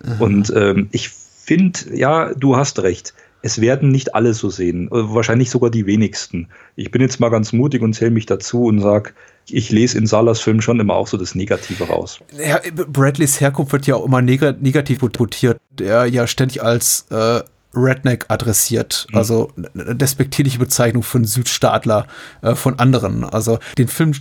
[0.04, 0.20] Mhm.
[0.20, 3.14] Und ähm, ich finde, ja, du hast recht.
[3.42, 6.48] Es werden nicht alle so sehen, wahrscheinlich sogar die wenigsten.
[6.76, 9.10] Ich bin jetzt mal ganz mutig und zähle mich dazu und sage,
[9.48, 12.20] ich lese in Salas Film schon immer auch so das Negative raus.
[12.36, 17.40] Ja, Bradleys Herkunft wird ja auch immer neg negativ quotiert, der ja ständig als äh,
[17.74, 19.18] Redneck adressiert, mhm.
[19.18, 22.06] also eine despektierliche Bezeichnung für einen Südstaatler
[22.42, 23.24] äh, von anderen.
[23.24, 24.12] Also den Film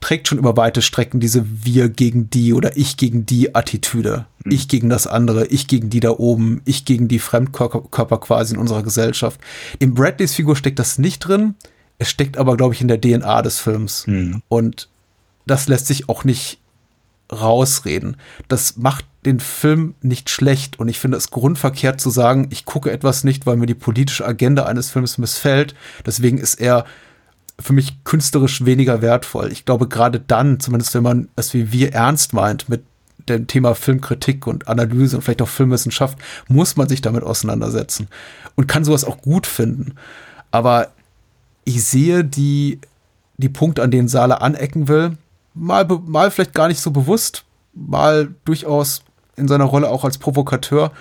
[0.00, 4.26] trägt schon über weite Strecken diese Wir gegen die oder Ich gegen die Attitüde.
[4.44, 4.52] Mhm.
[4.52, 8.60] Ich gegen das andere, ich gegen die da oben, ich gegen die Fremdkörper quasi in
[8.60, 9.40] unserer Gesellschaft.
[9.78, 11.54] In Bradleys Figur steckt das nicht drin.
[11.98, 14.06] Es steckt aber, glaube ich, in der DNA des Films.
[14.06, 14.42] Mhm.
[14.48, 14.88] Und
[15.46, 16.58] das lässt sich auch nicht
[17.30, 18.16] rausreden.
[18.48, 22.90] Das macht den Film nicht schlecht und ich finde es grundverkehrt zu sagen, ich gucke
[22.90, 25.74] etwas nicht, weil mir die politische Agenda eines Films missfällt.
[26.06, 26.86] Deswegen ist er
[27.60, 29.52] für mich künstlerisch weniger wertvoll.
[29.52, 32.82] Ich glaube, gerade dann, zumindest wenn man es wie wir ernst meint mit
[33.28, 36.18] dem Thema Filmkritik und Analyse und vielleicht auch Filmwissenschaft,
[36.48, 38.08] muss man sich damit auseinandersetzen
[38.56, 39.94] und kann sowas auch gut finden.
[40.50, 40.88] Aber
[41.64, 42.80] ich sehe die,
[43.36, 45.16] die Punkte, an denen Sala anecken will,
[45.54, 49.02] mal, mal vielleicht gar nicht so bewusst, mal durchaus
[49.36, 50.92] in seiner Rolle auch als Provokateur.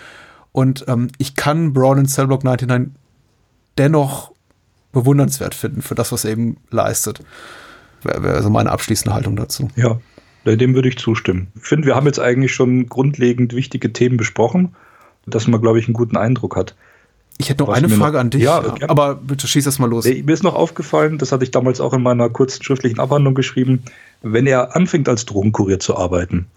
[0.51, 2.93] Und ähm, ich kann Braun in Cellblock 99
[3.77, 4.33] dennoch
[4.91, 7.21] bewundernswert finden für das, was er eben leistet.
[8.03, 9.69] Wäre wär also meine abschließende Haltung dazu.
[9.75, 9.99] Ja,
[10.45, 11.47] dem würde ich zustimmen.
[11.55, 14.75] Ich finde, wir haben jetzt eigentlich schon grundlegend wichtige Themen besprochen,
[15.25, 16.75] dass man, glaube ich, einen guten Eindruck hat.
[17.37, 19.89] Ich hätte noch eine Frage noch, an dich, ja, ja, aber bitte schieß das mal
[19.89, 20.05] los.
[20.05, 23.83] Mir ist noch aufgefallen, das hatte ich damals auch in meiner kurzen schriftlichen Abhandlung geschrieben,
[24.21, 26.47] wenn er anfängt als Drogenkurier zu arbeiten,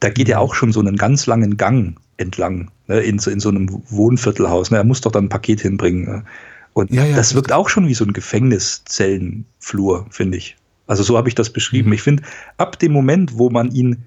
[0.00, 3.50] da geht er auch schon so einen ganz langen Gang entlang, ne, in, in, so
[3.50, 4.70] einem Wohnviertelhaus.
[4.70, 6.04] Ne, er muss doch dann ein Paket hinbringen.
[6.04, 6.24] Ne.
[6.74, 10.56] Und ja, ja, das wirkt auch schon wie so ein Gefängniszellenflur, finde ich.
[10.86, 11.88] Also so habe ich das beschrieben.
[11.88, 11.94] Mhm.
[11.94, 12.22] Ich finde,
[12.56, 14.04] ab dem Moment, wo man ihn,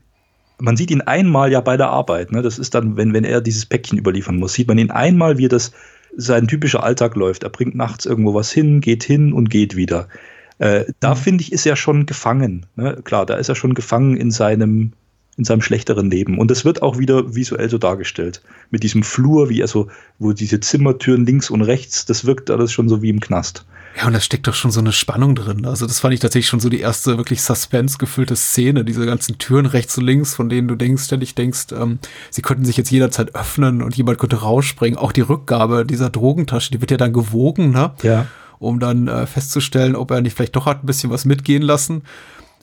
[0.58, 3.42] man sieht ihn einmal ja bei der Arbeit, ne, das ist dann, wenn, wenn er
[3.42, 5.72] dieses Päckchen überliefern muss, sieht man ihn einmal, wie das
[6.18, 7.44] sein typischer Alltag läuft.
[7.44, 10.08] Er bringt nachts irgendwo was hin, geht hin und geht wieder.
[10.60, 11.20] Äh, da mhm.
[11.20, 12.66] finde ich, ist er schon gefangen.
[12.76, 13.02] Ne?
[13.04, 14.94] Klar, da ist er schon gefangen in seinem,
[15.38, 16.40] in seinem schlechteren Leben.
[16.40, 18.42] Und das wird auch wieder visuell so dargestellt.
[18.72, 22.72] Mit diesem Flur, wie er so, wo diese Zimmertüren links und rechts, das wirkt alles
[22.72, 23.66] schon so wie im Knast.
[23.98, 25.66] Ja, und da steckt doch schon so eine Spannung drin.
[25.66, 29.66] Also das fand ich tatsächlich schon so die erste wirklich Suspense-gefüllte Szene, diese ganzen Türen
[29.66, 32.00] rechts und links, von denen du denkst, ständig denkst, ähm,
[32.30, 34.98] sie könnten sich jetzt jederzeit öffnen und jemand könnte rausspringen.
[34.98, 37.94] Auch die Rückgabe dieser Drogentasche, die wird ja dann gewogen, ne?
[38.04, 38.28] Ja.
[38.60, 42.04] Um dann äh, festzustellen, ob er nicht vielleicht doch hat ein bisschen was mitgehen lassen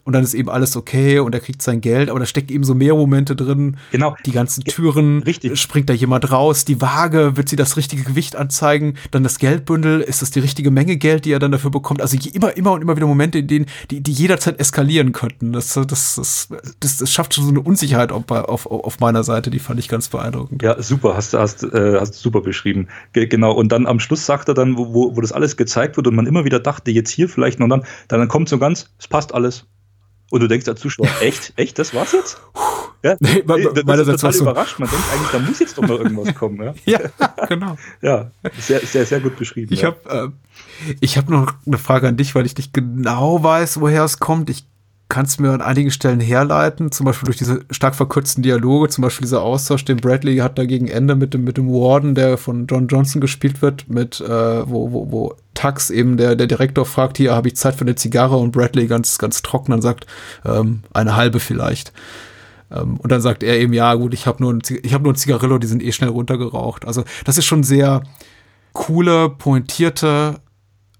[0.04, 2.64] und dann ist eben alles okay und er kriegt sein Geld, aber da steckt eben
[2.64, 3.76] so mehr Momente drin.
[3.92, 4.16] Genau.
[4.26, 5.60] Die ganzen Türen, Richtig.
[5.60, 10.00] springt da jemand raus, die Waage, wird sie das richtige Gewicht anzeigen, dann das Geldbündel,
[10.00, 12.00] ist das die richtige Menge Geld, die er dann dafür bekommt?
[12.00, 15.52] Also immer, immer und immer wieder Momente, in denen, die, die jederzeit eskalieren könnten.
[15.52, 16.48] Das, das, das,
[16.80, 19.88] das, das schafft schon so eine Unsicherheit auf, auf, auf meiner Seite, die fand ich
[19.88, 20.62] ganz beeindruckend.
[20.62, 22.88] Ja, super, hast, hast, äh, hast super beschrieben.
[23.12, 26.06] Ge genau, und dann am Schluss sagt er dann, wo, wo das alles gezeigt wird
[26.08, 29.06] und man immer wieder dachte, jetzt hier vielleicht noch dann, dann kommt so ganz, es
[29.08, 29.66] passt alles
[30.32, 32.40] und du denkst als Zuschauer, echt, echt, das war's jetzt?
[33.02, 34.78] Ja, nee, man, das man ist total so überrascht.
[34.78, 36.62] Man denkt eigentlich, da muss jetzt doch mal irgendwas kommen.
[36.62, 37.76] Ja, ja genau.
[38.00, 39.74] ja, sehr, sehr, sehr gut beschrieben.
[39.74, 39.88] Ich ja.
[39.88, 40.32] habe
[40.88, 44.20] äh, ich hab noch eine Frage an dich, weil ich nicht genau weiß, woher es
[44.20, 44.48] kommt.
[44.48, 44.64] Ich
[45.12, 49.02] kann es mir an einigen Stellen herleiten, zum Beispiel durch diese stark verkürzten Dialoge, zum
[49.02, 52.38] Beispiel dieser Austausch, den Bradley hat da gegen Ende mit dem, mit dem Warden, der
[52.38, 56.86] von John Johnson gespielt wird, mit, äh, wo, wo, wo Tux eben der, der Direktor
[56.86, 60.06] fragt, hier habe ich Zeit für eine Zigarre und Bradley ganz, ganz trocken dann sagt,
[60.46, 61.92] ähm, eine halbe vielleicht.
[62.70, 65.16] Ähm, und dann sagt er eben, ja gut, ich habe nur, ein, hab nur ein
[65.16, 66.86] Zigarillo, die sind eh schnell runtergeraucht.
[66.86, 68.02] Also das ist schon sehr
[68.72, 70.40] coole, pointierte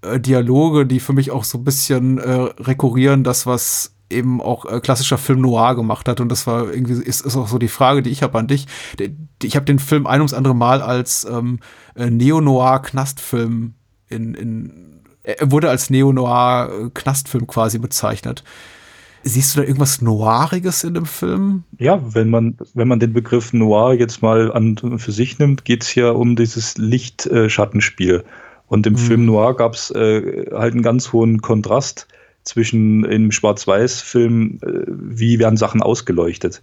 [0.03, 4.65] äh, Dialoge, die für mich auch so ein bisschen äh, rekurrieren, das, was eben auch
[4.65, 6.21] äh, klassischer Film Noir gemacht hat.
[6.21, 8.67] Und das war irgendwie, ist, ist auch so die Frage, die ich habe an dich.
[9.41, 11.59] Ich habe den Film ein ums andere Mal als ähm,
[11.95, 13.73] äh, Neo-Noir-Knastfilm
[14.09, 18.43] in, in, er wurde als Neo-Noir-Knastfilm quasi bezeichnet.
[19.25, 21.63] Siehst du da irgendwas Noiriges in dem Film?
[21.77, 25.83] Ja, wenn man, wenn man den Begriff Noir jetzt mal an für sich nimmt, geht
[25.83, 28.25] es ja um dieses Licht-Schattenspiel.
[28.67, 28.97] Und im mhm.
[28.97, 32.07] Film Noir gab es äh, halt einen ganz hohen Kontrast
[32.43, 36.61] zwischen im Schwarz-Weiß-Film, äh, wie werden Sachen ausgeleuchtet.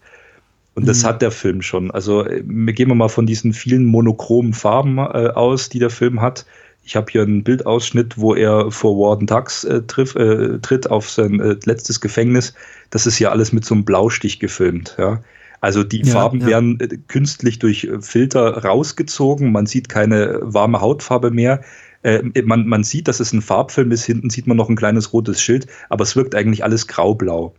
[0.75, 1.09] Und das mhm.
[1.09, 1.91] hat der Film schon.
[1.91, 6.21] Also äh, gehen wir mal von diesen vielen monochromen Farben äh, aus, die der Film
[6.21, 6.47] hat.
[6.85, 11.11] Ich habe hier einen Bildausschnitt, wo er vor Warden Tux äh, triff, äh, tritt auf
[11.11, 12.55] sein äh, letztes Gefängnis.
[12.91, 14.97] Das ist ja alles mit so einem Blaustich gefilmt.
[14.99, 15.23] Ja?
[15.61, 16.47] Also die ja, Farben ja.
[16.47, 19.53] werden künstlich durch Filter rausgezogen.
[19.53, 21.61] Man sieht keine warme Hautfarbe mehr.
[22.03, 25.13] Äh, man, man sieht, dass es ein Farbfilm ist, hinten sieht man noch ein kleines
[25.13, 27.55] rotes Schild, aber es wirkt eigentlich alles graublau.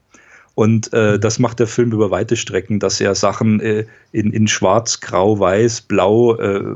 [0.54, 1.22] Und äh, mhm.
[1.22, 5.40] das macht der Film über weite Strecken, dass er Sachen äh, in, in Schwarz, Grau,
[5.40, 6.76] Weiß, Blau äh, äh,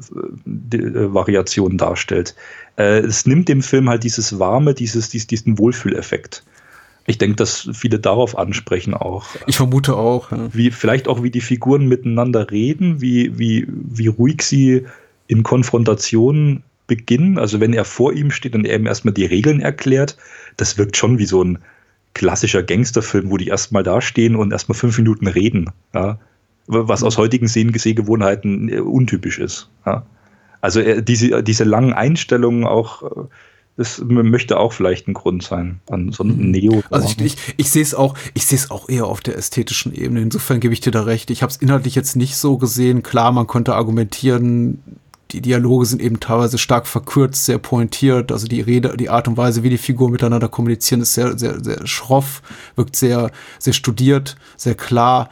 [1.13, 2.35] Variationen darstellt.
[2.77, 6.43] Äh, es nimmt dem Film halt dieses Warme, dieses, dies, diesen Wohlfühleffekt.
[7.07, 9.27] Ich denke, dass viele darauf ansprechen auch.
[9.45, 10.31] Ich vermute auch.
[10.31, 10.49] Ja.
[10.51, 14.85] Wie, vielleicht auch, wie die Figuren miteinander reden, wie, wie, wie ruhig sie
[15.27, 19.59] in Konfrontationen Beginn, also wenn er vor ihm steht und er ihm erstmal die Regeln
[19.59, 20.17] erklärt,
[20.57, 21.59] das wirkt schon wie so ein
[22.13, 26.19] klassischer Gangsterfilm, wo die erstmal da stehen und erstmal fünf Minuten reden, ja?
[26.67, 29.69] was aus heutigen Sehgewohnheiten äh, untypisch ist.
[29.85, 30.05] Ja?
[30.61, 33.25] Also er, diese, diese langen Einstellungen auch, äh,
[33.77, 36.51] das möchte auch vielleicht ein Grund sein an so einem mhm.
[36.51, 36.83] Neo.
[36.89, 39.93] Also ich, ich, ich sehe es auch, ich sehe es auch eher auf der ästhetischen
[39.93, 40.21] Ebene.
[40.21, 41.29] Insofern gebe ich dir da recht.
[41.29, 43.03] Ich habe es inhaltlich jetzt nicht so gesehen.
[43.03, 44.81] Klar, man könnte argumentieren,
[45.31, 48.31] die Dialoge sind eben teilweise stark verkürzt, sehr pointiert.
[48.31, 51.63] Also die Rede, die Art und Weise, wie die Figuren miteinander kommunizieren, ist sehr, sehr,
[51.63, 52.41] sehr schroff,
[52.75, 55.29] wirkt sehr, sehr studiert, sehr klar.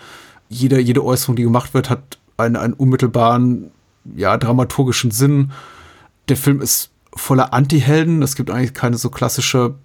[0.49, 3.71] Jede, jede Äußerung, die gemacht wird, hat einen, einen unmittelbaren,
[4.15, 5.51] ja, dramaturgischen Sinn.
[6.27, 8.23] Der Film ist voller Anti-Helden.
[8.23, 9.75] Es gibt eigentlich keine so klassische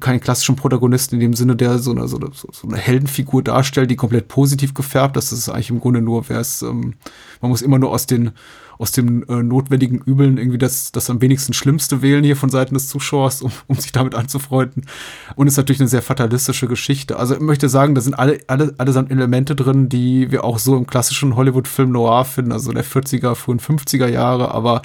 [0.00, 3.90] keinen klassischen Protagonisten in dem Sinne, der so eine, so eine, so eine Heldenfigur darstellt,
[3.90, 5.32] die komplett positiv gefärbt ist.
[5.32, 6.94] Das ist eigentlich im Grunde nur, wer es, ähm,
[7.40, 8.32] man muss immer nur aus den,
[8.78, 12.74] aus den äh, notwendigen Übeln irgendwie das, das am wenigsten Schlimmste wählen hier von Seiten
[12.74, 14.86] des Zuschauers, um, um sich damit anzufreunden.
[15.34, 17.18] Und ist natürlich eine sehr fatalistische Geschichte.
[17.18, 20.76] Also ich möchte sagen, da sind alle, alle, allesamt Elemente drin, die wir auch so
[20.76, 24.82] im klassischen Hollywood-Film Noir finden, also der 40er, frühen 50er Jahre, aber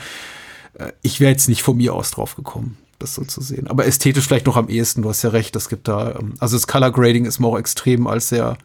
[0.75, 3.67] äh, ich wäre jetzt nicht von mir aus drauf gekommen das so zu sehen.
[3.67, 6.55] Aber ästhetisch vielleicht noch am ehesten, du hast ja recht, es gibt da, ähm, also
[6.55, 8.57] das Color Grading ist mir auch extrem als sehr,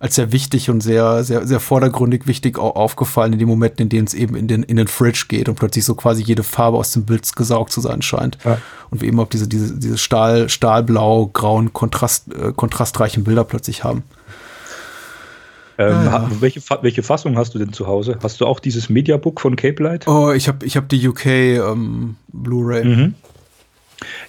[0.00, 4.06] als sehr wichtig und sehr, sehr, sehr vordergründig wichtig aufgefallen in den Momenten, in denen
[4.06, 6.92] es eben in den, in den Fridge geht und plötzlich so quasi jede Farbe aus
[6.92, 8.38] dem Bild gesaugt zu sein scheint.
[8.42, 8.56] Ja.
[8.90, 13.84] Und wir eben auch diese, diese, diese Stahl, Stahlblau, grauen, Kontrast, äh, kontrastreichen Bilder plötzlich
[13.84, 14.02] haben.
[15.76, 16.30] Ähm, ah, ja.
[16.40, 18.18] welche, welche Fassung hast du denn zu Hause?
[18.22, 20.08] Hast du auch dieses Mediabook von Cape Light?
[20.08, 22.84] Oh, ich habe ich hab die UK ähm, Blu-ray.
[22.84, 23.14] Mhm.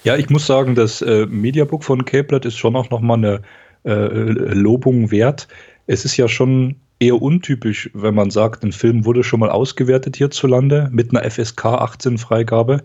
[0.04, 3.42] Ja, ich muss sagen, das äh, Mediabook von Capeblatt ist schon auch nochmal eine
[3.84, 4.06] äh,
[4.54, 5.48] Lobung wert.
[5.86, 10.16] Es ist ja schon eher untypisch, wenn man sagt, ein Film wurde schon mal ausgewertet
[10.16, 12.82] hierzulande mit einer FSK 18 Freigabe,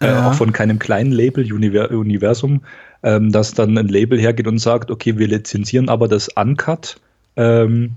[0.00, 0.26] äh, ja.
[0.26, 2.62] äh, auch von keinem kleinen Label Universum,
[3.02, 6.96] ähm, dass dann ein Label hergeht und sagt, okay, wir lizenzieren aber das Uncut,
[7.36, 7.92] ähm,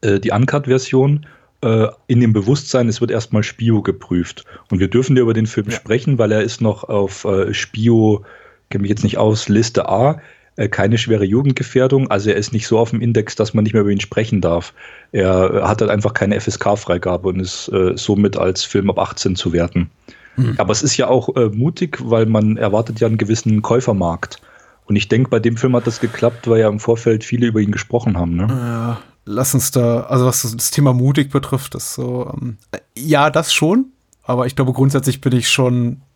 [0.00, 1.26] äh, die Uncut-Version
[1.62, 4.44] äh, in dem Bewusstsein, es wird erstmal Spio geprüft.
[4.70, 5.76] Und wir dürfen ja über den Film ja.
[5.76, 8.24] sprechen, weil er ist noch auf äh, Spio,
[8.70, 10.20] kenne mich jetzt nicht aus, Liste A,
[10.68, 12.10] keine schwere Jugendgefährdung.
[12.10, 14.40] Also er ist nicht so auf dem Index, dass man nicht mehr über ihn sprechen
[14.40, 14.72] darf.
[15.12, 19.52] Er hat halt einfach keine FSK-Freigabe und ist äh, somit als Film ab 18 zu
[19.52, 19.90] werten.
[20.36, 20.54] Mhm.
[20.58, 24.40] Aber es ist ja auch äh, mutig, weil man erwartet ja einen gewissen Käufermarkt.
[24.86, 27.60] Und ich denke, bei dem Film hat das geklappt, weil ja im Vorfeld viele über
[27.60, 28.34] ihn gesprochen haben.
[28.34, 28.48] Ne?
[28.50, 32.56] Ja, lass uns da, also was das Thema mutig betrifft, ist so, ähm,
[32.96, 33.92] ja, das schon,
[34.22, 36.09] aber ich glaube grundsätzlich bin ich schon, äh,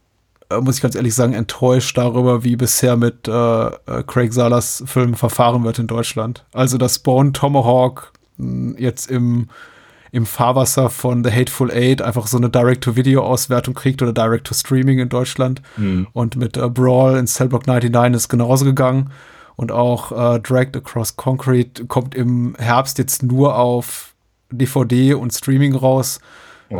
[0.60, 5.14] muss ich ganz ehrlich sagen, enttäuscht darüber, wie bisher mit äh, äh Craig Salas Filmen
[5.14, 6.44] verfahren wird in Deutschland.
[6.52, 9.48] Also dass Bone Tomahawk mh, hm, jetzt im
[10.14, 15.60] im Fahrwasser von The Hateful Eight einfach so eine Direct-to-Video-Auswertung kriegt oder Direct-to-Streaming in Deutschland.
[15.76, 16.06] Mhm.
[16.12, 19.10] Und mit äh, Brawl in Cellblock 99 ist genauso gegangen.
[19.56, 24.14] Und auch äh, Dragged Across Concrete kommt im Herbst jetzt nur auf
[24.52, 26.20] DVD und Streaming raus.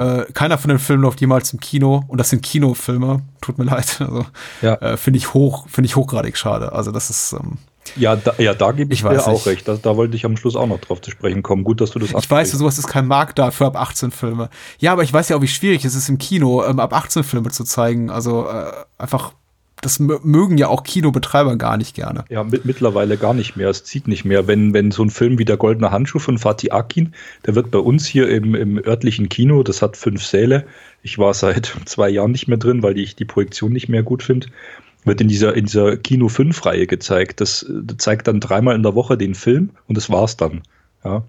[0.01, 3.23] Äh, keiner von den Filmen läuft jemals im Kino und das sind Kinofilme.
[3.41, 4.01] Tut mir leid.
[4.01, 4.27] Also
[4.63, 4.75] ja.
[4.75, 6.73] äh, finde ich hoch, finde ich hochgradig schade.
[6.73, 7.59] Also das ist ähm,
[7.97, 9.69] ja, da, ja, da gebe ich, ich dir auch recht.
[9.69, 11.65] Da, da, wollte ich am Schluss auch noch drauf zu sprechen kommen.
[11.65, 14.49] Gut, dass du das Ich weiß, sowas ist kein Markt da für ab 18 Filme.
[14.79, 17.25] Ja, aber ich weiß ja auch, wie schwierig es ist im Kino, ähm, ab 18
[17.25, 18.11] Filme zu zeigen.
[18.11, 19.33] Also äh, einfach
[19.85, 22.25] das mögen ja auch Kinobetreiber gar nicht gerne.
[22.31, 23.69] Ja, mit, mittlerweile gar nicht mehr.
[23.69, 24.47] Es zieht nicht mehr.
[24.47, 27.79] Wenn, wenn so ein Film wie der Goldene Handschuh von Fatih Akin, der wird bei
[27.79, 30.65] uns hier im, im örtlichen Kino, das hat fünf Säle.
[31.03, 34.23] Ich war seit zwei Jahren nicht mehr drin, weil ich die Projektion nicht mehr gut
[34.23, 34.47] finde.
[35.05, 37.43] Wird in dieser, in dieser Kino 5-Reihe gezeigt.
[37.43, 40.63] Das, das zeigt dann dreimal in der Woche den Film und das war's dann.
[41.05, 41.25] Ja.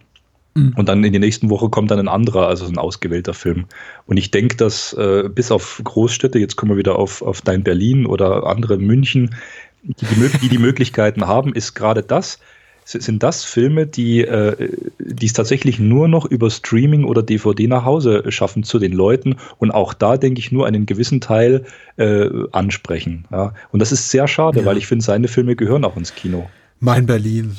[0.55, 0.73] Mhm.
[0.75, 3.65] Und dann in der nächsten Woche kommt dann ein anderer, also ein ausgewählter Film.
[4.07, 7.63] Und ich denke, dass äh, bis auf Großstädte, jetzt kommen wir wieder auf, auf Dein
[7.63, 9.35] Berlin oder andere München,
[9.83, 12.39] die die, die, die Möglichkeiten haben, ist gerade das,
[12.85, 14.69] sind das Filme, die, äh,
[14.99, 19.37] die es tatsächlich nur noch über Streaming oder DVD nach Hause schaffen zu den Leuten
[19.57, 21.65] und auch da, denke ich, nur einen gewissen Teil
[21.97, 23.25] äh, ansprechen.
[23.31, 23.53] Ja?
[23.71, 24.65] Und das ist sehr schade, ja.
[24.65, 26.47] weil ich finde, seine Filme gehören auch ins Kino.
[26.79, 27.55] Mein Berlin.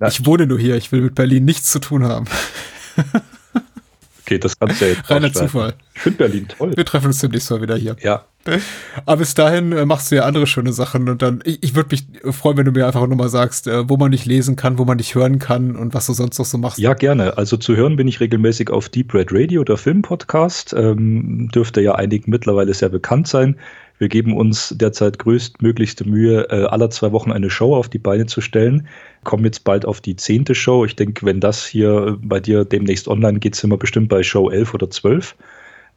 [0.00, 0.08] Ja.
[0.08, 2.26] Ich wohne nur hier, ich will mit Berlin nichts zu tun haben.
[4.22, 5.74] okay, das kannst du ja jetzt Reiner Zufall.
[5.94, 6.76] Ich finde Berlin toll.
[6.76, 7.96] Wir treffen uns demnächst mal wieder hier.
[8.00, 8.24] Ja.
[9.04, 11.90] Aber bis dahin äh, machst du ja andere schöne Sachen und dann, ich, ich würde
[11.90, 14.84] mich freuen, wenn du mir einfach nochmal sagst, äh, wo man dich lesen kann, wo
[14.84, 16.78] man dich hören kann und was du sonst noch so machst.
[16.78, 17.36] Ja, gerne.
[17.36, 20.72] Also zu hören bin ich regelmäßig auf Deep Red Radio, der Filmpodcast.
[20.72, 23.56] Ähm, dürfte ja einigen mittlerweile sehr bekannt sein.
[23.98, 28.26] Wir geben uns derzeit größtmöglichste Mühe, äh, aller zwei Wochen eine Show auf die Beine
[28.26, 28.86] zu stellen.
[29.24, 30.84] Kommen jetzt bald auf die zehnte Show.
[30.84, 34.50] Ich denke, wenn das hier bei dir demnächst online geht, sind wir bestimmt bei Show
[34.50, 35.34] 11 oder 12.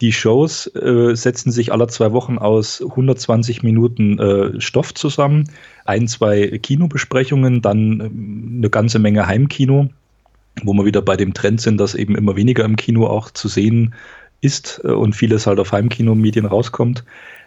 [0.00, 5.48] Die Shows äh, setzen sich aller zwei Wochen aus 120 Minuten äh, Stoff zusammen,
[5.84, 9.90] ein, zwei Kinobesprechungen, dann äh, eine ganze Menge Heimkino,
[10.64, 13.46] wo wir wieder bei dem Trend sind, dass eben immer weniger im Kino auch zu
[13.46, 13.94] sehen
[14.40, 17.04] ist äh, und vieles halt auf Heimkino-Medien rauskommt.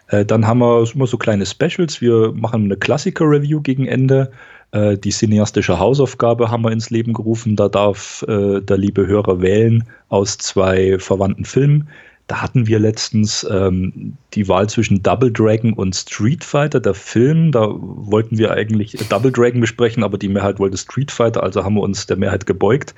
[0.08, 2.02] Äh, dann haben wir immer so kleine Specials.
[2.02, 4.32] Wir machen eine Klassiker-Review gegen Ende.
[4.72, 7.56] Äh, die cineastische Hausaufgabe haben wir ins Leben gerufen.
[7.56, 11.90] Da darf äh, der liebe Hörer wählen aus zwei verwandten Filmen,
[12.28, 17.52] Da hatten wir letztens ähm, die Wahl zwischen Double Dragon und Street Fighter, der Film.
[17.52, 21.76] Da wollten wir eigentlich Double Dragon besprechen, aber die Mehrheit wollte Street Fighter, also haben
[21.76, 22.96] wir uns der Mehrheit gebeugt.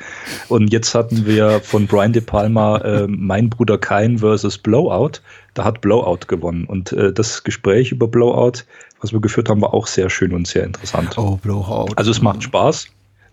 [0.47, 5.19] Und jetzt hatten wir von Brian De Palma äh, Mein Bruder Kain versus Blowout.
[5.57, 6.65] Da hat Blowout gewonnen.
[6.65, 8.59] Und äh, das Gespräch über Blowout,
[9.01, 11.17] was wir geführt haben, war auch sehr schön und sehr interessant.
[11.17, 11.88] Oh, Blowout.
[11.95, 12.88] Also es macht Spaß.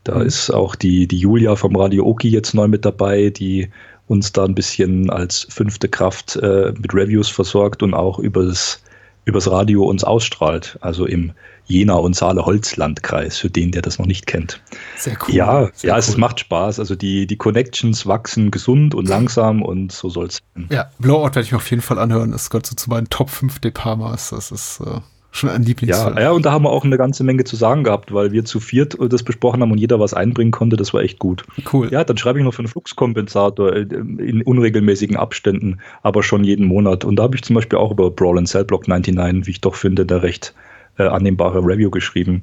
[0.05, 3.68] Da ist auch die, die Julia vom Radio Oki jetzt neu mit dabei, die
[4.06, 8.82] uns da ein bisschen als fünfte Kraft äh, mit Reviews versorgt und auch übers,
[9.26, 10.78] übers Radio uns ausstrahlt.
[10.80, 11.32] Also im
[11.66, 14.61] Jena und Saale-Holzlandkreis, für den, der das noch nicht kennt.
[14.97, 15.35] Sehr cool.
[15.35, 15.99] Ja, Sehr ja, cool.
[16.01, 16.78] es macht Spaß.
[16.78, 20.69] Also die, die Connections wachsen gesund und langsam und so soll es sein.
[20.70, 22.32] Ja, Blowout werde ich mir auf jeden Fall anhören.
[22.32, 24.31] Das gehört so zu meinen Top 5 De Palmas.
[24.31, 25.01] Das ist äh,
[25.32, 26.16] schon ein Lieblingsfilm.
[26.16, 28.45] Ja, ja, und da haben wir auch eine ganze Menge zu sagen gehabt, weil wir
[28.45, 30.77] zu viert das besprochen haben und jeder was einbringen konnte.
[30.77, 31.45] Das war echt gut.
[31.73, 31.91] Cool.
[31.91, 36.66] Ja, dann schreibe ich noch für einen Fluxkompensator äh, in unregelmäßigen Abständen, aber schon jeden
[36.66, 37.05] Monat.
[37.05, 39.61] Und da habe ich zum Beispiel auch über Brawl and Cell Block 99, wie ich
[39.62, 40.55] doch finde, da recht
[40.98, 42.42] äh, annehmbare Review geschrieben.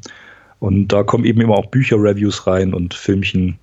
[0.59, 3.57] Und da kommen eben immer auch Bücher-Reviews rein und Filmchen,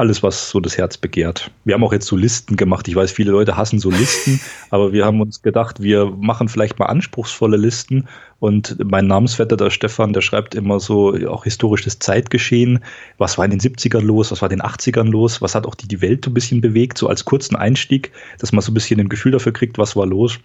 [0.00, 1.50] alles, was so das Herz begehrt.
[1.64, 2.88] Wir haben auch jetzt so Listen gemacht.
[2.88, 4.40] Ich weiß, viele Leute hassen so Listen,
[4.70, 8.08] aber wir haben uns gedacht, wir machen vielleicht mal anspruchsvolle Listen.
[8.38, 12.82] Und mein Namensvetter, der Stefan, der schreibt immer so auch historisches Zeitgeschehen.
[13.18, 14.32] Was war in den 70ern los?
[14.32, 15.42] Was war in den 80ern los?
[15.42, 16.96] Was hat auch die, die Welt so ein bisschen bewegt?
[16.96, 20.06] So als kurzen Einstieg, dass man so ein bisschen ein Gefühl dafür kriegt, was war
[20.06, 20.38] los.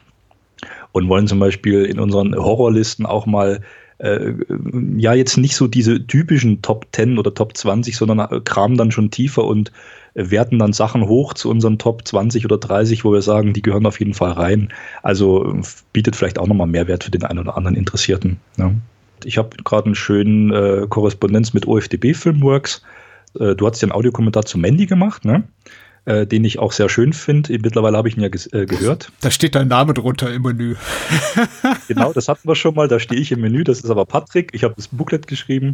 [0.91, 3.61] Und wollen zum Beispiel in unseren Horrorlisten auch mal
[3.99, 4.33] äh,
[4.97, 9.11] ja jetzt nicht so diese typischen Top 10 oder Top 20, sondern kramen dann schon
[9.11, 9.71] tiefer und
[10.15, 13.85] werten dann Sachen hoch zu unseren Top 20 oder 30, wo wir sagen, die gehören
[13.85, 14.69] auf jeden Fall rein.
[15.03, 15.61] Also
[15.93, 18.37] bietet vielleicht auch nochmal Mehrwert für den einen oder anderen Interessierten.
[18.57, 18.75] Ne?
[19.23, 22.81] Ich habe gerade einen schönen äh, Korrespondenz mit OFDB Filmworks.
[23.39, 25.43] Äh, du hast ja einen Audiokommentar zu Mandy gemacht, ne?
[26.07, 27.57] Äh, den ich auch sehr schön finde.
[27.57, 29.11] Mittlerweile habe ich ihn ja äh, gehört.
[29.21, 30.75] Da steht dein Name drunter im Menü.
[31.87, 32.87] genau, das hatten wir schon mal.
[32.87, 33.63] Da stehe ich im Menü.
[33.63, 34.51] Das ist aber Patrick.
[34.53, 35.73] Ich habe das Booklet geschrieben.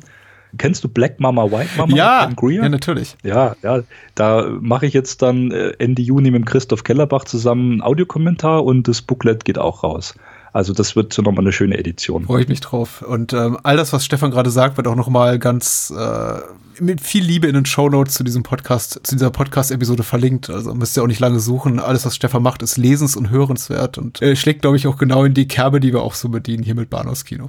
[0.58, 1.96] Kennst du Black Mama, White Mama?
[1.98, 3.18] Ja, ja natürlich.
[3.24, 3.82] Ja, ja.
[4.16, 8.88] Da mache ich jetzt dann äh, Ende Juni mit Christoph Kellerbach zusammen einen Audiokommentar und
[8.88, 10.16] das Booklet geht auch raus.
[10.54, 12.26] Also das wird so nochmal eine schöne Edition.
[12.26, 13.02] Freue ich mich drauf.
[13.02, 16.40] Und ähm, all das, was Stefan gerade sagt, wird auch nochmal ganz äh,
[16.80, 20.50] mit viel Liebe in den Show Notes zu diesem Podcast, zu dieser Podcast-Episode verlinkt.
[20.50, 21.80] Also müsst ihr auch nicht lange suchen.
[21.80, 25.24] Alles, was Stefan macht, ist lesens- und hörenswert und äh, schlägt, glaube ich, auch genau
[25.24, 27.48] in die Kerbe, die wir auch so bedienen hier mit Bahnhofskino.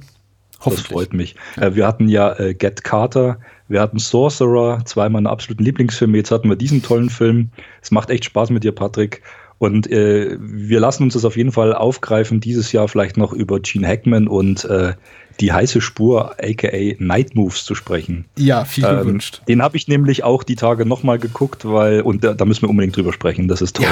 [0.63, 1.35] Das freut mich.
[1.57, 6.17] Äh, wir hatten ja äh, Get Carter, wir hatten Sorcerer, zwei meiner absoluten Lieblingsfilme.
[6.17, 7.49] Jetzt hatten wir diesen tollen Film.
[7.81, 9.23] Es macht echt Spaß mit dir, Patrick.
[9.59, 13.59] Und äh, wir lassen uns das auf jeden Fall aufgreifen, dieses Jahr vielleicht noch über
[13.59, 14.93] Gene Hackman und äh,
[15.39, 18.25] die heiße Spur, aka Night Moves, zu sprechen.
[18.37, 19.39] Ja, viel gewünscht.
[19.39, 22.63] Ähm, den habe ich nämlich auch die Tage nochmal geguckt, weil, und da, da, müssen
[22.63, 23.85] wir unbedingt drüber sprechen, das ist toll.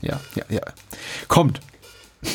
[0.00, 0.56] Ja, ja, ja.
[0.56, 0.62] ja.
[1.28, 1.60] Kommt.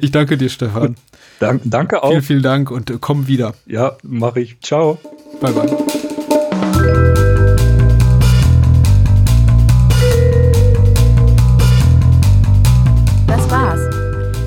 [0.00, 0.94] Ich danke dir, Stefan.
[1.40, 2.10] Dank, danke auch.
[2.10, 3.54] Vielen, vielen Dank und äh, komm wieder.
[3.66, 4.60] Ja, mache ich.
[4.60, 4.96] Ciao.
[5.40, 6.95] Bye, bye.